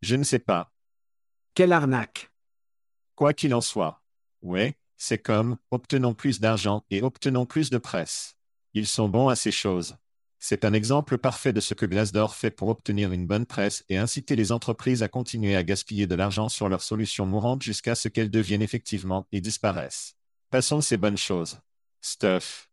Je 0.00 0.14
ne 0.14 0.22
sais 0.22 0.38
pas. 0.38 0.72
Quelle 1.54 1.72
arnaque 1.72 2.30
Quoi 3.16 3.32
qu'il 3.32 3.54
en 3.54 3.60
soit. 3.60 4.02
Ouais, 4.42 4.76
c'est 4.96 5.18
comme, 5.18 5.56
obtenons 5.72 6.14
plus 6.14 6.40
d'argent 6.40 6.84
et 6.90 7.02
obtenons 7.02 7.46
plus 7.46 7.70
de 7.70 7.78
presse. 7.78 8.36
Ils 8.74 8.86
sont 8.86 9.08
bons 9.08 9.28
à 9.28 9.34
ces 9.34 9.50
choses. 9.50 9.96
C'est 10.44 10.64
un 10.64 10.72
exemple 10.72 11.18
parfait 11.18 11.52
de 11.52 11.60
ce 11.60 11.72
que 11.72 11.86
Glassdoor 11.86 12.34
fait 12.34 12.50
pour 12.50 12.68
obtenir 12.68 13.12
une 13.12 13.28
bonne 13.28 13.46
presse 13.46 13.84
et 13.88 13.96
inciter 13.96 14.34
les 14.34 14.50
entreprises 14.50 15.04
à 15.04 15.08
continuer 15.08 15.54
à 15.54 15.62
gaspiller 15.62 16.08
de 16.08 16.16
l'argent 16.16 16.48
sur 16.48 16.68
leurs 16.68 16.82
solutions 16.82 17.26
mourantes 17.26 17.62
jusqu'à 17.62 17.94
ce 17.94 18.08
qu'elles 18.08 18.28
deviennent 18.28 18.60
effectivement 18.60 19.28
et 19.30 19.40
disparaissent. 19.40 20.16
Passons 20.50 20.80
ces 20.80 20.96
bonnes 20.96 21.16
choses. 21.16 21.60
Stuff. 22.00 22.68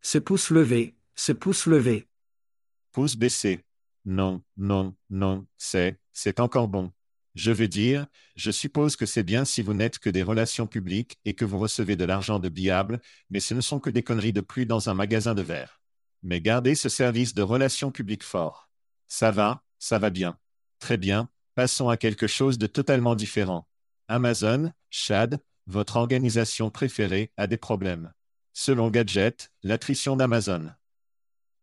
Ce 0.00 0.16
pouce 0.16 0.48
levé, 0.48 0.94
ce 1.14 1.32
pouce 1.32 1.66
levé. 1.66 2.08
Pouce 2.92 3.16
baissé. 3.16 3.60
Non, 4.06 4.42
non, 4.56 4.96
non, 5.10 5.46
c'est, 5.58 6.00
c'est 6.14 6.40
encore 6.40 6.68
bon. 6.68 6.90
Je 7.34 7.52
veux 7.52 7.68
dire, 7.68 8.06
je 8.34 8.50
suppose 8.50 8.96
que 8.96 9.04
c'est 9.04 9.24
bien 9.24 9.44
si 9.44 9.60
vous 9.60 9.74
n'êtes 9.74 9.98
que 9.98 10.08
des 10.08 10.22
relations 10.22 10.66
publiques 10.66 11.18
et 11.26 11.34
que 11.34 11.44
vous 11.44 11.58
recevez 11.58 11.96
de 11.96 12.06
l'argent 12.06 12.38
de 12.38 12.48
Biable, 12.48 12.98
mais 13.28 13.40
ce 13.40 13.52
ne 13.52 13.60
sont 13.60 13.78
que 13.78 13.90
des 13.90 14.02
conneries 14.02 14.32
de 14.32 14.40
plus 14.40 14.64
dans 14.64 14.88
un 14.88 14.94
magasin 14.94 15.34
de 15.34 15.42
verre. 15.42 15.78
Mais 16.22 16.40
gardez 16.40 16.74
ce 16.74 16.88
service 16.88 17.34
de 17.34 17.42
relations 17.42 17.90
publiques 17.90 18.24
fort. 18.24 18.68
Ça 19.06 19.30
va, 19.30 19.62
ça 19.78 19.98
va 19.98 20.10
bien. 20.10 20.38
Très 20.78 20.96
bien, 20.96 21.28
passons 21.54 21.88
à 21.88 21.96
quelque 21.96 22.26
chose 22.26 22.58
de 22.58 22.66
totalement 22.66 23.14
différent. 23.14 23.66
Amazon, 24.08 24.72
Chad, 24.90 25.40
votre 25.66 25.96
organisation 25.96 26.70
préférée, 26.70 27.32
a 27.36 27.46
des 27.46 27.56
problèmes. 27.56 28.12
Selon 28.52 28.90
Gadget, 28.90 29.52
l'attrition 29.62 30.16
d'Amazon 30.16 30.70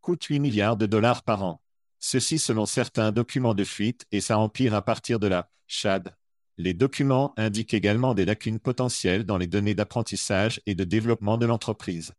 coûte 0.05 0.25
8 0.25 0.39
milliards 0.39 0.77
de 0.77 0.85
dollars 0.85 1.23
par 1.23 1.43
an. 1.43 1.61
Ceci 1.97 2.37
selon 2.37 2.67
certains 2.67 3.11
documents 3.11 3.55
de 3.55 3.63
fuite 3.63 4.05
et 4.11 4.21
ça 4.21 4.37
empire 4.37 4.75
à 4.75 4.83
partir 4.83 5.19
de 5.19 5.25
là. 5.25 5.49
Chad. 5.65 6.15
Les 6.57 6.75
documents 6.75 7.33
indiquent 7.37 7.73
également 7.73 8.13
des 8.13 8.23
lacunes 8.23 8.59
potentielles 8.59 9.23
dans 9.23 9.39
les 9.39 9.47
données 9.47 9.73
d'apprentissage 9.73 10.61
et 10.67 10.75
de 10.75 10.83
développement 10.83 11.39
de 11.39 11.47
l'entreprise. 11.47 12.13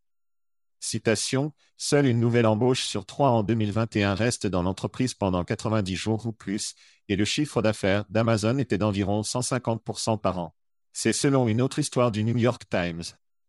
Citation, 0.81 1.53
Seule 1.79 2.07
une 2.07 2.21
nouvelle 2.21 2.47
embauche 2.47 2.85
sur 2.85 3.05
trois 3.05 3.29
en 3.31 3.43
2021 3.43 4.15
reste 4.15 4.47
dans 4.47 4.63
l'entreprise 4.63 5.13
pendant 5.13 5.45
90 5.45 5.95
jours 5.95 6.25
ou 6.25 6.33
plus, 6.33 6.75
et 7.11 7.17
le 7.17 7.27
chiffre 7.27 7.61
d'affaires 7.61 8.07
d'Amazon 8.09 8.57
était 8.57 8.79
d'environ 8.79 9.21
150% 9.21 10.19
par 10.19 10.39
an. 10.39 10.55
C'est 10.95 11.13
selon 11.13 11.49
une 11.49 11.61
autre 11.61 11.79
histoire 11.79 12.11
du 12.11 12.25
New 12.25 12.39
York 12.39 12.63
Times. 12.71 13.03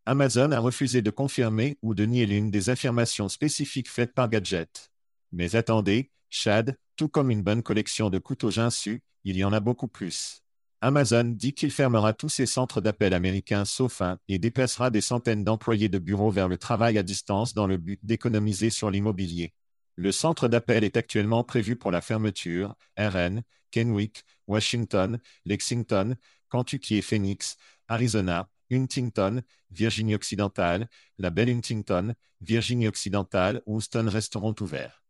Amazon 0.05 0.51
a 0.51 0.59
refusé 0.59 1.01
de 1.01 1.09
confirmer 1.09 1.77
ou 1.81 1.95
de 1.95 2.05
nier 2.05 2.25
l'une 2.25 2.51
des 2.51 2.69
affirmations 2.69 3.29
spécifiques 3.29 3.89
faites 3.89 4.13
par 4.13 4.27
Gadget. 4.27 4.91
Mais 5.31 5.55
attendez, 5.55 6.11
Chad, 6.29 6.77
tout 6.97 7.07
comme 7.07 7.31
une 7.31 7.43
bonne 7.43 7.63
collection 7.63 8.09
de 8.09 8.17
couteaux 8.17 8.51
jinsus, 8.51 9.01
il 9.23 9.37
y 9.37 9.45
en 9.45 9.53
a 9.53 9.61
beaucoup 9.61 9.87
plus. 9.87 10.43
Amazon 10.87 11.25
dit 11.25 11.53
qu'il 11.53 11.71
fermera 11.71 12.13
tous 12.13 12.29
ses 12.29 12.45
centres 12.45 12.79
d'appel 12.79 13.13
américains 13.13 13.65
sauf 13.65 14.01
un 14.01 14.19
et 14.29 14.39
déplacera 14.39 14.89
des 14.89 15.01
centaines 15.01 15.43
d'employés 15.43 15.89
de 15.89 15.99
bureaux 15.99 16.31
vers 16.31 16.47
le 16.47 16.57
travail 16.57 16.97
à 16.97 17.03
distance 17.03 17.53
dans 17.53 17.67
le 17.67 17.75
but 17.75 17.99
d'économiser 18.03 18.69
sur 18.69 18.89
l'immobilier. 18.89 19.53
Le 19.95 20.13
centre 20.13 20.47
d'appel 20.47 20.85
est 20.85 20.95
actuellement 20.95 21.43
prévu 21.43 21.75
pour 21.75 21.91
la 21.91 21.99
fermeture, 21.99 22.73
RN, 22.97 23.41
Kenwick, 23.69 24.23
Washington, 24.47 25.19
Lexington, 25.43 26.15
Kentucky 26.49 26.95
et 26.95 27.01
Phoenix, 27.01 27.57
Arizona, 27.89 28.49
Huntington, 28.71 29.41
Virginie 29.71 30.15
occidentale, 30.15 30.87
la 31.17 31.31
belle 31.31 31.49
Huntington, 31.49 32.13
Virginie 32.39 32.87
occidentale, 32.87 33.61
Houston 33.65 34.07
resteront 34.07 34.55
ouverts. 34.61 35.03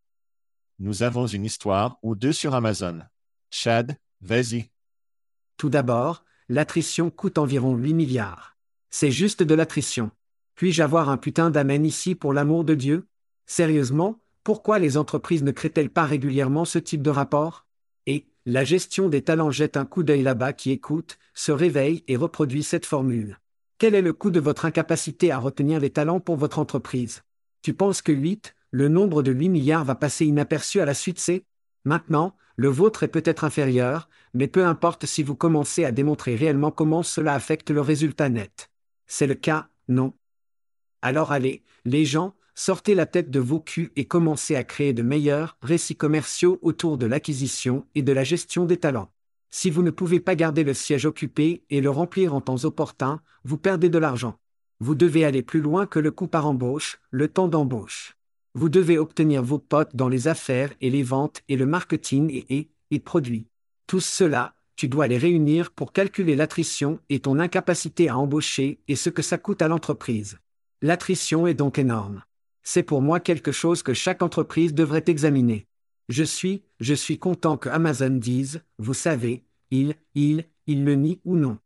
Nous 0.80 1.04
avons 1.04 1.28
une 1.28 1.46
histoire 1.46 2.00
ou 2.02 2.16
deux 2.16 2.34
sur 2.34 2.56
Amazon. 2.56 3.04
Chad, 3.52 3.96
vas-y. 4.22 4.72
Tout 5.58 5.70
d'abord, 5.70 6.24
l'attrition 6.50 7.10
coûte 7.10 7.40
environ 7.40 7.76
8 7.76 7.96
milliards. 7.96 8.56
C'est 8.92 9.12
juste 9.12 9.42
de 9.42 9.56
l'attrition. 9.56 10.12
Puis-je 10.54 10.84
avoir 10.84 11.10
un 11.10 11.18
putain 11.18 11.50
d'amen 11.50 11.84
ici 11.84 12.14
pour 12.14 12.32
l'amour 12.32 12.64
de 12.64 12.76
Dieu? 12.76 13.08
Sérieusement, 13.48 14.20
pourquoi 14.44 14.78
les 14.78 14.98
entreprises 14.98 15.44
ne 15.44 15.52
créent-elles 15.52 15.90
pas 15.90 16.06
régulièrement 16.06 16.64
ce 16.64 16.78
type 16.78 17.02
de 17.02 17.10
rapport? 17.10 17.66
Et, 18.06 18.28
la 18.46 18.64
gestion 18.64 19.10
des 19.10 19.24
talents 19.24 19.52
jette 19.52 19.78
un 19.78 19.86
coup 19.86 20.04
d'œil 20.04 20.22
là-bas 20.22 20.54
qui 20.54 20.72
écoute, 20.72 21.18
se 21.34 21.52
réveille 21.52 22.04
et 22.08 22.16
reproduit 22.16 22.64
cette 22.64 22.86
formule. 22.86 23.40
Quel 23.80 23.96
est 23.96 24.02
le 24.02 24.14
coût 24.14 24.32
de 24.32 24.40
votre 24.40 24.66
incapacité 24.66 25.32
à 25.32 25.40
retenir 25.40 25.80
les 25.80 25.90
talents 25.90 26.20
pour 26.20 26.38
votre 26.38 26.60
entreprise? 26.60 27.24
Tu 27.64 27.74
penses 27.74 28.02
que 28.02 28.12
8, 28.12 28.56
le 28.72 28.90
nombre 28.90 29.24
de 29.24 29.32
8 29.32 29.50
milliards 29.50 29.86
va 29.86 29.96
passer 29.96 30.26
inaperçu 30.26 30.80
à 30.80 30.86
la 30.86 30.94
suite 30.94 31.20
C 31.20 31.46
Maintenant, 31.86 32.36
le 32.56 32.70
vôtre 32.70 33.04
est 33.04 33.08
peut-être 33.08 33.44
inférieur, 33.44 34.10
mais 34.34 34.48
peu 34.48 34.66
importe 34.66 35.06
si 35.06 35.24
vous 35.24 35.36
commencez 35.36 35.86
à 35.86 35.92
démontrer 35.92 36.36
réellement 36.36 36.72
comment 36.72 37.04
cela 37.04 37.34
affecte 37.34 37.70
le 37.70 37.82
résultat 37.82 38.30
net. 38.30 38.70
C'est 39.06 39.28
le 39.28 39.36
cas, 39.36 39.70
non? 39.88 40.14
Alors 41.02 41.32
allez, 41.32 41.64
les 41.86 42.04
gens, 42.04 42.34
sortez 42.56 42.96
la 42.96 43.06
tête 43.06 43.30
de 43.30 43.40
vos 43.40 43.60
culs 43.60 43.92
et 43.96 44.06
commencez 44.06 44.56
à 44.56 44.64
créer 44.64 44.94
de 44.94 45.04
meilleurs 45.04 45.58
récits 45.62 45.96
commerciaux 45.96 46.60
autour 46.62 46.98
de 46.98 47.06
l'acquisition 47.06 47.86
et 47.94 48.02
de 48.02 48.12
la 48.12 48.24
gestion 48.24 48.66
des 48.66 48.78
talents. 48.78 49.12
Si 49.50 49.70
vous 49.70 49.84
ne 49.84 49.92
pouvez 49.92 50.20
pas 50.20 50.36
garder 50.36 50.64
le 50.64 50.74
siège 50.74 51.06
occupé 51.06 51.64
et 51.70 51.80
le 51.80 51.90
remplir 51.90 52.34
en 52.34 52.42
temps 52.42 52.66
opportun, 52.66 53.22
vous 53.44 53.58
perdez 53.58 53.90
de 53.90 53.98
l'argent. 53.98 54.40
Vous 54.80 54.96
devez 54.96 55.24
aller 55.24 55.44
plus 55.44 55.62
loin 55.62 55.86
que 55.86 56.00
le 56.00 56.12
coût 56.12 56.28
par 56.28 56.48
embauche, 56.48 57.00
le 57.12 57.28
temps 57.28 57.48
d'embauche. 57.48 58.17
Vous 58.58 58.70
devez 58.70 58.98
obtenir 58.98 59.44
vos 59.44 59.60
potes 59.60 59.96
dans 59.96 60.10
les 60.10 60.28
affaires 60.28 60.74
et 60.82 60.90
les 60.90 61.04
ventes 61.04 61.44
et 61.48 61.56
le 61.56 61.68
marketing 61.68 62.44
et, 62.50 62.72
et, 62.90 63.00
produits. 63.00 63.46
Tout 63.86 64.00
cela, 64.00 64.56
tu 64.76 64.88
dois 64.88 65.06
les 65.06 65.20
réunir 65.20 65.70
pour 65.70 65.94
calculer 65.94 66.36
l'attrition 66.36 67.00
et 67.10 67.20
ton 67.20 67.38
incapacité 67.38 68.10
à 68.10 68.18
embaucher 68.18 68.80
et 68.88 68.96
ce 68.96 69.12
que 69.12 69.22
ça 69.22 69.38
coûte 69.38 69.62
à 69.62 69.68
l'entreprise. 69.68 70.40
L'attrition 70.82 71.46
est 71.46 71.54
donc 71.54 71.78
énorme. 71.78 72.24
C'est 72.64 72.82
pour 72.82 73.04
moi 73.04 73.20
quelque 73.20 73.52
chose 73.52 73.84
que 73.84 73.94
chaque 73.94 74.24
entreprise 74.24 74.74
devrait 74.74 75.06
examiner. 75.06 75.68
Je 76.10 76.24
suis, 76.24 76.64
je 76.80 76.96
suis 76.96 77.20
content 77.20 77.58
que 77.58 77.70
Amazon 77.70 78.10
dise, 78.10 78.64
vous 78.80 78.96
savez, 78.96 79.44
il, 79.70 79.94
il, 80.16 80.46
il 80.66 80.84
le 80.84 80.96
nie 80.96 81.22
ou 81.26 81.36
non. 81.36 81.60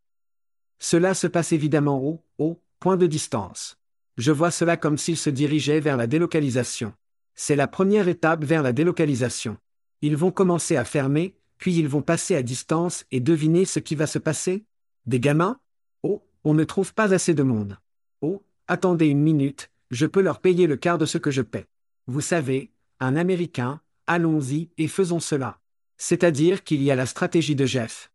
Cela 0.78 1.14
se 1.14 1.28
passe 1.28 1.54
évidemment 1.54 2.04
au, 2.04 2.22
au, 2.38 2.62
point 2.82 2.98
de 2.98 3.08
distance. 3.08 3.81
Je 4.22 4.32
vois 4.32 4.52
cela 4.52 4.78
comme 4.78 5.00
s'il 5.00 5.18
se 5.18 5.32
dirigeait 5.32 5.80
vers 5.80 5.98
la 5.98 6.06
délocalisation. 6.06 6.94
C'est 7.34 7.56
la 7.56 7.68
première 7.68 8.08
étape 8.08 8.44
vers 8.44 8.62
la 8.62 8.72
délocalisation. 8.72 9.58
Ils 10.04 10.16
vont 10.16 10.30
commencer 10.30 10.78
à 10.78 10.86
fermer, 10.86 11.34
puis 11.58 11.74
ils 11.74 11.88
vont 11.88 12.04
passer 12.04 12.36
à 12.36 12.44
distance 12.44 13.04
et 13.10 13.20
deviner 13.20 13.66
ce 13.66 13.80
qui 13.80 13.96
va 13.96 14.06
se 14.06 14.20
passer 14.20 14.64
Des 15.08 15.20
gamins? 15.20 15.60
Oh, 16.04 16.22
on 16.44 16.54
ne 16.54 16.64
trouve 16.64 16.94
pas 16.94 17.16
assez 17.16 17.34
de 17.34 17.42
monde. 17.42 17.80
Oh, 18.22 18.44
attendez 18.68 19.08
une 19.08 19.24
minute, 19.24 19.72
je 19.90 20.06
peux 20.06 20.22
leur 20.22 20.40
payer 20.40 20.68
le 20.68 20.76
quart 20.76 21.00
de 21.00 21.08
ce 21.08 21.18
que 21.18 21.32
je 21.32 21.42
paie. 21.42 21.66
Vous 22.06 22.22
savez, 22.22 22.70
un 23.00 23.16
Américain, 23.16 23.82
allons-y 24.06 24.70
et 24.78 24.88
faisons 24.88 25.20
cela. 25.20 25.58
C'est-à-dire 25.98 26.64
qu'il 26.64 26.84
y 26.84 26.92
a 26.92 26.96
la 26.96 27.08
stratégie 27.08 27.56
de 27.56 27.66
Jeff. 27.66 28.12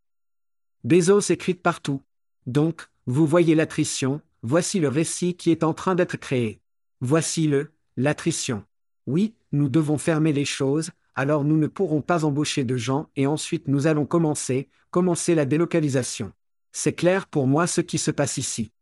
Bezos 0.85 1.33
écrite 1.33 1.63
partout. 1.63 2.01
Donc, 2.47 2.91
vous 3.07 3.27
voyez 3.27 3.57
l'attrition, 3.57 4.21
voici 4.43 4.81
le 4.81 4.89
récit 4.89 5.37
qui 5.37 5.51
est 5.51 5.65
en 5.65 5.75
train 5.75 5.95
d'être 5.95 6.17
créé. 6.17 6.61
Voici 7.01 7.47
le, 7.47 7.73
l'attrition. 7.97 8.65
Oui, 9.07 9.35
nous 9.53 9.69
devons 9.69 9.99
fermer 9.99 10.33
les 10.33 10.45
choses, 10.45 10.91
alors 11.15 11.45
nous 11.45 11.57
ne 11.57 11.67
pourrons 11.67 12.03
pas 12.03 12.25
embaucher 12.25 12.65
de 12.65 12.77
gens 12.77 13.09
et 13.17 13.27
ensuite 13.27 13.69
nous 13.69 13.87
allons 13.87 14.07
commencer, 14.07 14.69
commencer 14.91 15.35
la 15.35 15.47
délocalisation. 15.47 16.33
C'est 16.73 16.93
clair 16.93 17.27
pour 17.27 17.47
moi 17.47 17.67
ce 17.67 17.81
qui 17.81 17.99
se 17.99 18.11
passe 18.11 18.37
ici. 18.37 18.73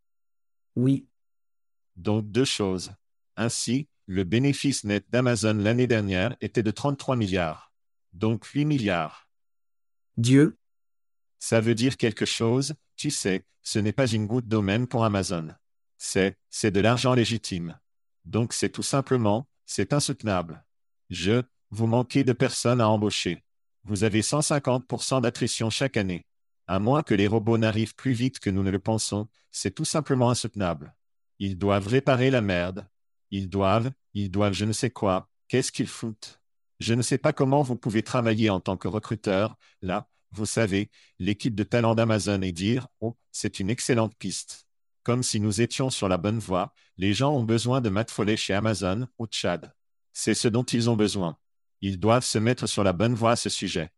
Oui. 0.75 1.07
Donc 1.97 2.31
deux 2.31 2.45
choses. 2.45 2.93
Ainsi, 3.37 3.89
le 4.07 4.25
bénéfice 4.25 4.85
net 4.85 5.07
d'Amazon 5.11 5.55
l'année 5.55 5.87
dernière 5.87 6.37
était 6.41 6.63
de 6.63 6.71
33 6.71 7.17
milliards. 7.17 7.73
Donc 8.13 8.47
8 8.47 8.65
milliards. 8.65 9.29
Dieu. 10.17 10.57
Ça 11.39 11.61
veut 11.61 11.75
dire 11.75 11.97
quelque 11.97 12.25
chose, 12.25 12.75
tu 12.97 13.11
sais, 13.11 13.45
ce 13.63 13.79
n'est 13.79 13.93
pas 13.93 14.07
une 14.07 14.27
goutte 14.27 14.49
d'eau 14.49 14.63
même 14.63 14.87
pour 14.87 15.05
Amazon. 15.05 15.49
C'est, 15.97 16.39
c'est 16.51 16.71
de 16.71 16.81
l'argent 16.81 17.15
légitime. 17.15 17.79
Donc 18.25 18.53
c'est 18.53 18.71
tout 18.71 18.83
simplement, 18.83 19.49
c'est 19.67 19.93
insoutenable. 19.93 20.65
Je, 21.11 21.43
vous 21.71 21.87
manquez 21.87 22.25
de 22.25 22.33
personnes 22.33 22.81
à 22.81 22.89
embaucher. 22.89 23.45
Vous 23.85 24.05
avez 24.05 24.21
150% 24.21 25.21
d'attrition 25.23 25.71
chaque 25.71 25.97
année. 25.97 26.27
À 26.67 26.79
moins 26.79 27.03
que 27.03 27.15
les 27.15 27.27
robots 27.27 27.59
n'arrivent 27.59 27.95
plus 27.95 28.13
vite 28.13 28.39
que 28.39 28.49
nous 28.49 28.63
ne 28.63 28.71
le 28.71 28.79
pensons, 28.79 29.29
c'est 29.51 29.75
tout 29.75 29.85
simplement 29.85 30.31
insoutenable. 30.31 30.95
Ils 31.39 31.59
doivent 31.59 31.89
réparer 31.89 32.31
la 32.31 32.41
merde, 32.41 32.89
ils 33.31 33.51
doivent, 33.51 33.91
ils 34.15 34.31
doivent 34.31 34.55
je 34.55 34.65
ne 34.65 34.73
sais 34.73 34.91
quoi, 34.91 35.29
qu'est-ce 35.49 35.73
qu'ils 35.73 35.89
foutent? 35.89 36.41
Je 36.81 36.95
ne 36.95 37.03
sais 37.03 37.19
pas 37.19 37.33
comment 37.33 37.63
vous 37.63 37.77
pouvez 37.77 38.03
travailler 38.03 38.51
en 38.51 38.61
tant 38.61 38.77
que 38.77 38.89
recruteur, 38.89 39.57
là, 39.83 40.09
vous 40.35 40.47
savez, 40.47 40.91
l'équipe 41.19 41.55
de 41.55 41.63
talent 41.63 41.95
d'Amazon 41.95 42.43
et 42.43 42.53
dire, 42.53 42.89
oh, 43.01 43.17
c'est 43.31 43.61
une 43.61 43.71
excellente 43.71 44.15
piste. 44.17 44.67
Comme 45.03 45.23
si 45.23 45.39
nous 45.39 45.61
étions 45.61 45.91
sur 45.91 46.09
la 46.09 46.17
bonne 46.17 46.39
voie, 46.39 46.73
les 46.97 47.13
gens 47.13 47.35
ont 47.35 47.45
besoin 47.45 47.81
de 47.81 47.89
Matt 47.89 48.11
Foley 48.11 48.37
chez 48.37 48.55
Amazon 48.55 49.07
ou 49.19 49.27
Chad. 49.31 49.75
C'est 50.13 50.35
ce 50.35 50.49
dont 50.49 50.63
ils 50.63 50.89
ont 50.89 50.97
besoin. 50.97 51.37
Ils 51.81 51.99
doivent 51.99 52.25
se 52.25 52.39
mettre 52.39 52.67
sur 52.67 52.85
la 52.85 52.93
bonne 52.93 53.15
voie 53.15 53.33
à 53.33 53.37
ce 53.37 53.51
sujet. 53.51 53.91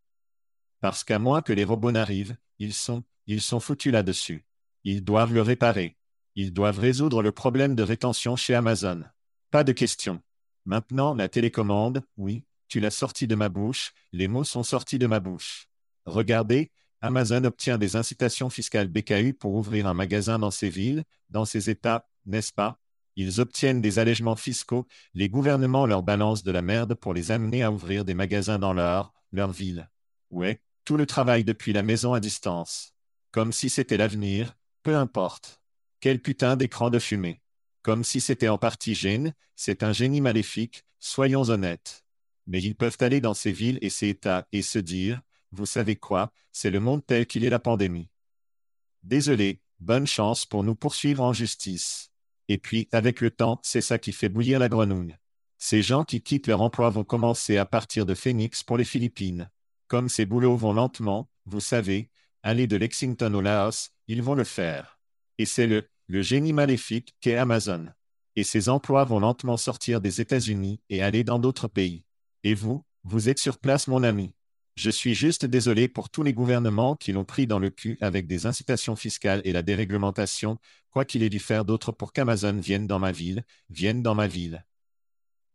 Parce 0.80 1.04
qu'à 1.04 1.18
moins 1.18 1.42
que 1.42 1.52
les 1.52 1.64
robots 1.64 1.92
n'arrivent, 1.92 2.36
ils 2.58 2.74
sont, 2.74 3.04
ils 3.26 3.40
sont 3.42 3.60
foutus 3.60 3.92
là-dessus. 3.92 4.44
Ils 4.84 5.04
doivent 5.04 5.32
le 5.32 5.42
réparer. 5.42 5.96
Ils 6.34 6.52
doivent 6.52 6.78
résoudre 6.78 7.22
le 7.22 7.32
problème 7.32 7.74
de 7.74 7.82
rétention 7.82 8.36
chez 8.36 8.54
Amazon. 8.54 9.04
Pas 9.50 9.64
de 9.64 9.72
question. 9.72 10.20
Maintenant, 10.64 11.14
la 11.14 11.28
télécommande, 11.28 12.02
oui, 12.16 12.44
tu 12.68 12.80
l'as 12.80 12.90
sorti 12.90 13.26
de 13.26 13.34
ma 13.34 13.48
bouche, 13.48 13.92
les 14.12 14.28
mots 14.28 14.44
sont 14.44 14.64
sortis 14.64 14.98
de 14.98 15.06
ma 15.06 15.20
bouche. 15.20 15.68
Regardez, 16.06 16.70
Amazon 17.00 17.44
obtient 17.44 17.78
des 17.78 17.96
incitations 17.96 18.50
fiscales 18.50 18.88
BKU 18.88 19.34
pour 19.34 19.54
ouvrir 19.54 19.86
un 19.86 19.94
magasin 19.94 20.38
dans 20.38 20.50
ces 20.50 20.70
villes, 20.70 21.04
dans 21.30 21.44
ces 21.44 21.68
États, 21.68 22.08
n'est-ce 22.24 22.52
pas? 22.52 22.80
Ils 23.16 23.40
obtiennent 23.40 23.80
des 23.80 23.98
allègements 23.98 24.36
fiscaux, 24.36 24.86
les 25.14 25.28
gouvernements 25.28 25.86
leur 25.86 26.02
balancent 26.02 26.42
de 26.42 26.52
la 26.52 26.62
merde 26.62 26.94
pour 26.94 27.14
les 27.14 27.30
amener 27.30 27.62
à 27.62 27.72
ouvrir 27.72 28.04
des 28.04 28.14
magasins 28.14 28.58
dans 28.58 28.72
leur, 28.72 29.12
leur 29.32 29.52
ville. 29.52 29.90
Ouais, 30.30 30.60
tout 30.84 30.96
le 30.96 31.06
travail 31.06 31.44
depuis 31.44 31.72
la 31.72 31.82
maison 31.82 32.12
à 32.14 32.20
distance. 32.20 32.92
Comme 33.30 33.52
si 33.52 33.70
c'était 33.70 33.96
l'avenir, 33.96 34.56
peu 34.82 34.96
importe. 34.96 35.60
Quel 36.00 36.20
putain 36.20 36.56
d'écran 36.56 36.90
de 36.90 36.98
fumée 36.98 37.40
comme 37.86 38.02
si 38.02 38.20
c'était 38.20 38.48
en 38.48 38.58
partie 38.58 38.96
gêne, 38.96 39.32
c'est 39.54 39.84
un 39.84 39.92
génie 39.92 40.20
maléfique, 40.20 40.82
soyons 40.98 41.50
honnêtes. 41.50 42.04
Mais 42.48 42.60
ils 42.60 42.74
peuvent 42.74 42.96
aller 42.98 43.20
dans 43.20 43.32
ces 43.32 43.52
villes 43.52 43.78
et 43.80 43.90
ces 43.90 44.08
États 44.08 44.48
et 44.50 44.62
se 44.62 44.80
dire, 44.80 45.20
vous 45.52 45.66
savez 45.66 45.96
quoi, 45.96 46.32
c'est 46.52 46.70
le 46.70 46.80
monde 46.80 47.04
tel 47.06 47.26
qu'il 47.26 47.44
est 47.44 47.50
la 47.50 47.58
pandémie. 47.58 48.08
Désolé, 49.02 49.60
bonne 49.78 50.06
chance 50.06 50.46
pour 50.46 50.64
nous 50.64 50.74
poursuivre 50.74 51.22
en 51.22 51.32
justice. 51.32 52.10
Et 52.48 52.58
puis, 52.58 52.88
avec 52.92 53.20
le 53.20 53.30
temps, 53.30 53.60
c'est 53.62 53.80
ça 53.80 53.98
qui 53.98 54.12
fait 54.12 54.28
bouillir 54.28 54.58
la 54.58 54.68
grenouille. 54.68 55.16
Ces 55.58 55.82
gens 55.82 56.04
qui 56.04 56.22
quittent 56.22 56.48
leur 56.48 56.60
emploi 56.60 56.90
vont 56.90 57.04
commencer 57.04 57.56
à 57.56 57.66
partir 57.66 58.06
de 58.06 58.14
Phoenix 58.14 58.62
pour 58.62 58.76
les 58.76 58.84
Philippines. 58.84 59.50
Comme 59.88 60.08
ces 60.08 60.26
boulots 60.26 60.56
vont 60.56 60.72
lentement, 60.72 61.30
vous 61.44 61.60
savez, 61.60 62.10
aller 62.42 62.66
de 62.66 62.76
Lexington 62.76 63.32
au 63.34 63.40
Laos, 63.40 63.90
ils 64.08 64.22
vont 64.22 64.34
le 64.34 64.44
faire. 64.44 64.98
Et 65.38 65.46
c'est 65.46 65.66
le 65.66 65.88
le 66.08 66.22
génie 66.22 66.52
maléfique 66.52 67.16
qu'est 67.20 67.36
Amazon. 67.36 67.88
Et 68.36 68.44
ses 68.44 68.68
emplois 68.68 69.04
vont 69.04 69.18
lentement 69.18 69.56
sortir 69.56 70.00
des 70.00 70.20
États-Unis 70.20 70.80
et 70.88 71.02
aller 71.02 71.24
dans 71.24 71.38
d'autres 71.38 71.68
pays. 71.68 72.04
Et 72.44 72.54
vous, 72.54 72.84
vous 73.02 73.28
êtes 73.28 73.38
sur 73.38 73.58
place, 73.58 73.88
mon 73.88 74.02
ami. 74.02 74.34
Je 74.76 74.90
suis 74.90 75.14
juste 75.14 75.46
désolé 75.46 75.88
pour 75.88 76.10
tous 76.10 76.22
les 76.22 76.34
gouvernements 76.34 76.96
qui 76.96 77.12
l'ont 77.12 77.24
pris 77.24 77.46
dans 77.46 77.58
le 77.58 77.70
cul 77.70 77.96
avec 78.02 78.26
des 78.26 78.44
incitations 78.44 78.94
fiscales 78.94 79.40
et 79.44 79.52
la 79.52 79.62
déréglementation, 79.62 80.58
quoi 80.90 81.06
qu'il 81.06 81.22
ait 81.22 81.30
dû 81.30 81.38
faire 81.38 81.64
d'autre 81.64 81.92
pour 81.92 82.12
qu'Amazon 82.12 82.58
vienne 82.58 82.86
dans 82.86 82.98
ma 82.98 83.10
ville, 83.10 83.42
vienne 83.70 84.02
dans 84.02 84.14
ma 84.14 84.26
ville. 84.26 84.66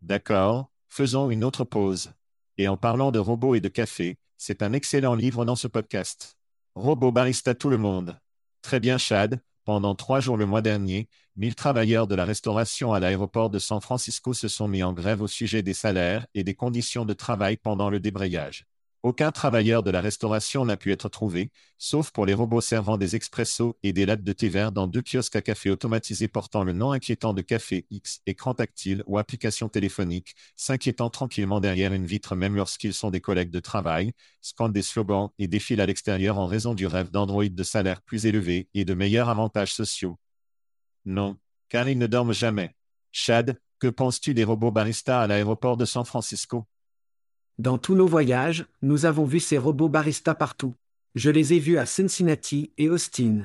D'accord, 0.02 0.72
faisons 0.90 1.30
une 1.30 1.44
autre 1.44 1.64
pause. 1.64 2.14
Et 2.58 2.68
en 2.68 2.78
parlant 2.78 3.12
de 3.12 3.20
robots 3.20 3.54
et 3.54 3.62
de 3.62 3.68
café, 3.70 4.18
c'est 4.38 4.64
un 4.64 4.74
excellent 4.74 5.14
livre 5.14 5.46
dans 5.46 5.56
ce 5.56 5.68
podcast. 5.68 6.36
Robot 6.74 7.12
barista 7.12 7.54
tout 7.54 7.70
le 7.70 7.78
monde. 7.78 8.20
Très 8.64 8.80
bien, 8.80 8.98
Chad. 8.98 9.40
Pendant 9.66 9.94
trois 9.94 10.20
jours 10.20 10.38
le 10.38 10.48
mois 10.48 10.64
dernier, 10.64 11.08
1000 11.36 11.54
travailleurs 11.54 12.08
de 12.08 12.16
la 12.16 12.26
restauration 12.26 12.92
à 12.92 13.00
l'aéroport 13.00 13.52
de 13.52 13.60
San 13.60 13.82
Francisco 13.82 14.34
se 14.34 14.48
sont 14.48 14.68
mis 14.68 14.82
en 14.82 14.94
grève 14.94 15.22
au 15.22 15.28
sujet 15.28 15.62
des 15.62 15.76
salaires 15.76 16.26
et 16.34 16.44
des 16.44 16.56
conditions 16.56 17.06
de 17.06 17.14
travail 17.14 17.58
pendant 17.58 17.92
le 17.92 18.00
débrayage. 18.00 18.66
Aucun 19.04 19.32
travailleur 19.32 19.82
de 19.82 19.90
la 19.90 20.00
restauration 20.00 20.64
n'a 20.64 20.78
pu 20.78 20.92
être 20.92 21.10
trouvé, 21.10 21.52
sauf 21.80 22.12
pour 22.12 22.28
les 22.28 22.36
robots 22.36 22.62
servant 22.62 22.98
des 22.98 23.16
expressos 23.16 23.76
et 23.82 23.94
des 23.94 24.06
lattes 24.06 24.24
de 24.24 24.32
thé 24.32 24.48
vert 24.48 24.72
dans 24.72 24.86
deux 24.86 25.02
kiosques 25.02 25.36
à 25.36 25.42
café 25.42 25.72
automatisés 25.72 26.28
portant 26.28 26.64
le 26.64 26.74
nom 26.74 26.92
inquiétant 26.92 27.34
de 27.34 27.42
Café 27.42 27.88
X, 27.90 28.22
écran 28.28 28.54
tactile 28.54 29.04
ou 29.08 29.18
application 29.18 29.70
téléphonique, 29.70 30.36
s'inquiétant 30.56 31.10
tranquillement 31.10 31.60
derrière 31.60 31.94
une 31.94 32.06
vitre 32.06 32.36
même 32.36 32.56
lorsqu'ils 32.56 32.94
sont 32.94 33.10
des 33.10 33.22
collègues 33.22 33.50
de 33.50 33.60
travail, 33.60 34.14
scandent 34.40 34.74
des 34.74 34.84
slogans 34.84 35.32
et 35.40 35.48
défilent 35.48 35.82
à 35.82 35.88
l'extérieur 35.88 36.38
en 36.38 36.46
raison 36.46 36.76
du 36.76 36.86
rêve 36.86 37.10
d'Android 37.10 37.50
de 37.50 37.64
salaire 37.64 38.04
plus 38.04 38.28
élevé 38.28 38.70
et 38.76 38.86
de 38.86 38.94
meilleurs 38.94 39.30
avantages 39.30 39.74
sociaux. 39.74 40.20
Non, 41.06 41.38
car 41.70 41.90
ils 41.90 41.98
ne 41.98 42.06
dorment 42.06 42.34
jamais. 42.34 42.76
Chad, 43.12 43.60
que 43.80 43.88
penses-tu 43.88 44.36
des 44.36 44.44
robots 44.44 44.72
baristas 44.72 45.22
à 45.24 45.28
l'aéroport 45.28 45.76
de 45.76 45.86
San 45.86 46.06
Francisco? 46.06 46.68
Dans 47.62 47.78
tous 47.78 47.94
nos 47.94 48.08
voyages, 48.08 48.66
nous 48.82 49.06
avons 49.06 49.24
vu 49.24 49.40
ces 49.40 49.60
robots 49.60 49.88
baristas 49.88 50.34
partout. 50.34 50.74
Je 51.14 51.30
les 51.30 51.54
ai 51.54 51.60
vus 51.60 51.78
à 51.78 51.86
Cincinnati 51.86 52.72
et 52.80 52.90
Austin. 52.90 53.44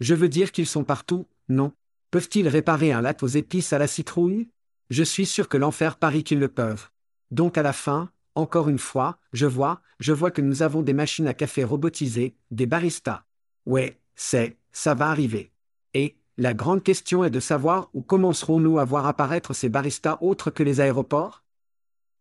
Je 0.00 0.14
veux 0.14 0.30
dire 0.30 0.52
qu'ils 0.52 0.66
sont 0.66 0.84
partout, 0.84 1.26
non? 1.50 1.72
Peuvent-ils 2.10 2.48
réparer 2.48 2.92
un 2.92 3.02
latte 3.02 3.22
aux 3.22 3.26
épices 3.26 3.74
à 3.74 3.78
la 3.78 3.86
citrouille? 3.86 4.48
Je 4.88 5.02
suis 5.02 5.26
sûr 5.26 5.50
que 5.50 5.58
l'enfer 5.58 5.98
parie 5.98 6.24
qu'ils 6.24 6.38
le 6.38 6.48
peuvent. 6.48 6.88
Donc 7.30 7.58
à 7.58 7.62
la 7.62 7.74
fin, 7.74 8.10
encore 8.34 8.70
une 8.70 8.78
fois, 8.78 9.18
je 9.34 9.44
vois, 9.44 9.82
je 10.00 10.14
vois 10.14 10.30
que 10.30 10.40
nous 10.40 10.62
avons 10.62 10.80
des 10.80 10.94
machines 10.94 11.28
à 11.28 11.34
café 11.34 11.62
robotisées, 11.62 12.36
des 12.50 12.64
baristas. 12.64 13.24
Ouais, 13.66 13.98
c'est, 14.14 14.56
ça 14.72 14.94
va 14.94 15.10
arriver. 15.10 15.50
Et, 15.92 16.16
la 16.38 16.54
grande 16.54 16.82
question 16.82 17.22
est 17.22 17.30
de 17.30 17.38
savoir 17.38 17.90
où 17.92 18.00
commencerons-nous 18.00 18.78
à 18.78 18.86
voir 18.86 19.06
apparaître 19.06 19.52
ces 19.52 19.68
baristas 19.68 20.16
autres 20.22 20.50
que 20.50 20.62
les 20.62 20.80
aéroports? 20.80 21.44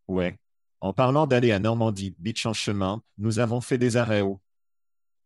Ouais. 0.10 0.36
En 0.80 0.94
parlant 0.94 1.26
d'aller 1.26 1.52
à 1.52 1.60
Normandie 1.60 2.16
Beach 2.20 2.46
en 2.46 2.54
chemin, 2.54 3.02
nous 3.18 3.40
avons 3.40 3.62
fait 3.62 3.78
des 3.78 3.98
arrêts 3.98 4.22
au 4.22 4.40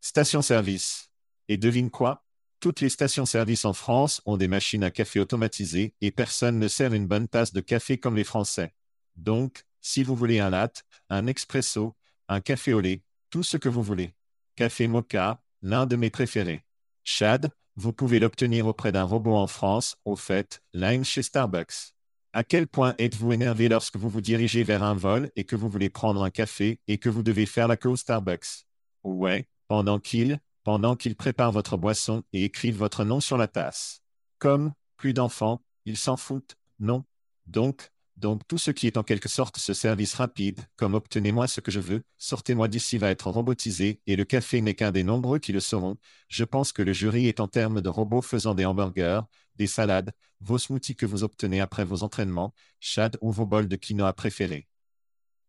station-service. 0.00 1.10
Et 1.48 1.56
devine 1.56 1.90
quoi? 1.90 2.24
Toutes 2.60 2.80
les 2.80 2.88
stations-service 2.88 3.64
en 3.64 3.72
France 3.72 4.22
ont 4.24 4.36
des 4.36 4.48
machines 4.48 4.84
à 4.84 4.90
café 4.90 5.20
automatisées 5.20 5.94
et 6.00 6.10
personne 6.10 6.58
ne 6.58 6.68
sert 6.68 6.94
une 6.94 7.06
bonne 7.06 7.28
tasse 7.28 7.52
de 7.52 7.60
café 7.60 7.98
comme 7.98 8.16
les 8.16 8.24
Français. 8.24 8.74
Donc, 9.16 9.64
si 9.80 10.04
vous 10.04 10.14
voulez 10.14 10.38
un 10.38 10.50
latte, 10.50 10.84
un 11.10 11.26
expresso, 11.26 11.96
un 12.28 12.40
café 12.40 12.72
au 12.72 12.80
lait, 12.80 13.02
tout 13.30 13.42
ce 13.42 13.56
que 13.56 13.68
vous 13.68 13.82
voulez. 13.82 14.14
Café 14.54 14.86
mocha, 14.86 15.42
l'un 15.60 15.86
de 15.86 15.96
mes 15.96 16.10
préférés. 16.10 16.64
Chad, 17.04 17.50
vous 17.76 17.92
pouvez 17.92 18.20
l'obtenir 18.20 18.66
auprès 18.66 18.92
d'un 18.92 19.04
robot 19.04 19.34
en 19.34 19.46
France, 19.46 19.96
au 20.04 20.14
fait, 20.14 20.62
line 20.72 21.04
chez 21.04 21.22
Starbucks. 21.22 21.94
À 22.34 22.44
quel 22.44 22.66
point 22.66 22.94
êtes-vous 22.96 23.32
énervé 23.32 23.68
lorsque 23.68 23.96
vous 23.96 24.08
vous 24.08 24.22
dirigez 24.22 24.62
vers 24.62 24.82
un 24.82 24.94
vol 24.94 25.30
et 25.36 25.44
que 25.44 25.54
vous 25.54 25.68
voulez 25.68 25.90
prendre 25.90 26.22
un 26.22 26.30
café 26.30 26.80
et 26.88 26.96
que 26.96 27.10
vous 27.10 27.22
devez 27.22 27.44
faire 27.44 27.68
la 27.68 27.76
queue 27.76 27.90
au 27.90 27.96
Starbucks? 27.96 28.64
Ouais, 29.04 29.46
pendant 29.68 29.98
qu'il, 29.98 30.40
pendant 30.64 30.96
qu'il 30.96 31.14
prépare 31.14 31.52
votre 31.52 31.76
boisson 31.76 32.22
et 32.32 32.44
écrive 32.44 32.78
votre 32.78 33.04
nom 33.04 33.20
sur 33.20 33.36
la 33.36 33.48
tasse. 33.48 34.00
Comme, 34.38 34.72
plus 34.96 35.12
d'enfants, 35.12 35.62
ils 35.84 35.98
s'en 35.98 36.16
foutent, 36.16 36.56
non? 36.80 37.04
Donc, 37.44 37.90
donc 38.16 38.40
tout 38.48 38.56
ce 38.56 38.70
qui 38.70 38.86
est 38.86 38.96
en 38.96 39.02
quelque 39.02 39.28
sorte 39.28 39.58
ce 39.58 39.74
service 39.74 40.14
rapide, 40.14 40.60
comme 40.76 40.94
obtenez-moi 40.94 41.48
ce 41.48 41.60
que 41.60 41.70
je 41.70 41.80
veux, 41.80 42.02
sortez-moi 42.16 42.68
d'ici 42.68 42.96
va 42.96 43.10
être 43.10 43.28
robotisé, 43.30 44.00
et 44.06 44.16
le 44.16 44.24
café 44.24 44.62
n'est 44.62 44.74
qu'un 44.74 44.90
des 44.90 45.02
nombreux 45.02 45.38
qui 45.38 45.52
le 45.52 45.60
seront. 45.60 45.96
Je 46.28 46.44
pense 46.44 46.72
que 46.72 46.80
le 46.80 46.94
jury 46.94 47.26
est 47.26 47.40
en 47.40 47.48
termes 47.48 47.82
de 47.82 47.88
robots 47.90 48.22
faisant 48.22 48.54
des 48.54 48.64
hamburgers, 48.64 49.20
des 49.56 49.66
salades, 49.66 50.12
vos 50.40 50.58
smoothies 50.58 50.96
que 50.96 51.06
vous 51.06 51.24
obtenez 51.24 51.60
après 51.60 51.84
vos 51.84 52.02
entraînements, 52.02 52.54
Chad 52.80 53.16
ou 53.20 53.30
vos 53.30 53.46
bols 53.46 53.68
de 53.68 53.76
quinoa 53.76 54.12
préférés. 54.12 54.68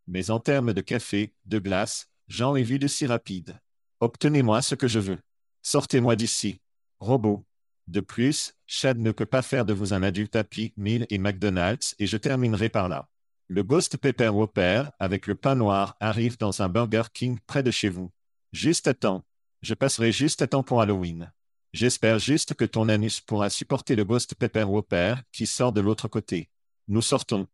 Mais 0.08 0.30
en 0.30 0.39
termes 0.39 0.74
de 0.74 0.82
café, 0.82 1.34
de 1.45 1.60
glace, 1.60 2.08
j'en 2.28 2.56
ai 2.56 2.64
vu 2.64 2.80
de 2.80 2.88
si 2.88 3.06
rapide. 3.06 3.60
Obtenez-moi 3.99 4.62
ce 4.62 4.76
que 4.76 4.88
je 4.88 4.99
veux. 4.99 5.20
Sortez-moi 5.62 6.16
d'ici. 6.16 6.62
Robot. 6.99 7.45
De 7.88 7.99
plus, 7.99 8.54
Chad 8.66 8.97
ne 8.97 9.12
peut 9.12 9.26
pas 9.26 9.41
faire 9.41 9.66
de 9.66 9.74
vous 9.74 9.93
un 9.93 10.04
adulte 10.04 10.36
Happy 10.36 10.74
Meal 10.78 11.06
et 11.10 11.18
McDonald's 11.18 11.95
et 11.99 12.08
je 12.08 12.18
terminerai 12.18 12.70
par 12.70 12.89
là. 12.89 13.10
Le 13.47 13.64
Ghost 13.64 13.97
Pepper 13.97 14.30
Whopper 14.30 14.86
avec 14.99 15.28
le 15.28 15.36
pain 15.36 15.56
noir 15.56 15.95
arrive 15.99 16.38
dans 16.38 16.62
un 16.62 16.70
Burger 16.70 17.04
King 17.14 17.39
près 17.45 17.62
de 17.62 17.72
chez 17.72 17.89
vous. 17.89 18.12
Juste 18.51 18.88
à 18.88 18.93
temps. 18.93 19.26
Je 19.62 19.74
passerai 19.74 20.12
juste 20.12 20.41
à 20.41 20.47
temps 20.47 20.64
pour 20.64 20.82
Halloween. 20.82 21.32
J'espère 21.74 22.19
juste 22.19 22.53
que 22.53 22.65
ton 22.65 22.88
anus 22.88 23.19
pourra 23.19 23.49
supporter 23.49 23.95
le 23.95 24.03
Ghost 24.03 24.36
Pepper 24.36 24.63
Whopper 24.63 25.15
qui 25.32 25.47
sort 25.47 25.74
de 25.74 25.82
l'autre 25.82 26.07
côté. 26.07 26.49
Nous 26.88 27.01
sortons. 27.01 27.47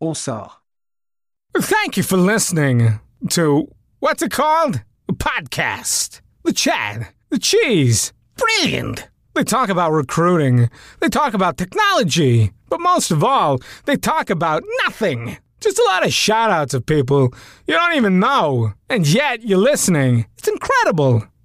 On 0.00 0.14
sort. 0.14 0.62
Thank 1.58 1.96
you 1.96 2.04
for 2.04 2.16
listening 2.16 3.00
to 3.30 3.68
what's 3.98 4.22
it 4.22 4.30
called? 4.30 4.82
A 5.08 5.12
podcast. 5.12 6.20
The 6.44 6.52
chat. 6.52 7.12
The 7.30 7.38
Cheese. 7.40 8.12
Brilliant. 8.36 9.08
They 9.34 9.42
talk 9.42 9.70
about 9.70 9.90
recruiting. 9.92 10.68
They 11.00 11.08
talk 11.08 11.34
about 11.34 11.56
technology. 11.56 12.52
But 12.68 12.80
most 12.80 13.10
of 13.10 13.24
all, 13.24 13.58
they 13.86 13.96
talk 13.96 14.30
about 14.30 14.62
nothing. 14.84 15.36
Just 15.60 15.80
a 15.80 15.84
lot 15.90 16.06
of 16.06 16.12
shout 16.12 16.50
outs 16.50 16.74
of 16.74 16.86
people 16.86 17.34
you 17.66 17.74
don't 17.74 17.96
even 17.96 18.20
know. 18.20 18.72
And 18.88 19.04
yet 19.04 19.42
you're 19.42 19.58
listening. 19.58 20.26
It's 20.38 20.48
incredible. 20.48 21.24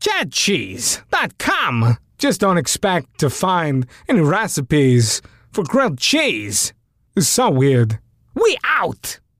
www.chadcheese.com. 0.00 1.96
Just 2.18 2.40
don't 2.40 2.58
expect 2.58 3.18
to 3.20 3.28
find 3.30 3.86
any 4.08 4.20
recipes 4.20 5.20
for 5.52 5.64
grilled 5.64 5.98
cheese. 5.98 6.72
It's 7.14 7.28
so 7.28 7.50
weird. 7.50 7.98
We 8.34 8.56
out! 8.64 9.20